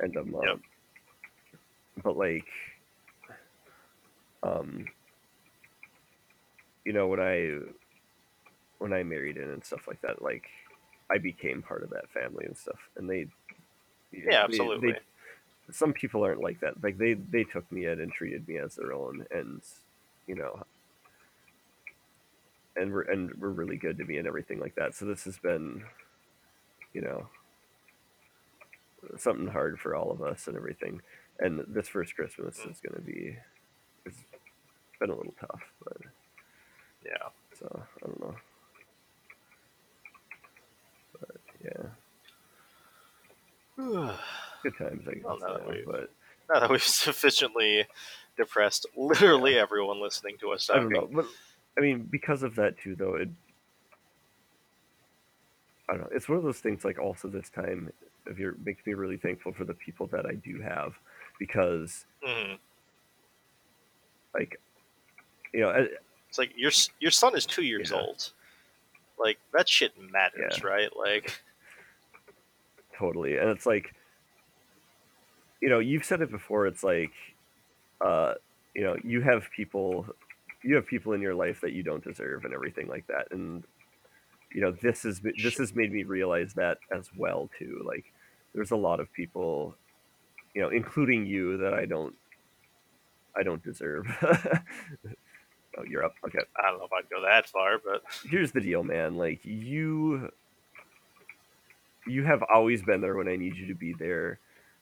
and 0.00 0.16
um, 0.16 0.34
Yep. 0.42 0.50
um 0.50 0.62
but 2.04 2.16
like 2.16 2.48
um 4.42 4.84
you 6.84 6.92
know 6.92 7.08
when 7.08 7.20
i 7.20 7.58
when 8.78 8.92
i 8.92 9.02
married 9.02 9.36
in 9.36 9.50
and 9.50 9.64
stuff 9.64 9.86
like 9.88 10.00
that 10.02 10.22
like 10.22 10.44
i 11.12 11.18
became 11.18 11.62
part 11.62 11.82
of 11.82 11.90
that 11.90 12.10
family 12.10 12.44
and 12.46 12.56
stuff 12.56 12.78
and 12.96 13.08
they 13.10 13.26
Yeah, 14.12 14.22
they- 14.24 14.36
absolutely. 14.36 14.92
they, 14.92 14.98
some 15.72 15.92
people 15.92 16.24
aren't 16.24 16.42
like 16.42 16.60
that. 16.60 16.82
Like 16.82 16.98
they 16.98 17.14
they 17.14 17.44
took 17.44 17.70
me 17.70 17.86
in 17.86 18.00
and 18.00 18.12
treated 18.12 18.48
me 18.48 18.58
as 18.58 18.74
their 18.76 18.92
own, 18.92 19.24
and 19.30 19.62
you 20.26 20.34
know, 20.34 20.64
and 22.76 22.92
we're 22.92 23.02
and 23.02 23.32
we're 23.34 23.50
really 23.50 23.76
good 23.76 23.98
to 23.98 24.04
me 24.04 24.16
and 24.18 24.26
everything 24.26 24.58
like 24.58 24.74
that. 24.76 24.94
So 24.94 25.04
this 25.04 25.24
has 25.24 25.38
been, 25.38 25.84
you 26.92 27.02
know, 27.02 27.28
something 29.16 29.46
hard 29.46 29.78
for 29.78 29.94
all 29.94 30.10
of 30.10 30.22
us 30.22 30.46
and 30.48 30.56
everything. 30.56 31.00
And 31.38 31.64
this 31.68 31.88
first 31.88 32.16
Christmas 32.16 32.58
mm. 32.58 32.70
is 32.70 32.80
going 32.80 32.94
to 32.96 33.00
be, 33.00 33.36
it's 34.04 34.18
been 34.98 35.10
a 35.10 35.16
little 35.16 35.34
tough, 35.40 35.62
but 35.82 35.96
yeah. 37.04 37.28
so 37.58 37.82
I 38.02 38.06
don't 38.06 38.20
know. 38.20 38.34
But 41.18 41.36
yeah, 41.64 41.82
good 44.62 44.76
times 44.78 45.06
I 45.08 45.14
guess. 45.14 45.24
Well, 45.24 45.38
now 45.40 45.54
that 45.54 45.62
yeah, 45.66 45.72
we- 45.74 45.82
but 45.86 46.10
that 46.48 46.70
we've 46.70 46.82
sufficiently 47.06 47.86
depressed 48.36 48.86
literally 48.96 49.58
everyone 49.58 50.00
listening 50.00 50.36
to 50.38 50.50
us 50.50 50.68
I 50.70 50.76
don't 50.76 50.88
know, 50.90 51.08
but 51.12 51.26
I 51.78 51.80
mean, 51.80 52.02
because 52.10 52.42
of 52.42 52.54
that 52.56 52.78
too, 52.78 52.96
though, 52.96 53.14
it. 53.14 53.28
I 55.88 55.92
don't 55.94 56.02
know. 56.02 56.08
It's 56.12 56.28
one 56.28 56.38
of 56.38 56.44
those 56.44 56.58
things. 56.58 56.84
Like, 56.84 56.98
also 56.98 57.28
this 57.28 57.48
time 57.50 57.92
of 58.26 58.38
year 58.38 58.56
makes 58.64 58.84
me 58.86 58.94
really 58.94 59.16
thankful 59.16 59.52
for 59.52 59.64
the 59.64 59.74
people 59.74 60.06
that 60.08 60.26
I 60.26 60.34
do 60.34 60.60
have, 60.60 60.94
because, 61.38 62.04
Mhm. 62.26 62.58
like, 64.34 64.60
you 65.54 65.60
know, 65.60 65.70
I- 65.70 65.88
It's 66.28 66.38
like 66.38 66.52
your 66.56 66.70
your 67.00 67.10
son 67.10 67.36
is 67.36 67.44
two 67.46 67.64
years 67.64 67.90
Yeah. 67.90 67.98
old. 68.00 68.32
Like 69.18 69.38
that 69.52 69.68
shit 69.68 69.96
matters, 69.98 70.58
Yeah. 70.58 70.66
right? 70.66 70.96
Like 70.96 71.40
totally, 73.00 73.38
and 73.38 73.48
it's 73.50 73.66
like, 73.66 73.94
you 75.60 75.68
know, 75.70 75.80
you've 75.80 76.04
said 76.04 76.20
it 76.22 76.30
before. 76.30 76.66
It's 76.66 76.84
like, 76.84 77.12
uh, 78.00 78.34
you 78.74 78.82
know, 78.84 78.96
you 79.02 79.22
have 79.22 79.48
people, 79.56 80.06
you 80.62 80.76
have 80.76 80.86
people 80.86 81.12
in 81.14 81.22
your 81.22 81.34
life 81.34 81.60
that 81.62 81.72
you 81.72 81.82
don't 81.82 82.04
deserve, 82.04 82.44
and 82.44 82.54
everything 82.54 82.88
like 82.88 83.06
that. 83.08 83.28
And 83.32 83.64
you 84.52 84.60
know, 84.60 84.72
this 84.72 85.04
is 85.04 85.20
this 85.42 85.58
has 85.58 85.74
made 85.74 85.92
me 85.92 86.04
realize 86.04 86.54
that 86.54 86.78
as 86.96 87.10
well 87.16 87.50
too. 87.58 87.82
Like, 87.84 88.04
there's 88.54 88.72
a 88.72 88.76
lot 88.76 89.00
of 89.00 89.12
people, 89.12 89.74
you 90.54 90.62
know, 90.62 90.68
including 90.70 91.26
you, 91.26 91.58
that 91.58 91.74
I 91.74 91.86
don't, 91.86 92.14
I 93.36 93.42
don't 93.42 93.62
deserve. 93.62 94.06
oh, 94.22 95.84
you're 95.88 96.04
up. 96.04 96.14
Okay. 96.26 96.40
I 96.62 96.70
don't 96.70 96.78
know 96.78 96.86
if 96.86 96.92
I'd 96.92 97.10
go 97.10 97.22
that 97.22 97.48
far, 97.48 97.78
but 97.84 98.02
Here's 98.28 98.52
the 98.52 98.60
deal, 98.60 98.82
man. 98.82 99.16
Like 99.16 99.40
you, 99.44 100.30
you 102.06 102.24
have 102.24 102.42
always 102.52 102.82
been 102.82 103.00
there 103.00 103.16
when 103.16 103.28
I 103.28 103.36
need 103.36 103.56
you 103.56 103.66
to 103.68 103.74
be 103.74 103.94
there. 103.98 104.38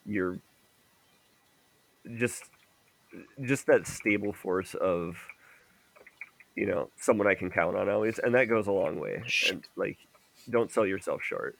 You're 0.06 0.38
just, 2.16 2.44
just 3.42 3.66
that 3.66 3.86
stable 3.86 4.32
force 4.32 4.74
of, 4.74 5.16
you 6.54 6.66
know, 6.66 6.90
someone 6.96 7.26
I 7.26 7.34
can 7.34 7.50
count 7.50 7.76
on 7.76 7.88
always, 7.88 8.18
and 8.18 8.34
that 8.34 8.46
goes 8.46 8.66
a 8.66 8.72
long 8.72 8.98
way. 8.98 9.22
And 9.50 9.64
like, 9.76 9.98
don't 10.48 10.70
sell 10.70 10.86
yourself 10.86 11.22
short. 11.22 11.56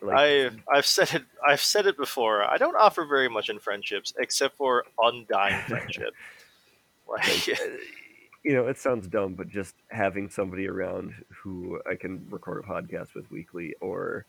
Like, 0.00 0.16
I've 0.18 0.60
I've 0.72 0.86
said 0.86 1.14
it 1.14 1.22
I've 1.46 1.62
said 1.62 1.86
it 1.86 1.96
before. 1.96 2.44
I 2.44 2.58
don't 2.58 2.76
offer 2.76 3.06
very 3.06 3.28
much 3.28 3.48
in 3.48 3.58
friendships 3.58 4.12
except 4.18 4.56
for 4.56 4.84
undying 5.02 5.62
friendship. 5.66 6.14
like, 7.08 7.48
Like 7.48 7.58
uh, 7.60 7.64
you 8.46 8.54
know, 8.54 8.68
it 8.68 8.78
sounds 8.78 9.08
dumb, 9.08 9.34
but 9.34 9.50
just 9.50 9.76
having 9.90 10.30
somebody 10.30 10.68
around 10.68 11.14
who 11.42 11.80
I 11.90 11.96
can 11.96 12.26
record 12.30 12.64
a 12.64 12.68
podcast 12.68 13.14
with 13.14 13.30
weekly, 13.32 13.74
or 13.82 14.26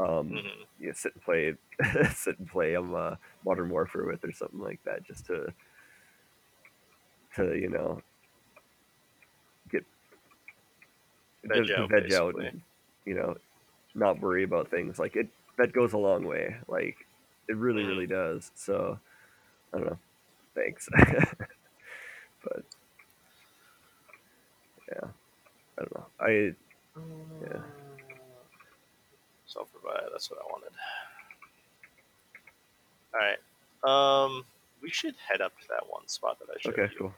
um, 0.00 0.30
mhm. 0.30 0.42
you 0.80 0.88
know, 0.88 0.92
sit 0.94 1.14
and 1.14 1.24
play, 1.24 1.54
sit 2.14 2.38
and 2.38 2.48
play 2.48 2.76
um, 2.76 2.94
uh, 2.94 3.16
Modern 3.44 3.70
Warfare 3.70 4.06
with, 4.06 4.24
or 4.24 4.32
something 4.32 4.60
like 4.60 4.80
that, 4.84 5.04
just 5.04 5.26
to, 5.26 5.52
to 7.36 7.56
you 7.58 7.68
know, 7.68 8.02
get 9.70 9.84
Veg 11.44 11.66
to- 11.66 11.76
out, 11.78 11.90
veg 11.90 12.12
out, 12.12 12.34
and, 12.40 12.60
you 13.04 13.14
know, 13.14 13.36
not 13.94 14.20
worry 14.20 14.44
about 14.44 14.70
things 14.70 14.98
like 14.98 15.16
it. 15.16 15.28
That 15.58 15.72
goes 15.72 15.92
a 15.94 15.98
long 15.98 16.24
way. 16.24 16.56
Like 16.68 17.06
it 17.48 17.56
really, 17.56 17.84
Mhm. 17.84 17.88
really 17.88 18.06
does. 18.06 18.52
So 18.54 18.98
I 19.72 19.78
don't 19.78 19.86
know. 19.88 19.98
Thanks. 20.54 20.88
but 22.44 22.64
yeah, 24.90 25.08
I 25.78 25.82
don't 25.82 25.94
know. 25.96 26.06
I 26.20 26.54
Yeah. 27.42 27.60
Self 29.46 29.68
revive, 29.74 30.08
that's 30.12 30.30
what 30.30 30.40
I 30.40 30.44
wanted. 30.50 30.72
Alright. 33.14 33.40
Um 33.82 34.44
we 34.82 34.90
should 34.90 35.14
head 35.28 35.40
up 35.40 35.58
to 35.60 35.68
that 35.68 35.84
one 35.88 36.06
spot 36.08 36.38
that 36.40 36.48
I 36.54 36.58
showed 36.60 36.72
okay, 36.78 36.92
you. 36.92 36.98
cool. 36.98 37.14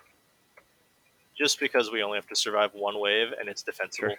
Just 1.37 1.61
because 1.61 1.91
we 1.91 2.03
only 2.03 2.16
have 2.16 2.27
to 2.29 2.37
survive 2.37 2.75
one 2.75 2.99
wave 2.99 3.29
and 3.39 3.49
it's 3.49 3.62
defensible. 3.62 4.16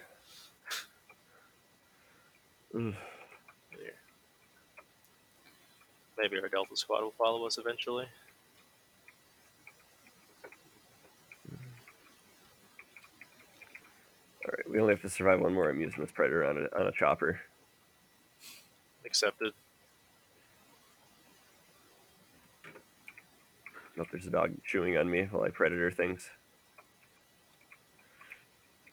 Sure. 2.72 2.92
Maybe 6.18 6.38
our 6.40 6.48
Delta 6.48 6.76
squad 6.76 7.02
will 7.02 7.10
follow 7.12 7.44
us 7.46 7.58
eventually. 7.58 8.06
All 14.44 14.52
right, 14.56 14.70
we 14.70 14.78
only 14.78 14.92
have 14.92 15.02
to 15.02 15.08
survive 15.08 15.40
one 15.40 15.54
more. 15.54 15.70
I'm 15.70 15.80
using 15.80 16.00
this 16.00 16.12
predator 16.12 16.44
on 16.44 16.58
a 16.58 16.78
on 16.78 16.86
a 16.86 16.92
chopper. 16.92 17.40
Accepted. 19.06 19.52
Nope, 23.96 24.08
there's 24.10 24.26
a 24.26 24.30
dog 24.30 24.52
chewing 24.64 24.96
on 24.96 25.10
me 25.10 25.28
while 25.30 25.44
I 25.44 25.50
predator 25.50 25.90
things. 25.90 26.28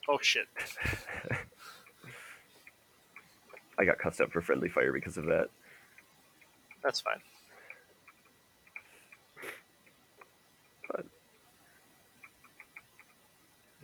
Oh 0.08 0.20
shit. 0.22 0.48
I 3.78 3.86
got 3.86 3.98
cussed 3.98 4.22
up 4.22 4.32
for 4.32 4.42
friendly 4.42 4.70
fire 4.70 4.94
because 4.94 5.18
of 5.18 5.26
that. 5.26 5.50
That's 6.84 7.02
fine. 7.02 7.20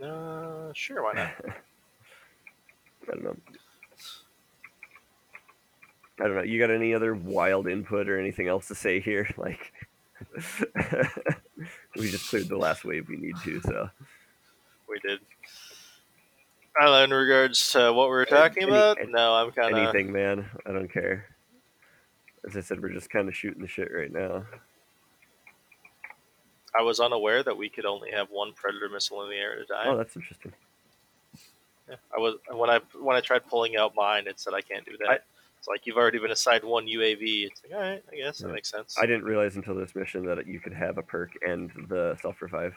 Uh, 0.04 0.72
sure, 0.74 1.04
why 1.04 1.14
not? 1.14 1.32
I 3.04 3.12
don't 3.12 3.24
know. 3.24 3.36
I 6.20 6.24
don't 6.24 6.36
know. 6.36 6.42
You 6.44 6.60
got 6.60 6.72
any 6.72 6.94
other 6.94 7.14
wild 7.14 7.68
input 7.68 8.10
or 8.10 8.20
anything 8.20 8.48
else 8.48 8.68
to 8.70 8.76
say 8.76 9.00
here? 9.00 9.28
Like, 9.38 9.72
we 11.96 12.10
just 12.10 12.28
cleared 12.30 12.50
the 12.50 12.58
last 12.58 12.84
wave 12.84 13.08
we 13.08 13.18
need 13.18 13.36
to, 13.44 13.62
so 13.62 13.88
We 14.90 15.00
did. 15.08 15.20
Uh, 16.82 17.04
in 17.04 17.12
regards 17.12 17.72
to 17.74 17.94
what 17.94 18.06
we 18.08 18.16
were 18.16 18.26
talking 18.26 18.64
Any- 18.64 18.72
about, 18.72 19.00
any- 19.00 19.12
no, 19.12 19.34
I'm 19.36 19.52
kind 19.52 19.74
of. 19.74 19.78
anything, 19.80 20.12
man. 20.12 20.50
I 20.66 20.72
don't 20.72 20.92
care. 20.92 21.26
As 22.48 22.56
I 22.58 22.62
said, 22.62 22.82
we're 22.82 22.90
just 22.94 23.10
kind 23.12 23.28
of 23.28 23.36
shooting 23.36 23.62
the 23.62 23.68
shit 23.68 23.90
right 23.94 24.12
now. 24.12 24.44
I 26.78 26.82
was 26.84 27.00
unaware 27.00 27.44
that 27.44 27.58
we 27.58 27.70
could 27.70 27.86
only 27.86 28.12
have 28.12 28.30
one 28.30 28.54
predator 28.54 28.90
missile 28.90 29.24
in 29.24 29.30
the 29.30 29.36
air 29.36 29.54
at 29.54 29.60
a 29.62 29.66
time. 29.66 29.88
Oh, 29.88 29.98
that's 29.98 30.16
interesting. 30.16 30.54
Yeah, 31.90 31.96
I 32.16 32.20
was 32.20 32.36
when 32.52 32.70
I 32.70 32.80
when 33.02 33.16
I 33.16 33.22
tried 33.22 33.48
pulling 33.48 33.78
out 33.78 33.96
mine, 33.96 34.28
it 34.28 34.40
said 34.40 34.54
I 34.54 34.62
can't 34.62 34.86
do 34.86 34.98
that. 35.00 35.10
I- 35.10 35.20
it's 35.60 35.68
like 35.68 35.88
you've 35.88 35.98
already 35.98 36.20
been 36.20 36.30
assigned 36.30 36.64
one 36.64 36.86
UAV. 36.86 37.48
It's 37.48 37.64
like 37.64 37.74
all 37.74 37.82
right, 37.82 38.04
I 38.12 38.16
guess 38.16 38.38
that 38.40 38.50
makes 38.50 38.70
sense. 38.70 38.96
I 39.02 39.08
didn't 39.08 39.24
realize 39.24 39.56
until 39.56 39.74
this 39.74 39.96
mission 39.96 40.24
that 40.28 40.46
you 40.46 40.60
could 40.60 40.74
have 40.74 41.00
a 41.00 41.02
perk 41.02 41.32
and 41.42 41.72
the 41.90 42.16
self 42.22 42.42
revive. 42.44 42.76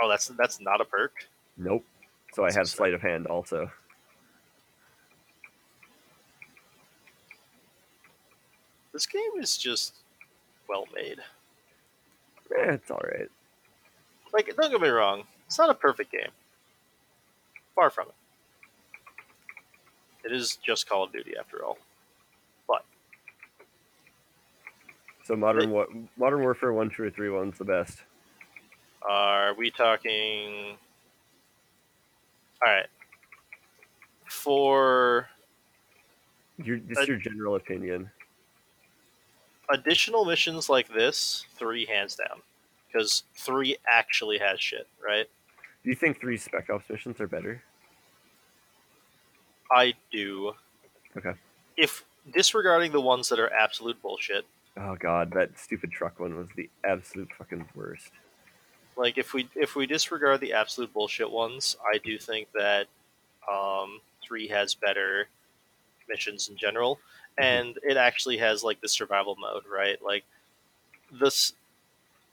oh, 0.00 0.08
that's 0.08 0.28
that's 0.28 0.60
not 0.60 0.80
a 0.80 0.84
perk. 0.84 1.26
Nope. 1.56 1.84
So 2.32 2.44
I 2.44 2.52
have 2.52 2.68
sleight 2.68 2.94
of 2.94 3.02
hand 3.02 3.26
also. 3.26 3.68
This 8.92 9.06
game 9.06 9.22
is 9.40 9.56
just 9.56 9.94
well 10.68 10.86
made. 10.94 11.18
Eh, 12.56 12.72
it's 12.72 12.90
all 12.90 13.02
right. 13.04 13.28
Like, 14.32 14.54
don't 14.56 14.70
get 14.70 14.80
me 14.80 14.88
wrong, 14.88 15.24
it's 15.46 15.58
not 15.58 15.70
a 15.70 15.74
perfect 15.74 16.10
game. 16.12 16.30
Far 17.74 17.90
from 17.90 18.08
it. 18.08 18.14
It 20.26 20.32
is 20.32 20.56
just 20.64 20.88
Call 20.88 21.04
of 21.04 21.12
Duty 21.12 21.34
after 21.38 21.64
all. 21.64 21.78
But 22.66 22.84
so 25.24 25.36
modern 25.36 25.70
Wa- 25.70 25.86
modern 26.16 26.40
warfare 26.40 26.72
one, 26.72 26.90
two, 26.90 27.02
or 27.04 27.10
three 27.10 27.30
one's 27.30 27.58
the 27.58 27.64
best. 27.64 28.02
Are 29.02 29.54
we 29.54 29.70
talking? 29.70 30.76
All 32.64 32.72
right. 32.72 32.86
For 34.24 35.28
Your, 36.56 36.78
just 36.78 37.02
Uh, 37.02 37.04
your 37.04 37.16
general 37.18 37.56
opinion. 37.56 38.10
Additional 39.70 40.24
missions 40.24 40.68
like 40.68 40.88
this, 40.88 41.46
three 41.56 41.86
hands 41.86 42.16
down, 42.16 42.40
because 42.86 43.24
three 43.34 43.76
actually 43.90 44.38
has 44.38 44.60
shit, 44.60 44.86
right? 45.04 45.26
Do 45.82 45.90
you 45.90 45.96
think 45.96 46.20
three 46.20 46.36
spec 46.36 46.70
ops 46.70 46.88
missions 46.88 47.20
are 47.20 47.28
better? 47.28 47.62
I 49.70 49.94
do. 50.12 50.52
Okay. 51.16 51.32
If 51.76 52.04
disregarding 52.32 52.92
the 52.92 53.00
ones 53.00 53.28
that 53.28 53.38
are 53.38 53.52
absolute 53.52 54.00
bullshit, 54.00 54.44
Oh 54.76 54.96
god, 54.98 55.30
that 55.34 55.56
stupid 55.58 55.92
truck 55.92 56.18
one 56.18 56.36
was 56.36 56.48
the 56.56 56.68
absolute 56.84 57.28
fucking 57.38 57.68
worst. 57.76 58.10
like 58.96 59.18
if 59.18 59.32
we 59.32 59.48
if 59.54 59.76
we 59.76 59.86
disregard 59.86 60.40
the 60.40 60.52
absolute 60.52 60.92
bullshit 60.92 61.30
ones, 61.30 61.76
I 61.92 61.98
do 61.98 62.18
think 62.18 62.48
that 62.54 62.86
um, 63.50 64.00
three 64.22 64.48
has 64.48 64.74
better 64.74 65.28
missions 66.08 66.48
in 66.48 66.56
general, 66.56 66.98
Mm-hmm. 67.40 67.66
and 67.66 67.78
it 67.82 67.96
actually 67.96 68.38
has 68.38 68.62
like 68.62 68.80
the 68.80 68.88
survival 68.88 69.36
mode, 69.40 69.64
right? 69.72 69.98
Like 70.04 70.24
this 71.20 71.52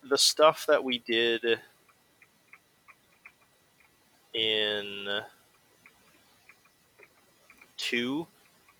the 0.08 0.18
stuff 0.18 0.66
that 0.68 0.84
we 0.84 1.00
did 1.00 1.60
in 4.34 5.22
two, 7.78 8.28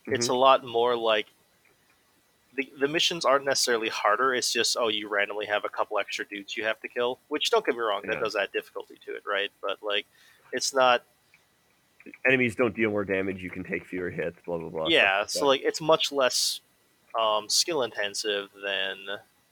mm-hmm. 0.06 0.14
it's 0.14 0.30
a 0.30 0.34
lot 0.34 0.64
more 0.64 0.96
like 0.96 1.28
the, 2.56 2.70
the 2.80 2.88
missions 2.88 3.26
aren't 3.26 3.46
necessarily 3.46 3.90
harder. 3.90 4.36
It's 4.36 4.52
just 4.52 4.78
oh, 4.80 4.90
you 4.90 5.10
randomly 5.10 5.48
have 5.48 5.66
a 5.66 5.70
couple 5.70 5.98
extra 5.98 6.26
dudes 6.26 6.56
you 6.56 6.64
have 6.66 6.80
to 6.82 6.88
kill. 6.88 7.20
Which 7.30 7.50
don't 7.50 7.66
get 7.66 7.76
me 7.76 7.82
wrong, 7.82 8.04
that 8.08 8.20
does 8.20 8.36
add 8.36 8.52
difficulty 8.52 8.96
to 9.06 9.16
it, 9.16 9.24
right? 9.28 9.50
But 9.62 9.78
like, 9.82 10.06
it's 10.52 10.74
not. 10.74 11.04
Enemies 12.28 12.56
don't 12.56 12.76
deal 12.76 12.90
more 12.90 13.04
damage. 13.06 13.42
You 13.42 13.50
can 13.50 13.64
take 13.64 13.86
fewer 13.86 14.10
hits. 14.10 14.38
Blah 14.46 14.58
blah 14.58 14.70
blah. 14.70 14.88
yeah, 14.90 15.26
so 15.26 15.46
like 15.48 15.62
it's 15.64 15.82
much 15.82 16.12
less 16.12 16.62
um, 17.20 17.48
skill 17.50 17.84
intensive 17.84 18.50
than. 18.64 18.98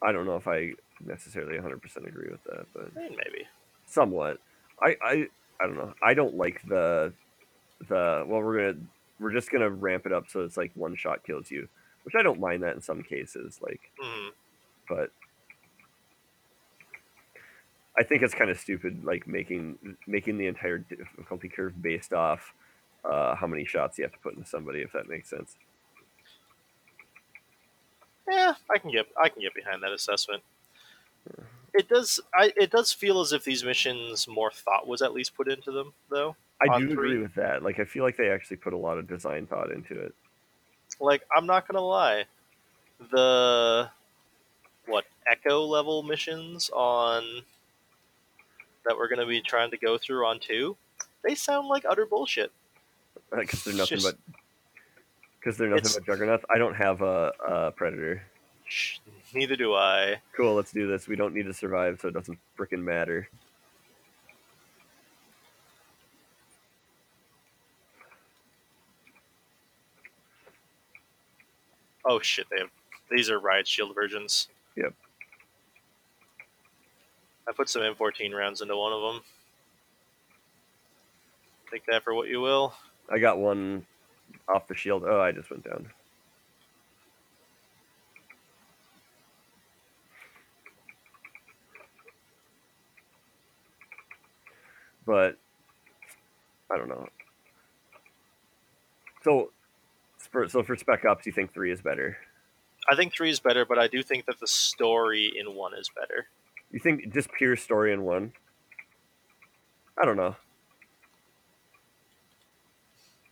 I 0.01 0.11
don't 0.11 0.25
know 0.25 0.35
if 0.37 0.47
I 0.47 0.71
necessarily 1.05 1.55
100 1.55 1.81
percent 1.81 2.07
agree 2.07 2.29
with 2.31 2.43
that, 2.45 2.65
but 2.73 2.93
maybe. 2.95 3.47
somewhat. 3.85 4.39
I 4.81 4.95
I 5.03 5.27
I 5.61 5.67
don't 5.67 5.75
know. 5.77 5.93
I 6.03 6.13
don't 6.13 6.35
like 6.35 6.61
the 6.67 7.13
the 7.87 8.23
well. 8.27 8.41
We're 8.41 8.71
gonna 8.71 8.85
we're 9.19 9.33
just 9.33 9.51
gonna 9.51 9.69
ramp 9.69 10.05
it 10.05 10.13
up 10.13 10.29
so 10.29 10.41
it's 10.41 10.57
like 10.57 10.71
one 10.75 10.95
shot 10.95 11.23
kills 11.25 11.51
you, 11.51 11.67
which 12.03 12.15
I 12.15 12.23
don't 12.23 12.39
mind 12.39 12.63
that 12.63 12.75
in 12.75 12.81
some 12.81 13.03
cases. 13.03 13.59
Like, 13.61 13.81
Mhm. 14.01 14.29
but 14.87 15.11
I 17.99 18.03
think 18.03 18.23
it's 18.23 18.33
kind 18.33 18.49
of 18.49 18.57
stupid, 18.57 19.03
like 19.03 19.27
making 19.27 19.97
making 20.07 20.37
the 20.37 20.47
entire 20.47 20.77
difficulty 20.77 21.49
curve 21.49 21.81
based 21.81 22.13
off 22.13 22.53
uh, 23.03 23.35
how 23.35 23.45
many 23.45 23.65
shots 23.65 23.97
you 23.97 24.05
have 24.05 24.13
to 24.13 24.19
put 24.19 24.35
into 24.35 24.47
somebody, 24.47 24.79
if 24.81 24.93
that 24.93 25.09
makes 25.09 25.29
sense. 25.29 25.57
Yeah, 28.29 28.53
I 28.73 28.77
can 28.77 28.91
get 28.91 29.07
I 29.21 29.27
can 29.29 29.41
get 29.41 29.53
behind 29.53 29.83
that 29.83 29.91
assessment. 29.91 30.43
It 31.73 31.89
does 31.89 32.19
I 32.33 32.53
it 32.55 32.71
does 32.71 32.93
feel 32.93 33.19
as 33.19 33.33
if 33.33 33.43
these 33.43 33.63
missions 33.63 34.27
more 34.27 34.51
thought 34.51 34.87
was 34.87 35.01
at 35.01 35.13
least 35.13 35.35
put 35.35 35.51
into 35.51 35.71
them 35.71 35.93
though. 36.09 36.35
I 36.61 36.79
do 36.79 36.91
agree 36.91 37.19
with 37.19 37.35
that. 37.35 37.63
Like, 37.63 37.79
I 37.79 37.85
feel 37.85 38.03
like 38.03 38.17
they 38.17 38.29
actually 38.29 38.57
put 38.57 38.73
a 38.73 38.77
lot 38.77 38.97
of 38.97 39.07
design 39.07 39.47
thought 39.47 39.71
into 39.71 39.97
it. 39.97 40.13
Like 40.99 41.23
I'm 41.35 41.45
not 41.45 41.67
gonna 41.67 41.85
lie, 41.85 42.25
the 43.11 43.89
what 44.85 45.05
echo 45.29 45.63
level 45.63 46.03
missions 46.03 46.69
on 46.73 47.43
that 48.89 48.97
we're 48.97 49.07
gonna 49.07 49.25
be 49.27 49.39
trying 49.39 49.69
to 49.69 49.77
go 49.77 49.99
through 49.99 50.25
on 50.25 50.39
two, 50.39 50.75
they 51.23 51.35
sound 51.35 51.67
like 51.67 51.85
utter 51.87 52.05
bullshit. 52.05 52.51
Because 53.31 53.63
they're 53.63 53.75
nothing 53.75 53.99
Just- 53.99 54.17
but 54.17 54.35
because 55.39 55.55
they're 55.55 55.69
nothing 55.69 55.91
but 55.93 56.05
juggernauts. 56.05 56.43
I 56.49 56.57
don't 56.57 56.73
have 56.73 57.01
a, 57.01 57.31
a 57.47 57.71
predator. 57.71 58.23
Neither 59.33 59.55
do 59.55 59.73
I. 59.75 60.15
Cool, 60.35 60.55
let's 60.55 60.71
do 60.71 60.87
this. 60.87 61.07
We 61.07 61.15
don't 61.15 61.33
need 61.35 61.45
to 61.45 61.53
survive, 61.53 61.99
so 62.01 62.07
it 62.07 62.13
doesn't 62.15 62.39
freaking 62.57 62.81
matter. 62.83 63.29
Oh 72.03 72.19
shit, 72.19 72.47
they 72.49 72.57
have 72.59 72.69
these 73.11 73.29
are 73.29 73.39
riot 73.39 73.67
shield 73.67 73.93
versions. 73.93 74.47
Yep. 74.75 74.93
I 77.49 77.51
put 77.51 77.67
some 77.67 77.81
M14 77.81 78.31
rounds 78.31 78.61
into 78.61 78.77
one 78.77 78.93
of 78.93 79.01
them. 79.01 79.23
Take 81.71 81.83
that 81.87 82.03
for 82.03 82.13
what 82.13 82.27
you 82.27 82.41
will. 82.41 82.75
I 83.09 83.17
got 83.17 83.39
one 83.39 83.87
off 84.47 84.67
the 84.67 84.75
shield. 84.75 85.03
Oh, 85.03 85.19
I 85.19 85.31
just 85.31 85.49
went 85.49 85.63
down. 85.63 85.89
But 95.07 95.37
I 96.69 96.77
don't 96.77 96.87
know. 96.87 97.07
So 99.23 99.51
for 100.17 100.47
so 100.47 100.61
for 100.61 100.75
Spec 100.75 101.03
Ops, 101.05 101.25
you 101.25 101.31
think 101.31 101.51
three 101.51 101.71
is 101.71 101.81
better? 101.81 102.17
I 102.87 102.95
think 102.95 103.11
three 103.11 103.31
is 103.31 103.39
better, 103.39 103.65
but 103.65 103.79
I 103.79 103.87
do 103.87 104.03
think 104.03 104.27
that 104.27 104.39
the 104.39 104.47
story 104.47 105.31
in 105.35 105.55
one 105.55 105.73
is 105.73 105.89
better. 105.89 106.27
You 106.71 106.79
think 106.79 107.13
just 107.13 107.31
pure 107.31 107.55
story 107.55 107.93
in 107.93 108.03
one? 108.03 108.31
I 109.97 110.05
don't 110.05 110.17
know. 110.17 110.35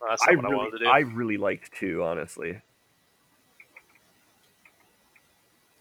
Well, 0.00 0.16
I 0.28 0.32
not 0.32 0.42
what 0.44 0.52
I 0.52 0.56
wanted 0.56 0.70
to 0.70 0.72
really, 0.72 0.84
do. 0.84 0.90
I 0.90 0.98
really 1.00 1.36
liked 1.36 1.72
two, 1.72 2.02
honestly. 2.02 2.60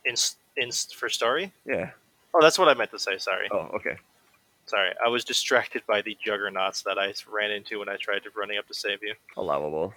In, 0.05 0.15
in 0.55 0.71
for 0.71 1.09
story? 1.09 1.51
Yeah. 1.65 1.91
Oh, 2.33 2.39
that's 2.41 2.57
what 2.57 2.67
I 2.67 2.73
meant 2.73 2.91
to 2.91 2.99
say. 2.99 3.17
Sorry, 3.17 3.47
Oh, 3.51 3.69
okay. 3.75 3.97
sorry. 4.65 4.91
I 5.03 5.09
was 5.09 5.23
distracted 5.25 5.81
by 5.87 6.01
the 6.01 6.17
juggernauts 6.23 6.81
that 6.83 6.97
I 6.97 7.13
ran 7.29 7.51
into 7.51 7.79
when 7.79 7.89
I 7.89 7.97
tried 7.97 8.23
to 8.23 8.29
running 8.37 8.57
up 8.57 8.67
to 8.67 8.73
save 8.73 8.99
you. 9.01 9.13
allowable. 9.35 9.93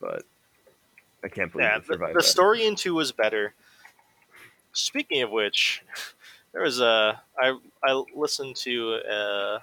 But 0.00 0.22
I 1.24 1.27
can't 1.38 1.52
believe 1.52 1.66
Yeah, 1.66 1.78
the, 1.78 2.12
the 2.14 2.22
story 2.22 2.66
in 2.66 2.74
two 2.74 2.94
was 2.94 3.12
better. 3.12 3.54
Speaking 4.72 5.22
of 5.22 5.30
which, 5.30 5.82
there 6.52 6.62
was 6.62 6.80
a 6.80 7.20
I 7.38 7.56
I 7.82 8.04
listened 8.14 8.56
to 8.56 8.94
uh 8.94 9.58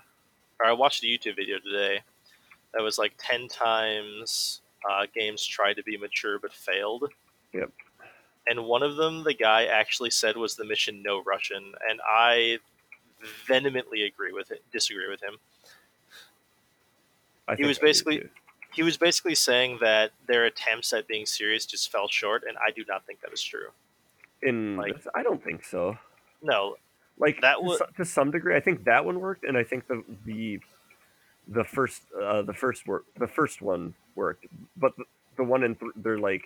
or 0.59 0.65
I 0.65 0.71
watched 0.71 1.03
a 1.03 1.07
YouTube 1.07 1.35
video 1.35 1.59
today 1.59 2.01
that 2.73 2.81
was 2.81 2.97
like 2.97 3.13
ten 3.17 3.47
times 3.47 4.61
uh, 4.89 5.05
games 5.13 5.45
tried 5.45 5.73
to 5.73 5.83
be 5.83 5.97
mature 5.97 6.39
but 6.39 6.53
failed. 6.53 7.09
Yep. 7.53 7.71
And 8.47 8.65
one 8.65 8.83
of 8.83 8.95
them, 8.95 9.23
the 9.23 9.33
guy 9.33 9.65
actually 9.65 10.11
said 10.11 10.37
was 10.37 10.55
the 10.55 10.65
mission 10.65 11.01
No 11.01 11.23
Russian, 11.23 11.73
and 11.89 11.99
I 12.07 12.59
vehemently 13.47 14.03
agree 14.03 14.31
with 14.31 14.51
it. 14.51 14.63
Disagree 14.71 15.09
with 15.09 15.23
him. 15.23 15.37
He 17.57 17.65
was 17.65 17.79
basically-. 17.79 18.29
He 18.75 18.83
was 18.83 18.97
basically 18.97 19.35
saying 19.35 19.77
that 19.81 20.11
their 20.27 20.45
attempts 20.45 20.91
at 20.93 21.07
being 21.07 21.25
serious 21.25 21.65
just 21.65 21.91
fell 21.91 22.07
short, 22.07 22.43
and 22.47 22.57
I 22.57 22.71
do 22.71 22.83
not 22.87 23.05
think 23.05 23.21
that 23.21 23.31
is 23.33 23.41
true. 23.41 23.69
in. 24.41 24.75
like- 24.77 24.97
I 25.15 25.23
don't 25.23 25.43
think 25.43 25.63
so. 25.63 25.97
No, 26.41 26.75
Like 27.17 27.39
That 27.41 27.57
to, 27.57 27.87
to 27.97 28.05
some 28.05 28.29
degree, 28.31 28.55
I 28.55 28.59
think 28.59 28.83
that 28.83 29.05
one 29.05 29.19
worked, 29.21 29.43
and 29.45 29.57
I 29.57 29.63
think 29.63 29.87
the 29.87 30.03
the 30.25 30.59
the 31.47 31.63
first 31.63 32.01
uh, 32.21 32.41
the 32.41 32.53
first 32.53 32.85
work 32.87 33.05
the 33.17 33.27
first 33.27 33.61
one 33.61 33.93
worked, 34.15 34.45
but 34.75 34.95
the, 34.97 35.05
the 35.37 35.43
one 35.43 35.63
in 35.63 35.75
th- 35.75 35.91
they're 35.95 36.19
like 36.19 36.43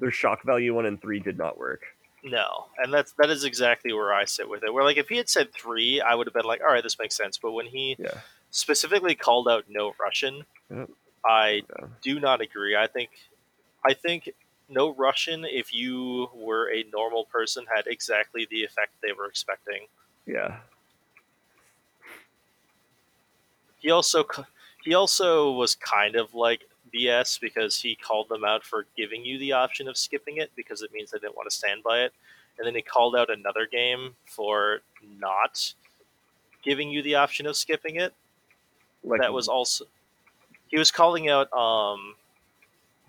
their 0.00 0.10
shock 0.10 0.42
value 0.44 0.74
one 0.74 0.86
and 0.86 1.00
three 1.00 1.20
did 1.20 1.36
not 1.36 1.58
work. 1.58 1.82
No, 2.24 2.66
and 2.78 2.92
that's 2.92 3.12
that 3.18 3.28
is 3.30 3.44
exactly 3.44 3.92
where 3.92 4.12
I 4.12 4.24
sit 4.24 4.48
with 4.48 4.64
it. 4.64 4.72
Where 4.72 4.82
like 4.84 4.96
if 4.96 5.08
he 5.10 5.16
had 5.18 5.28
said 5.28 5.52
three, 5.52 6.00
I 6.00 6.14
would 6.14 6.26
have 6.26 6.34
been 6.34 6.44
like, 6.46 6.60
all 6.62 6.72
right, 6.72 6.82
this 6.82 6.98
makes 6.98 7.14
sense. 7.16 7.36
But 7.36 7.52
when 7.52 7.66
he 7.66 7.94
Yeah. 7.98 8.20
specifically 8.50 9.14
called 9.14 9.46
out 9.48 9.64
no 9.68 9.94
Russian, 10.00 10.44
Yep. 10.70 10.90
I 11.28 11.62
do 12.00 12.18
not 12.18 12.40
agree. 12.40 12.74
I 12.74 12.86
think, 12.86 13.10
I 13.84 13.92
think 13.92 14.30
no 14.68 14.94
Russian, 14.94 15.44
if 15.44 15.74
you 15.74 16.30
were 16.34 16.72
a 16.72 16.84
normal 16.92 17.24
person, 17.26 17.66
had 17.74 17.86
exactly 17.86 18.46
the 18.50 18.64
effect 18.64 18.92
they 19.02 19.12
were 19.12 19.26
expecting. 19.26 19.86
Yeah. 20.26 20.56
He 23.78 23.90
also 23.90 24.26
he 24.82 24.94
also 24.94 25.52
was 25.52 25.74
kind 25.74 26.16
of 26.16 26.34
like 26.34 26.62
BS 26.94 27.38
because 27.40 27.76
he 27.76 27.94
called 27.94 28.28
them 28.28 28.44
out 28.44 28.64
for 28.64 28.86
giving 28.96 29.24
you 29.24 29.38
the 29.38 29.52
option 29.52 29.86
of 29.88 29.96
skipping 29.96 30.38
it 30.38 30.50
because 30.56 30.82
it 30.82 30.92
means 30.92 31.10
they 31.10 31.18
didn't 31.18 31.36
want 31.36 31.48
to 31.48 31.54
stand 31.54 31.82
by 31.82 32.00
it, 32.00 32.12
and 32.58 32.66
then 32.66 32.74
he 32.74 32.82
called 32.82 33.14
out 33.14 33.30
another 33.30 33.66
game 33.66 34.14
for 34.26 34.80
not 35.18 35.74
giving 36.62 36.90
you 36.90 37.02
the 37.02 37.14
option 37.14 37.46
of 37.46 37.56
skipping 37.56 37.96
it. 37.96 38.14
Like 39.04 39.20
that 39.20 39.32
was 39.32 39.46
also 39.46 39.84
he 40.68 40.78
was 40.78 40.90
calling 40.90 41.28
out 41.28 41.52
um, 41.52 42.14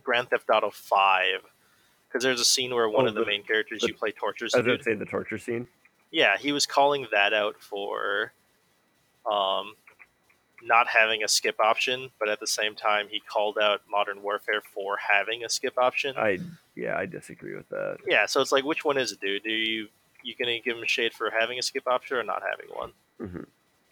Grand 0.04 0.30
Theft 0.30 0.50
Auto 0.50 0.70
Five 0.70 1.42
because 2.08 2.24
there's 2.24 2.42
a 2.42 2.46
scene 2.46 2.74
where 2.74 2.90
one 2.90 3.06
Oh, 3.06 3.10
of 3.10 3.14
the, 3.16 3.22
the- 3.22 3.26
main 3.28 3.44
characters 3.44 3.82
the- 3.82 3.88
you 3.90 3.94
play 3.94 4.12
tortures 4.12 4.54
I 4.56 4.58
was 4.60 4.66
going 4.66 4.78
dude. 4.78 4.86
to 4.86 4.92
say 4.92 4.96
the 4.96 5.06
torture 5.06 5.38
scene. 5.38 5.68
Yeah, 6.12 6.38
he 6.38 6.52
was 6.52 6.66
calling 6.66 7.06
that 7.12 7.34
out 7.34 7.56
for 7.60 8.34
um, 9.30 9.76
not 10.64 10.88
having 10.88 11.24
a 11.24 11.28
skip 11.28 11.60
option, 11.60 12.10
but 12.20 12.30
at 12.30 12.40
the 12.40 12.48
same 12.48 12.74
time, 12.76 13.08
he 13.10 13.20
called 13.20 13.58
out 13.62 13.82
Modern 13.90 14.24
Warfare 14.24 14.62
for 14.74 14.98
having 14.98 15.44
a 15.44 15.50
skip 15.50 15.78
option. 15.78 16.16
I 16.18 16.40
yeah, 16.76 16.98
I 16.98 17.06
disagree 17.06 17.56
with 17.56 17.70
that. 17.70 17.98
yeah, 18.08 18.26
so 18.26 18.42
it's 18.42 18.52
like, 18.52 18.64
which 18.64 18.84
one 18.84 18.98
is 18.98 19.12
it, 19.12 19.20
dude? 19.22 19.44
Do 19.44 19.52
you 19.52 19.88
you 20.24 20.34
gonna 20.38 20.60
give 20.60 20.78
him 20.78 20.84
shade 20.86 21.14
for 21.14 21.30
having 21.30 21.60
a 21.60 21.62
skip 21.62 21.88
option 21.88 22.18
or 22.18 22.24
not 22.24 22.42
having 22.42 22.76
one? 22.76 22.92
hmm 23.20 23.44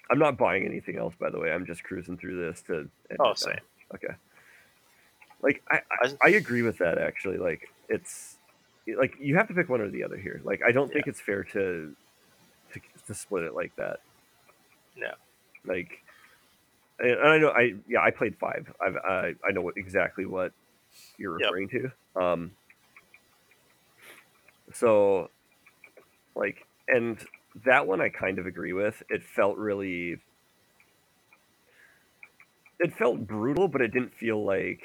I'm 0.10 0.20
not 0.20 0.38
buying 0.38 0.66
anything 0.66 0.98
else, 0.98 1.14
by 1.20 1.30
the 1.30 1.40
way. 1.40 1.52
I'm 1.52 1.66
just 1.66 1.84
cruising 1.84 2.18
through 2.18 2.46
this 2.46 2.62
to. 2.64 2.90
Oh, 3.20 3.34
same. 3.34 3.58
Okay. 3.96 4.14
Like 5.42 5.62
I, 5.70 5.82
I, 6.02 6.14
I- 6.24 6.30
agree 6.30 6.62
with 6.64 6.78
that 6.80 6.98
actually. 6.98 7.38
Like 7.38 7.70
it's 7.90 8.38
like 8.98 9.16
you 9.20 9.36
have 9.36 9.48
to 9.50 9.54
pick 9.54 9.70
one 9.70 9.82
or 9.82 9.90
the 9.90 10.04
other 10.04 10.18
here. 10.18 10.42
Like 10.44 10.62
I 10.66 10.72
don't 10.72 10.92
think 10.92 11.08
it's 11.08 11.22
fair 11.22 11.44
to 11.44 11.96
to, 12.74 12.80
to 13.08 13.14
split 13.14 13.44
it 13.44 13.54
like 13.54 13.76
that. 13.76 14.00
No. 14.96 15.12
Like, 15.66 16.02
and 17.00 17.20
I 17.20 17.38
know 17.38 17.50
I 17.50 17.76
yeah 17.88 18.02
I 18.02 18.12
played 18.12 18.36
five. 18.38 18.72
I've 18.82 18.96
I 18.98 19.34
I 19.48 19.52
know 19.52 19.62
what 19.62 19.78
exactly 19.78 20.26
what 20.26 20.54
you're 21.18 21.40
Yep. 21.40 21.52
referring 21.52 21.70
to. 21.70 21.92
Um. 22.22 22.52
So, 24.74 25.30
like, 26.36 26.66
and 26.88 27.18
that 27.66 27.88
one 27.88 28.02
I 28.02 28.10
kind 28.10 28.40
of 28.40 28.46
agree 28.46 28.74
with. 28.74 29.02
It 29.10 29.24
felt 29.24 29.58
really. 29.58 30.18
It 32.80 32.94
felt 32.94 33.26
brutal, 33.26 33.68
but 33.68 33.82
it 33.82 33.92
didn't 33.92 34.14
feel 34.14 34.44
like 34.46 34.82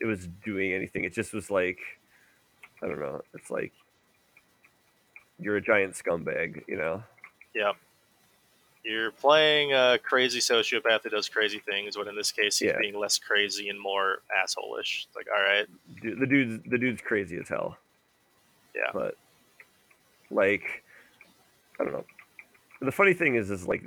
it 0.00 0.06
was 0.06 0.28
doing 0.44 0.72
anything. 0.72 1.04
It 1.04 1.12
just 1.12 1.32
was 1.34 1.50
like, 1.50 1.78
I 2.82 2.86
don't 2.86 3.00
know. 3.00 3.20
It's 3.34 3.50
like 3.50 3.72
you're 5.38 5.56
a 5.56 5.60
giant 5.60 5.94
scumbag, 5.94 6.62
you 6.68 6.76
know. 6.76 7.02
Yep. 7.54 7.74
You're 8.84 9.10
playing 9.10 9.72
a 9.72 9.98
crazy 10.02 10.38
sociopath 10.38 11.02
that 11.02 11.10
does 11.12 11.28
crazy 11.28 11.58
things, 11.58 11.96
but 11.96 12.06
in 12.06 12.14
this 12.16 12.30
case 12.32 12.58
he's 12.58 12.68
Yeah. 12.68 12.78
being 12.80 12.98
less 12.98 13.18
crazy 13.18 13.68
and 13.68 13.78
more 13.78 14.22
asshole-ish. 14.40 15.06
It's 15.08 15.16
like, 15.16 15.26
all 15.34 15.42
right, 15.42 15.66
Du- 16.00 16.14
The 16.16 16.26
dude's 16.26 16.62
the 16.70 16.78
dude's 16.78 17.02
crazy 17.02 17.36
as 17.38 17.48
hell. 17.48 17.76
Yeah. 18.74 18.90
But 18.92 19.16
like, 20.30 20.84
I 21.80 21.84
don't 21.84 21.92
know. 21.92 22.04
The 22.82 22.92
funny 22.92 23.14
thing 23.14 23.36
is, 23.36 23.50
is 23.50 23.66
like, 23.66 23.82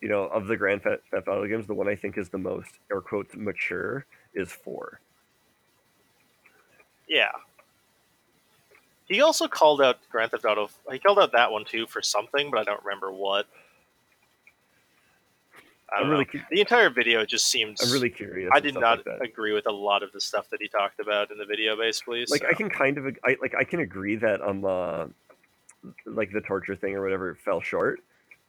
you 0.00 0.08
know, 0.08 0.24
of 0.24 0.46
the 0.46 0.56
Grand 0.56 0.82
Theft 0.82 1.02
Auto 1.28 1.46
games, 1.46 1.66
the 1.66 1.74
one 1.74 1.88
I 1.88 1.96
think 1.96 2.16
is 2.16 2.28
the 2.28 2.38
most, 2.38 2.70
air 2.90 3.00
quotes, 3.00 3.34
mature 3.36 4.06
is 4.34 4.50
four. 4.52 5.00
Yeah. 7.08 7.30
He 9.06 9.20
also 9.20 9.48
called 9.48 9.82
out 9.82 9.98
Grand 10.10 10.30
Theft 10.30 10.44
Auto. 10.44 10.70
He 10.92 11.00
called 11.00 11.18
out 11.18 11.32
that 11.32 11.50
one 11.50 11.64
too 11.64 11.86
for 11.86 12.00
something, 12.00 12.50
but 12.50 12.60
I 12.60 12.64
don't 12.64 12.82
remember 12.84 13.10
what. 13.12 13.46
I 15.92 16.00
I'm 16.02 16.08
really, 16.10 16.24
cu- 16.24 16.40
The 16.52 16.60
entire 16.60 16.88
video 16.88 17.24
just 17.26 17.48
seems. 17.48 17.82
I'm 17.82 17.90
really 17.90 18.10
curious. 18.10 18.48
I 18.54 18.60
did 18.60 18.74
not 18.74 19.04
like 19.04 19.30
agree 19.30 19.52
with 19.52 19.66
a 19.66 19.72
lot 19.72 20.04
of 20.04 20.12
the 20.12 20.20
stuff 20.20 20.48
that 20.50 20.60
he 20.62 20.68
talked 20.68 21.00
about 21.00 21.32
in 21.32 21.38
the 21.38 21.44
video, 21.44 21.76
basically. 21.76 22.24
like 22.30 22.42
so- 22.42 22.48
I 22.48 22.54
can 22.54 22.70
kind 22.70 22.96
of 22.96 23.06
I 23.24 23.36
like 23.42 23.54
I 23.58 23.64
can 23.64 23.80
agree 23.80 24.14
that 24.16 24.40
um 24.40 24.64
uh, 24.64 25.06
like 26.06 26.30
the 26.32 26.40
torture 26.40 26.76
thing 26.76 26.94
or 26.94 27.02
whatever 27.02 27.34
fell 27.44 27.60
short, 27.60 28.00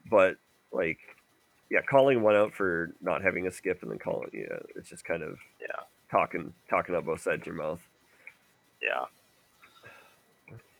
but 0.10 0.36
like 0.72 1.00
yeah, 1.70 1.80
calling 1.90 2.22
one 2.22 2.36
out 2.36 2.54
for 2.54 2.92
not 3.02 3.22
having 3.22 3.48
a 3.48 3.52
skip 3.52 3.82
and 3.82 3.92
then 3.92 4.00
calling 4.00 4.30
yeah, 4.34 4.58
it's 4.76 4.90
just 4.90 5.06
kind 5.06 5.24
of 5.24 5.38
Yeah. 5.62 5.84
talking 6.10 6.54
talking 6.70 6.96
out 6.96 7.06
both 7.06 7.22
sides 7.22 7.42
of 7.42 7.46
your 7.48 7.56
mouth. 7.56 7.82
Yeah. 8.82 9.06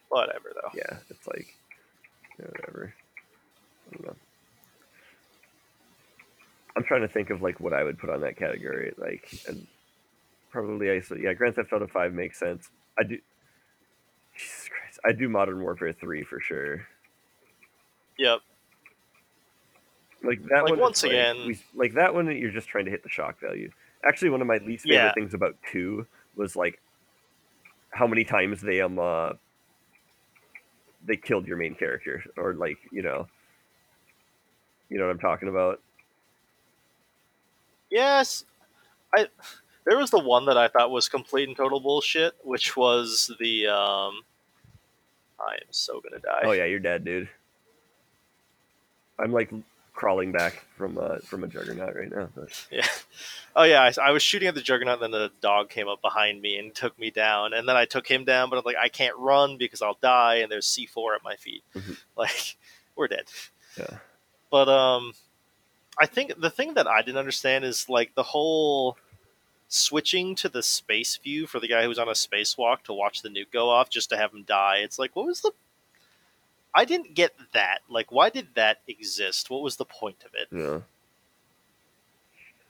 Whatever 0.10 0.52
though. 0.62 0.70
Yeah, 0.74 0.98
it's 1.10 1.28
like 1.28 1.56
yeah, 2.40 2.48
whatever. 2.48 2.94
I 3.90 3.96
don't 3.96 4.08
know. 4.08 4.16
I'm 6.76 6.84
trying 6.84 7.02
to 7.02 7.08
think 7.08 7.30
of 7.30 7.42
like 7.42 7.60
what 7.60 7.74
I 7.74 7.84
would 7.84 8.00
put 8.00 8.10
on 8.10 8.22
that 8.22 8.38
category, 8.38 8.94
like 8.98 9.30
and 9.48 9.68
probably 10.52 10.92
I 10.92 11.00
so 11.02 11.16
yeah, 11.16 11.34
Grand 11.34 11.56
Theft 11.56 11.72
Auto 11.74 11.88
Five 11.88 12.14
makes 12.14 12.40
sense. 12.40 12.70
I 13.00 13.04
do. 13.04 13.18
I 15.06 15.12
do 15.12 15.28
Modern 15.30 15.62
Warfare 15.62 15.94
Three 15.94 16.24
for 16.24 16.40
sure. 16.40 16.86
Yep. 18.18 18.40
Like 20.24 20.44
that 20.50 20.64
Like, 20.64 20.70
one. 20.72 20.80
once 20.80 21.02
like, 21.04 21.12
again- 21.14 21.48
we, 21.48 21.60
like 21.74 21.94
that 21.94 22.14
one, 22.14 22.28
you're 22.36 22.52
just 22.52 22.68
trying 22.68 22.86
to 22.86 22.92
hit 22.92 23.02
the 23.04 23.10
shock 23.10 23.40
value. 23.40 23.72
Actually, 24.06 24.30
one 24.30 24.42
of 24.42 24.48
my 24.48 24.58
least 24.58 24.84
favorite 24.84 24.98
Yeah. 24.98 25.14
things 25.14 25.34
about 25.34 25.56
two 25.72 26.06
was 26.36 26.56
like 26.56 26.80
how 27.92 28.08
many 28.08 28.24
times 28.24 28.62
they 28.62 28.82
um 28.82 28.98
uh, 29.00 29.34
they 31.06 31.18
killed 31.18 31.48
your 31.48 31.58
main 31.58 31.74
character, 31.76 32.24
or 32.38 32.54
like 32.54 32.78
you 32.92 33.02
know, 33.02 33.28
you 34.90 34.98
know 35.00 35.06
what 35.06 35.12
I'm 35.12 35.20
talking 35.20 35.48
about. 35.50 35.82
Yes. 37.90 38.46
I. 39.16 39.28
There 39.86 39.98
was 39.98 40.12
the 40.12 40.20
one 40.20 40.46
that 40.46 40.58
I 40.58 40.68
thought 40.68 40.92
was 40.92 41.10
complete 41.10 41.48
and 41.48 41.58
total 41.58 41.80
bullshit, 41.80 42.34
which 42.44 42.78
was 42.78 43.32
the 43.40 43.68
um. 43.68 44.22
I 45.48 45.56
am 45.56 45.68
so 45.72 46.02
gonna 46.02 46.20
die. 46.20 46.42
Oh 46.44 46.52
yeah, 46.52 46.66
you're 46.66 46.80
dead, 46.80 47.04
dude. 47.06 47.30
I'm 49.20 49.32
like 49.32 49.52
crawling 49.94 50.32
back 50.32 50.66
from 50.78 50.98
uh, 50.98 51.18
from 51.20 51.44
a 51.44 51.48
juggernaut 51.48 51.96
right 51.96 52.10
now. 52.12 52.30
But 52.36 52.50
Yeah. 52.72 52.88
Oh 53.56 53.64
yeah, 53.64 53.82
I, 53.98 54.08
I 54.08 54.12
was 54.12 54.24
shooting 54.24 54.48
at 54.48 54.56
the 54.56 54.62
juggernaut, 54.62 55.02
and 55.02 55.14
then 55.14 55.20
the 55.20 55.32
dog 55.42 55.70
came 55.70 55.88
up 55.88 56.02
behind 56.02 56.42
me 56.42 56.58
and 56.58 56.74
took 56.74 56.98
me 56.98 57.12
down, 57.12 57.54
and 57.54 57.68
then 57.68 57.76
I 57.76 57.86
took 57.86 58.08
him 58.08 58.24
down, 58.26 58.50
but 58.50 58.58
I'm 58.58 58.64
like, 58.66 58.78
I 58.82 58.88
can't 58.90 59.16
run 59.18 59.58
because 59.58 59.82
I'll 59.82 59.98
die, 60.02 60.36
and 60.36 60.52
there's 60.52 60.66
C4 60.68 61.16
at 61.16 61.24
my 61.24 61.36
feet. 61.36 61.64
Mhm. 61.76 61.98
Like, 62.18 62.58
we're 62.96 63.08
dead. 63.08 63.26
yeah, 63.78 63.98
But 64.52 64.70
um, 64.70 65.14
I 66.00 66.06
think 66.06 66.40
the 66.40 66.50
thing 66.50 66.76
that 66.76 66.88
I 66.88 67.02
didn't 67.02 67.18
understand 67.18 67.66
is 67.66 67.90
like 67.90 68.14
the 68.16 68.24
whole 68.24 68.98
switching 69.74 70.36
to 70.36 70.50
the 70.50 70.62
space 70.62 71.16
view 71.16 71.48
for 71.48 71.60
the 71.60 71.68
guy 71.68 71.86
who's 71.86 71.98
on 71.98 72.10
a 72.10 72.12
spacewalk 72.12 72.84
to 72.84 72.94
watch 72.94 73.22
the 73.22 73.30
nuke 73.30 73.52
go 73.54 73.70
off 73.70 73.90
just 73.90 74.10
to 74.10 74.18
have 74.18 74.34
him 74.34 74.44
die. 74.44 74.78
It's 74.78 75.00
like, 75.00 75.16
what 75.16 75.26
was 75.26 75.42
the? 75.42 75.52
I 76.76 76.84
didn't 76.84 77.16
get 77.16 77.34
that. 77.54 77.80
Like, 77.90 78.12
why 78.12 78.30
did 78.30 78.50
that 78.56 78.82
exist? 78.88 79.50
What 79.50 79.62
was 79.62 79.78
the 79.78 79.86
point 79.86 80.24
of 80.26 80.32
it? 80.34 80.48
yeah. 80.52 80.80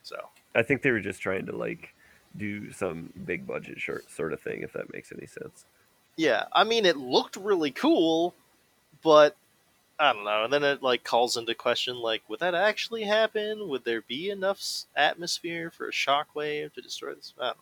So 0.03 0.17
I 0.55 0.63
think 0.63 0.81
they 0.81 0.91
were 0.91 0.99
just 0.99 1.21
trying 1.21 1.45
to 1.45 1.55
like 1.55 1.93
do 2.35 2.71
some 2.71 3.13
big 3.25 3.45
budget 3.45 3.79
short 3.79 4.09
sort 4.09 4.33
of 4.33 4.39
thing, 4.39 4.61
if 4.61 4.73
that 4.73 4.91
makes 4.93 5.11
any 5.11 5.27
sense. 5.27 5.65
Yeah, 6.17 6.45
I 6.51 6.63
mean, 6.63 6.85
it 6.85 6.97
looked 6.97 7.35
really 7.35 7.71
cool, 7.71 8.33
but 9.03 9.35
I 10.01 10.13
don't 10.13 10.25
know. 10.25 10.43
And 10.45 10.51
then 10.51 10.63
it 10.63 10.81
like 10.81 11.03
calls 11.03 11.37
into 11.37 11.53
question, 11.53 11.95
like, 11.95 12.23
would 12.27 12.39
that 12.39 12.55
actually 12.55 13.03
happen? 13.03 13.69
Would 13.69 13.85
there 13.85 14.01
be 14.01 14.31
enough 14.31 14.59
atmosphere 14.95 15.69
for 15.69 15.87
a 15.87 15.91
shockwave 15.91 16.73
to 16.73 16.81
destroy 16.81 17.13
this? 17.13 17.35
I 17.39 17.53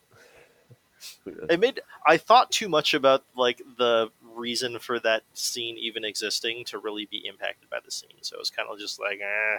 don't 1.25 1.41
know. 1.41 1.47
It 1.49 1.59
made 1.59 1.81
I 2.07 2.15
thought 2.15 2.49
too 2.49 2.69
much 2.69 2.93
about 2.93 3.25
like 3.35 3.61
the 3.77 4.09
reason 4.35 4.79
for 4.79 5.01
that 5.01 5.23
scene 5.33 5.77
even 5.77 6.05
existing 6.05 6.63
to 6.65 6.77
really 6.77 7.05
be 7.11 7.25
impacted 7.27 7.69
by 7.69 7.79
the 7.83 7.91
scene. 7.91 8.09
So 8.21 8.37
it 8.37 8.39
was 8.39 8.49
kind 8.49 8.69
of 8.71 8.79
just 8.79 9.01
like, 9.01 9.19
eh, 9.19 9.57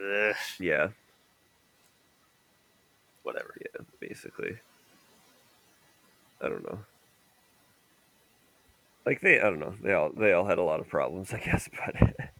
eh, 0.00 0.34
Yeah, 0.60 0.90
whatever. 3.24 3.54
yeah, 3.60 3.82
basically. 3.98 4.56
I 6.40 6.48
don't 6.48 6.62
know. 6.64 6.78
Like 9.06 9.20
they, 9.20 9.38
I 9.40 9.44
don't 9.44 9.60
know. 9.60 9.74
They 9.82 9.92
all 9.92 10.10
they 10.10 10.32
all 10.32 10.46
had 10.46 10.58
a 10.58 10.62
lot 10.62 10.80
of 10.80 10.88
problems, 10.88 11.32
I 11.32 11.38
guess, 11.38 11.68
but 11.86 12.30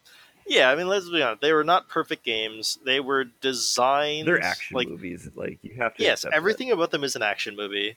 Yeah, 0.46 0.70
I 0.70 0.76
mean, 0.76 0.88
let's 0.88 1.08
be 1.10 1.22
honest. 1.22 1.40
They 1.42 1.52
were 1.52 1.64
not 1.64 1.88
perfect 1.88 2.24
games. 2.24 2.78
They 2.84 3.00
were 3.00 3.24
designed. 3.24 4.26
they're 4.28 4.40
action 4.42 4.76
like 4.76 4.88
movies. 4.88 5.28
Like 5.34 5.58
you 5.62 5.74
have 5.78 5.94
to. 5.96 6.02
yes 6.02 6.18
accept 6.20 6.32
that. 6.32 6.36
everything 6.36 6.70
about 6.70 6.90
them 6.90 7.04
is 7.04 7.16
an 7.16 7.22
action 7.22 7.56
movie 7.56 7.96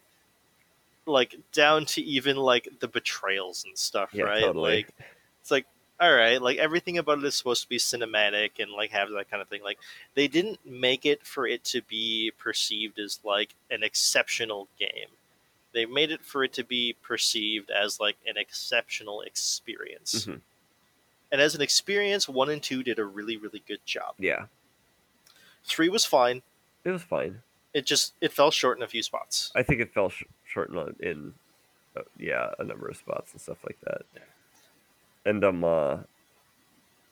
like 1.06 1.36
down 1.54 1.86
to 1.86 2.02
even 2.02 2.36
like 2.36 2.68
the 2.80 2.88
betrayals 2.88 3.64
and 3.66 3.78
stuff 3.78 4.10
Yeah, 4.14 4.24
right 4.26 4.42
totally. 4.42 4.72
like 4.76 4.90
it's 5.42 5.52
like 5.52 5.66
all 6.02 6.14
right 6.14 6.42
like 6.42 6.58
everything 6.58 6.98
about 6.98 7.20
it 7.20 7.24
is 7.24 7.34
supposed 7.36 7.64
to 7.64 7.70
be 7.70 7.78
cinematic 7.78 8.52
and 8.60 8.72
like 8.72 8.92
have 8.92 9.10
that 9.12 9.30
kind 9.32 9.42
of 9.42 9.48
thing 9.48 9.64
like 9.64 9.80
they 10.16 10.28
didn't 10.28 10.60
make 10.66 11.06
it 11.06 11.26
for 11.26 11.48
it 11.48 11.64
to 11.66 11.82
be 11.84 12.32
perceived 12.38 13.00
as 13.00 13.20
like 13.24 13.56
an 13.72 13.84
exceptional 13.84 14.68
game 14.78 15.08
they 15.74 15.86
made 15.86 16.12
it 16.12 16.24
for 16.24 16.44
it 16.44 16.54
to 16.54 16.64
be 16.64 16.96
perceived 17.02 17.70
as 17.70 18.00
like 18.00 18.16
an 18.28 18.38
exceptional 18.38 19.22
experience 19.22 20.26
Mhm. 20.26 20.42
and 21.32 21.42
as 21.42 21.56
an 21.56 21.62
experience 21.62 22.28
one 22.30 22.50
and 22.50 22.64
two 22.64 22.84
did 22.84 23.00
a 23.00 23.06
really 23.06 23.38
really 23.38 23.62
good 23.68 23.86
job 23.86 24.16
Yeah, 24.18 24.46
three 25.64 25.90
was 25.90 26.06
fine 26.06 26.42
it 26.84 26.92
was 26.92 27.04
fine. 27.04 27.42
it 27.74 27.86
just 27.86 28.14
it 28.22 28.32
fell 28.32 28.52
short 28.52 28.78
in 28.78 28.84
a 28.84 28.88
few 28.88 29.04
spots 29.04 29.52
I 29.56 29.64
think 29.64 29.82
it 29.82 29.94
fell 29.94 30.10
sh- 30.10 30.24
short 30.46 30.70
in, 30.70 30.78
a- 30.78 30.96
in 31.10 31.34
uh, 31.96 32.02
yeah, 32.18 32.52
a 32.60 32.64
number 32.64 32.88
of 32.88 32.96
spots 32.98 33.32
and 33.34 33.42
stuff 33.42 33.58
like 33.66 33.80
that. 33.82 34.04
Yeah. 34.16 34.22
And 35.26 35.44
um, 35.44 35.64
uh, 35.64 35.96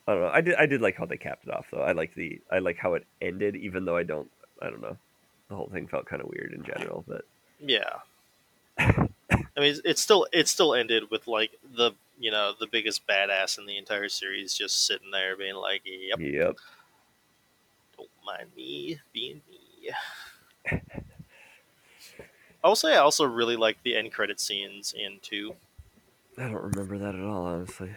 I 0.06 0.12
don't 0.12 0.20
know. 0.22 0.30
I 0.32 0.40
did 0.40 0.54
I 0.54 0.66
did 0.66 0.80
like 0.80 0.94
how 0.96 1.06
they 1.06 1.16
capped 1.16 1.44
it 1.44 1.52
off 1.52 1.66
though. 1.72 1.80
I 1.82 1.90
like 1.90 2.14
the 2.14 2.40
I 2.52 2.60
like 2.60 2.76
how 2.78 2.94
it 2.94 3.04
ended, 3.20 3.56
even 3.56 3.84
though 3.84 3.96
I 3.96 4.04
don't. 4.04 4.30
I 4.62 4.70
don't 4.70 4.80
know. 4.80 4.96
The 5.48 5.56
whole 5.56 5.68
thing 5.68 5.88
felt 5.88 6.06
kind 6.06 6.22
of 6.22 6.28
weird 6.28 6.52
in 6.52 6.62
general, 6.62 7.04
but 7.08 7.24
Yeah. 7.60 7.98
I 8.78 9.08
mean, 9.56 9.70
it's- 9.70 9.80
it 9.84 9.98
still 9.98 10.26
it 10.32 10.48
still 10.48 10.74
ended 10.74 11.10
with 11.10 11.26
like 11.26 11.52
the 11.62 11.92
you 12.18 12.30
know 12.30 12.52
the 12.58 12.66
biggest 12.66 13.06
badass 13.06 13.58
in 13.58 13.66
the 13.66 13.76
entire 13.78 14.08
series 14.08 14.54
just 14.54 14.86
sitting 14.86 15.10
there 15.10 15.36
being 15.36 15.54
like, 15.56 15.82
"Yep, 15.84 16.20
yep. 16.20 16.56
don't 17.96 18.08
mind 18.24 18.48
me 18.56 19.00
being 19.12 19.42
me." 19.50 19.90
I 22.64 22.68
will 22.68 22.76
say 22.76 22.94
I 22.94 22.98
also 22.98 23.24
really 23.24 23.56
like 23.56 23.82
the 23.82 23.96
end 23.96 24.12
credit 24.12 24.40
scenes 24.40 24.92
in 24.92 25.18
two. 25.22 25.54
I 26.38 26.42
don't 26.48 26.54
remember 26.62 26.98
that 26.98 27.14
at 27.14 27.20
all, 27.22 27.46
honestly. 27.46 27.92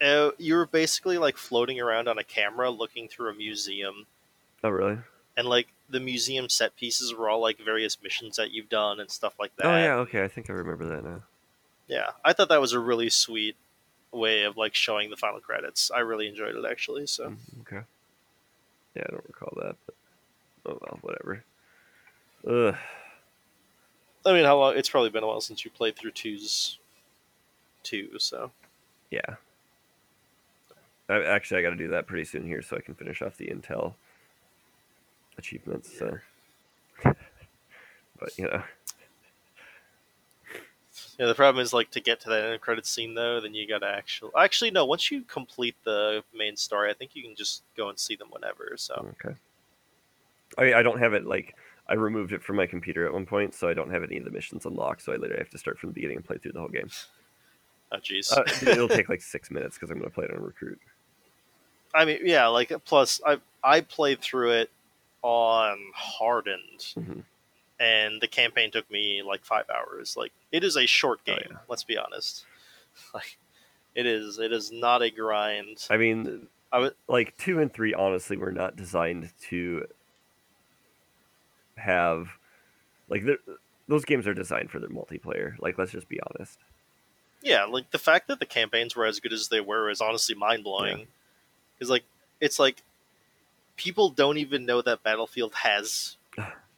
Uh, 0.00 0.30
you 0.38 0.54
were 0.54 0.66
basically 0.66 1.18
like 1.18 1.36
floating 1.36 1.80
around 1.80 2.08
on 2.08 2.18
a 2.18 2.24
camera 2.24 2.70
looking 2.70 3.08
through 3.08 3.30
a 3.30 3.34
museum, 3.34 4.06
Oh 4.62 4.70
really? 4.70 4.98
and 5.36 5.46
like 5.48 5.68
the 5.88 6.00
museum 6.00 6.48
set 6.48 6.76
pieces 6.76 7.14
were 7.14 7.28
all 7.28 7.40
like 7.40 7.58
various 7.58 7.96
missions 8.02 8.36
that 8.36 8.50
you've 8.50 8.68
done 8.68 9.00
and 9.00 9.10
stuff 9.10 9.34
like 9.38 9.54
that. 9.56 9.66
Oh 9.66 9.76
yeah, 9.76 9.94
okay. 9.96 10.22
I 10.22 10.28
think 10.28 10.50
I 10.50 10.52
remember 10.52 10.86
that 10.86 11.04
now. 11.04 11.22
Yeah, 11.86 12.10
I 12.24 12.32
thought 12.32 12.50
that 12.50 12.60
was 12.60 12.72
a 12.74 12.78
really 12.78 13.08
sweet 13.08 13.56
way 14.12 14.42
of 14.44 14.56
like 14.56 14.74
showing 14.74 15.10
the 15.10 15.16
final 15.16 15.40
credits. 15.40 15.90
I 15.90 16.00
really 16.00 16.28
enjoyed 16.28 16.54
it 16.54 16.64
actually. 16.70 17.06
So 17.06 17.30
Mm, 17.30 17.36
Okay. 17.62 17.80
Yeah, 18.94 19.04
I 19.06 19.10
don't 19.12 19.24
recall 19.26 19.52
that, 19.62 19.76
but 19.86 19.94
oh 20.66 20.78
well, 20.80 20.98
whatever. 21.02 21.44
Ugh. 22.46 22.76
I 24.26 24.32
mean, 24.32 24.44
how 24.44 24.58
long? 24.58 24.76
It's 24.76 24.88
probably 24.90 25.10
been 25.10 25.22
a 25.22 25.26
while 25.26 25.40
since 25.40 25.64
you 25.64 25.70
played 25.70 25.96
through 25.96 26.10
twos, 26.10 26.78
two. 27.82 28.18
So 28.18 28.50
Yeah. 29.10 29.36
I, 31.08 31.22
actually, 31.24 31.60
I 31.60 31.62
got 31.62 31.70
to 31.70 31.76
do 31.76 31.88
that 31.88 32.06
pretty 32.06 32.24
soon 32.26 32.44
here, 32.44 32.60
so 32.60 32.76
I 32.76 32.80
can 32.80 32.94
finish 32.94 33.22
off 33.22 33.38
the 33.38 33.46
Intel 33.46 33.94
achievements. 35.38 35.96
So, 35.98 36.18
but 37.04 38.36
you 38.36 38.44
know, 38.44 38.62
yeah, 41.18 41.26
the 41.26 41.34
problem 41.34 41.60
is 41.62 41.72
like 41.72 41.90
to 41.92 42.00
get 42.00 42.20
to 42.20 42.28
that 42.28 42.44
end 42.44 42.60
credit 42.60 42.86
scene 42.86 43.14
though, 43.14 43.40
then 43.40 43.52
you 43.52 43.66
gotta 43.66 43.88
actually. 43.88 44.30
Actually, 44.38 44.70
no. 44.70 44.84
Once 44.84 45.10
you 45.10 45.22
complete 45.22 45.74
the 45.84 46.22
main 46.32 46.56
story, 46.56 46.90
I 46.90 46.94
think 46.94 47.16
you 47.16 47.22
can 47.22 47.34
just 47.34 47.64
go 47.76 47.88
and 47.88 47.98
see 47.98 48.14
them 48.14 48.28
whenever. 48.30 48.74
So 48.76 49.14
okay. 49.24 49.36
I 50.56 50.78
I 50.78 50.82
don't 50.82 51.00
have 51.00 51.14
it 51.14 51.26
like 51.26 51.56
I 51.88 51.94
removed 51.94 52.32
it 52.32 52.42
from 52.42 52.54
my 52.54 52.66
computer 52.66 53.04
at 53.04 53.12
one 53.12 53.26
point, 53.26 53.54
so 53.54 53.68
I 53.68 53.74
don't 53.74 53.90
have 53.90 54.04
any 54.04 54.18
of 54.18 54.24
the 54.24 54.30
missions 54.30 54.64
unlocked. 54.64 55.02
So 55.02 55.12
I 55.12 55.16
literally 55.16 55.40
have 55.40 55.50
to 55.50 55.58
start 55.58 55.78
from 55.78 55.90
the 55.90 55.94
beginning 55.94 56.18
and 56.18 56.24
play 56.24 56.38
through 56.38 56.52
the 56.52 56.60
whole 56.60 56.68
game. 56.68 56.88
oh 57.90 57.96
jeez. 57.96 58.32
Uh, 58.32 58.44
it'll 58.70 58.88
take 58.88 59.08
like 59.08 59.22
six 59.34 59.50
minutes 59.50 59.76
because 59.76 59.90
I'm 59.90 60.00
to 60.00 60.10
play 60.10 60.26
it 60.26 60.30
on 60.30 60.40
recruit. 60.40 60.78
I 61.94 62.04
mean, 62.04 62.20
yeah, 62.22 62.46
like 62.46 62.72
plus 62.84 63.20
I 63.26 63.38
I 63.64 63.80
played 63.80 64.20
through 64.20 64.52
it 64.52 64.70
on 65.28 65.78
hardened, 65.94 66.80
Mhm. 66.96 67.22
and 67.78 68.20
the 68.22 68.26
campaign 68.28 68.70
took 68.70 68.90
me 68.90 69.22
like 69.22 69.44
five 69.44 69.68
hours. 69.68 70.16
Like 70.16 70.32
it 70.52 70.64
is 70.64 70.76
a 70.76 70.86
short 70.86 71.20
Oh, 71.28 71.34
game. 71.34 71.48
yeah. 71.50 71.58
Let's 71.68 71.84
be 71.84 71.98
honest. 71.98 72.44
Like 73.14 73.36
it 73.94 74.06
is. 74.06 74.38
It 74.38 74.52
is 74.52 74.72
not 74.72 75.02
a 75.02 75.10
grind. 75.10 75.86
I 75.90 75.96
mean, 75.98 76.48
I 76.72 76.78
would- 76.80 76.96
like 77.08 77.36
two 77.36 77.60
and 77.60 77.72
three. 77.72 77.92
Honestly, 77.94 78.36
were 78.36 78.50
not 78.52 78.74
designed 78.74 79.30
to 79.50 79.86
have 81.76 82.28
like 83.08 83.24
those 83.86 84.04
games 84.04 84.26
are 84.26 84.34
designed 84.34 84.70
for 84.70 84.78
their 84.80 84.88
multiplayer. 84.88 85.58
Like, 85.60 85.78
let's 85.78 85.92
just 85.92 86.08
be 86.08 86.18
honest. 86.20 86.58
Yeah, 87.40 87.64
like 87.66 87.90
the 87.90 87.98
fact 87.98 88.26
that 88.28 88.40
the 88.40 88.46
campaigns 88.46 88.96
were 88.96 89.06
as 89.06 89.20
good 89.20 89.32
as 89.32 89.48
they 89.48 89.60
were 89.60 89.88
is 89.90 90.00
honestly 90.00 90.34
mind 90.34 90.64
blowing. 90.64 91.06
Is 91.80 91.88
like 91.90 92.04
it's 92.40 92.58
like 92.58 92.82
people 93.78 94.10
don't 94.10 94.36
even 94.36 94.66
know 94.66 94.82
that 94.82 95.02
Battlefield 95.02 95.54
has 95.54 96.18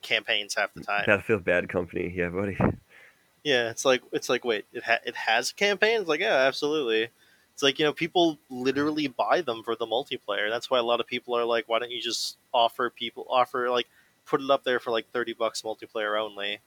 campaigns 0.03 0.55
half 0.55 0.73
the 0.75 0.83
time. 0.83 1.05
Battlefield 1.07 1.45
Bad 1.45 1.69
Company, 1.69 2.13
yeah, 2.15 2.29
buddy. 2.29 2.57
Yeah, 3.43 3.71
it's 3.71 3.85
like 3.85 4.03
it's 4.13 4.29
like 4.29 4.45
wait, 4.45 4.67
it 4.73 4.85
ha- 4.85 5.01
it 5.05 5.17
has 5.17 5.51
campaigns. 5.51 6.07
Like 6.07 6.21
yeah, 6.21 6.47
absolutely. 6.47 7.09
It's 7.55 7.63
like 7.63 7.79
you 7.79 7.85
know 7.87 7.93
people 7.93 8.39
literally 8.51 9.09
buy 9.09 9.41
them 9.41 9.63
for 9.63 9.75
the 9.75 9.87
multiplayer. 9.87 10.51
That's 10.51 10.71
why 10.71 10.79
a 10.79 10.83
lot 10.83 11.01
of 11.01 11.07
people 11.07 11.37
are 11.37 11.45
like, 11.45 11.69
why 11.69 11.79
don't 11.79 11.91
you 11.91 12.01
just 12.01 12.37
offer 12.53 12.91
people 12.91 13.27
offer 13.29 13.71
like 13.71 13.89
put 14.27 14.41
it 14.41 14.51
up 14.51 14.63
there 14.65 14.79
for 14.79 14.91
like 14.91 15.11
thirty 15.11 15.33
bucks 15.33 15.63
multiplayer 15.63 16.21
only. 16.21 16.61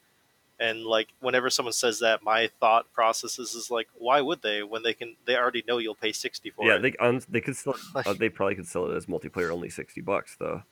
And 0.63 0.85
like 0.85 1.09
whenever 1.19 1.49
someone 1.49 1.73
says 1.73 1.99
that, 1.99 2.23
my 2.23 2.49
thought 2.61 2.85
process 2.93 3.37
is, 3.37 3.53
is 3.53 3.69
like, 3.69 3.89
why 3.97 4.21
would 4.21 4.41
they 4.41 4.63
when 4.63 4.81
they 4.81 4.93
can? 4.93 5.17
They 5.25 5.35
already 5.35 5.61
know 5.67 5.77
you'll 5.77 5.93
pay 5.93 6.13
sixty 6.13 6.51
for 6.51 6.65
yeah, 6.65 6.75
it. 6.77 6.81
they 6.83 6.93
um, 7.05 7.19
they 7.27 7.41
could 7.41 7.57
still 7.57 7.75
Like- 7.93 8.07
uh, 8.07 8.13
they 8.13 8.29
probably 8.29 8.55
could 8.55 8.67
sell 8.67 8.89
it 8.89 8.95
as 8.95 9.07
multiplayer 9.07 9.49
only 9.51 9.69
sixty 9.69 9.99
bucks 9.99 10.37
though. 10.39 10.63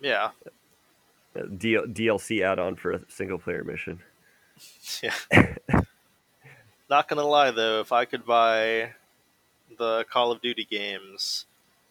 yeah, 0.00 0.30
Uh, 1.34 1.42
D- 1.56 1.78
DLC 1.86 2.42
add 2.42 2.58
on 2.58 2.76
for 2.76 2.90
a 2.92 3.00
single 3.08 3.38
player 3.38 3.64
mission. 3.64 4.00
yeah. 5.02 5.14
Not 6.90 7.08
gonna 7.08 7.24
lie 7.26 7.50
though, 7.50 7.80
if 7.80 7.92
I 7.92 8.04
could 8.04 8.26
buy 8.26 8.92
the 9.78 10.04
Call 10.10 10.32
of 10.32 10.42
Duty 10.42 10.66
games 10.70 11.46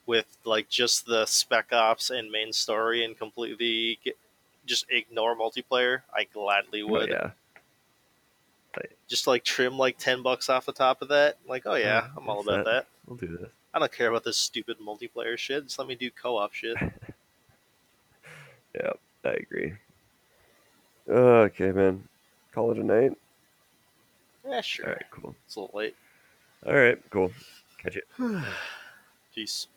with 0.06 0.28
like 0.46 0.70
just 0.70 1.06
the 1.08 1.26
Spec 1.26 1.74
Ops 1.74 2.10
and 2.12 2.30
main 2.30 2.54
story 2.54 3.04
and 3.04 3.18
completely 3.18 4.00
get, 4.04 4.18
just 4.66 4.86
ignore 4.90 5.36
multiplayer, 5.36 6.02
I 6.14 6.24
gladly 6.26 6.82
Oh, 6.82 6.88
would. 6.88 7.10
yeah, 7.10 7.32
Just 9.08 9.28
like 9.28 9.44
trim 9.44 9.78
like 9.78 9.98
ten 9.98 10.22
bucks 10.24 10.50
off 10.50 10.66
the 10.66 10.72
top 10.74 11.02
of 11.02 11.10
that. 11.10 11.38
Like, 11.48 11.64
oh 11.66 11.76
yeah, 11.76 11.86
Yeah, 11.86 12.08
I'm 12.18 12.28
all 12.30 12.42
about 12.42 12.66
that. 12.66 12.72
that. 12.72 12.88
we'll 13.08 13.18
do 13.18 13.38
this. 13.38 13.50
I 13.74 13.80
don't 13.80 13.92
care 13.92 14.08
about 14.10 14.24
this 14.24 14.38
stupid 14.38 14.78
multiplayer 14.80 15.38
shit. 15.38 15.64
Just 15.66 15.80
let 15.80 15.88
me 15.88 15.96
do 15.96 16.10
co-op 16.12 16.54
shit. 16.54 16.78
Yeah, 18.76 18.90
I 19.24 19.30
agree. 19.34 19.74
Okay, 21.08 21.72
man. 21.72 22.08
Call 22.54 22.72
it 22.72 22.80
a 22.80 22.84
night. 22.84 23.16
yeah, 24.48 24.62
sure. 24.62 24.88
All 24.88 24.94
right, 24.94 25.06
cool. 25.12 25.36
It's 25.46 25.56
a 25.56 25.60
little 25.60 25.78
late. 25.78 25.96
All 26.66 26.74
right, 26.74 26.98
cool. 27.12 27.32
Catch 27.78 27.98
you. 27.98 28.02
Peace. 29.36 29.68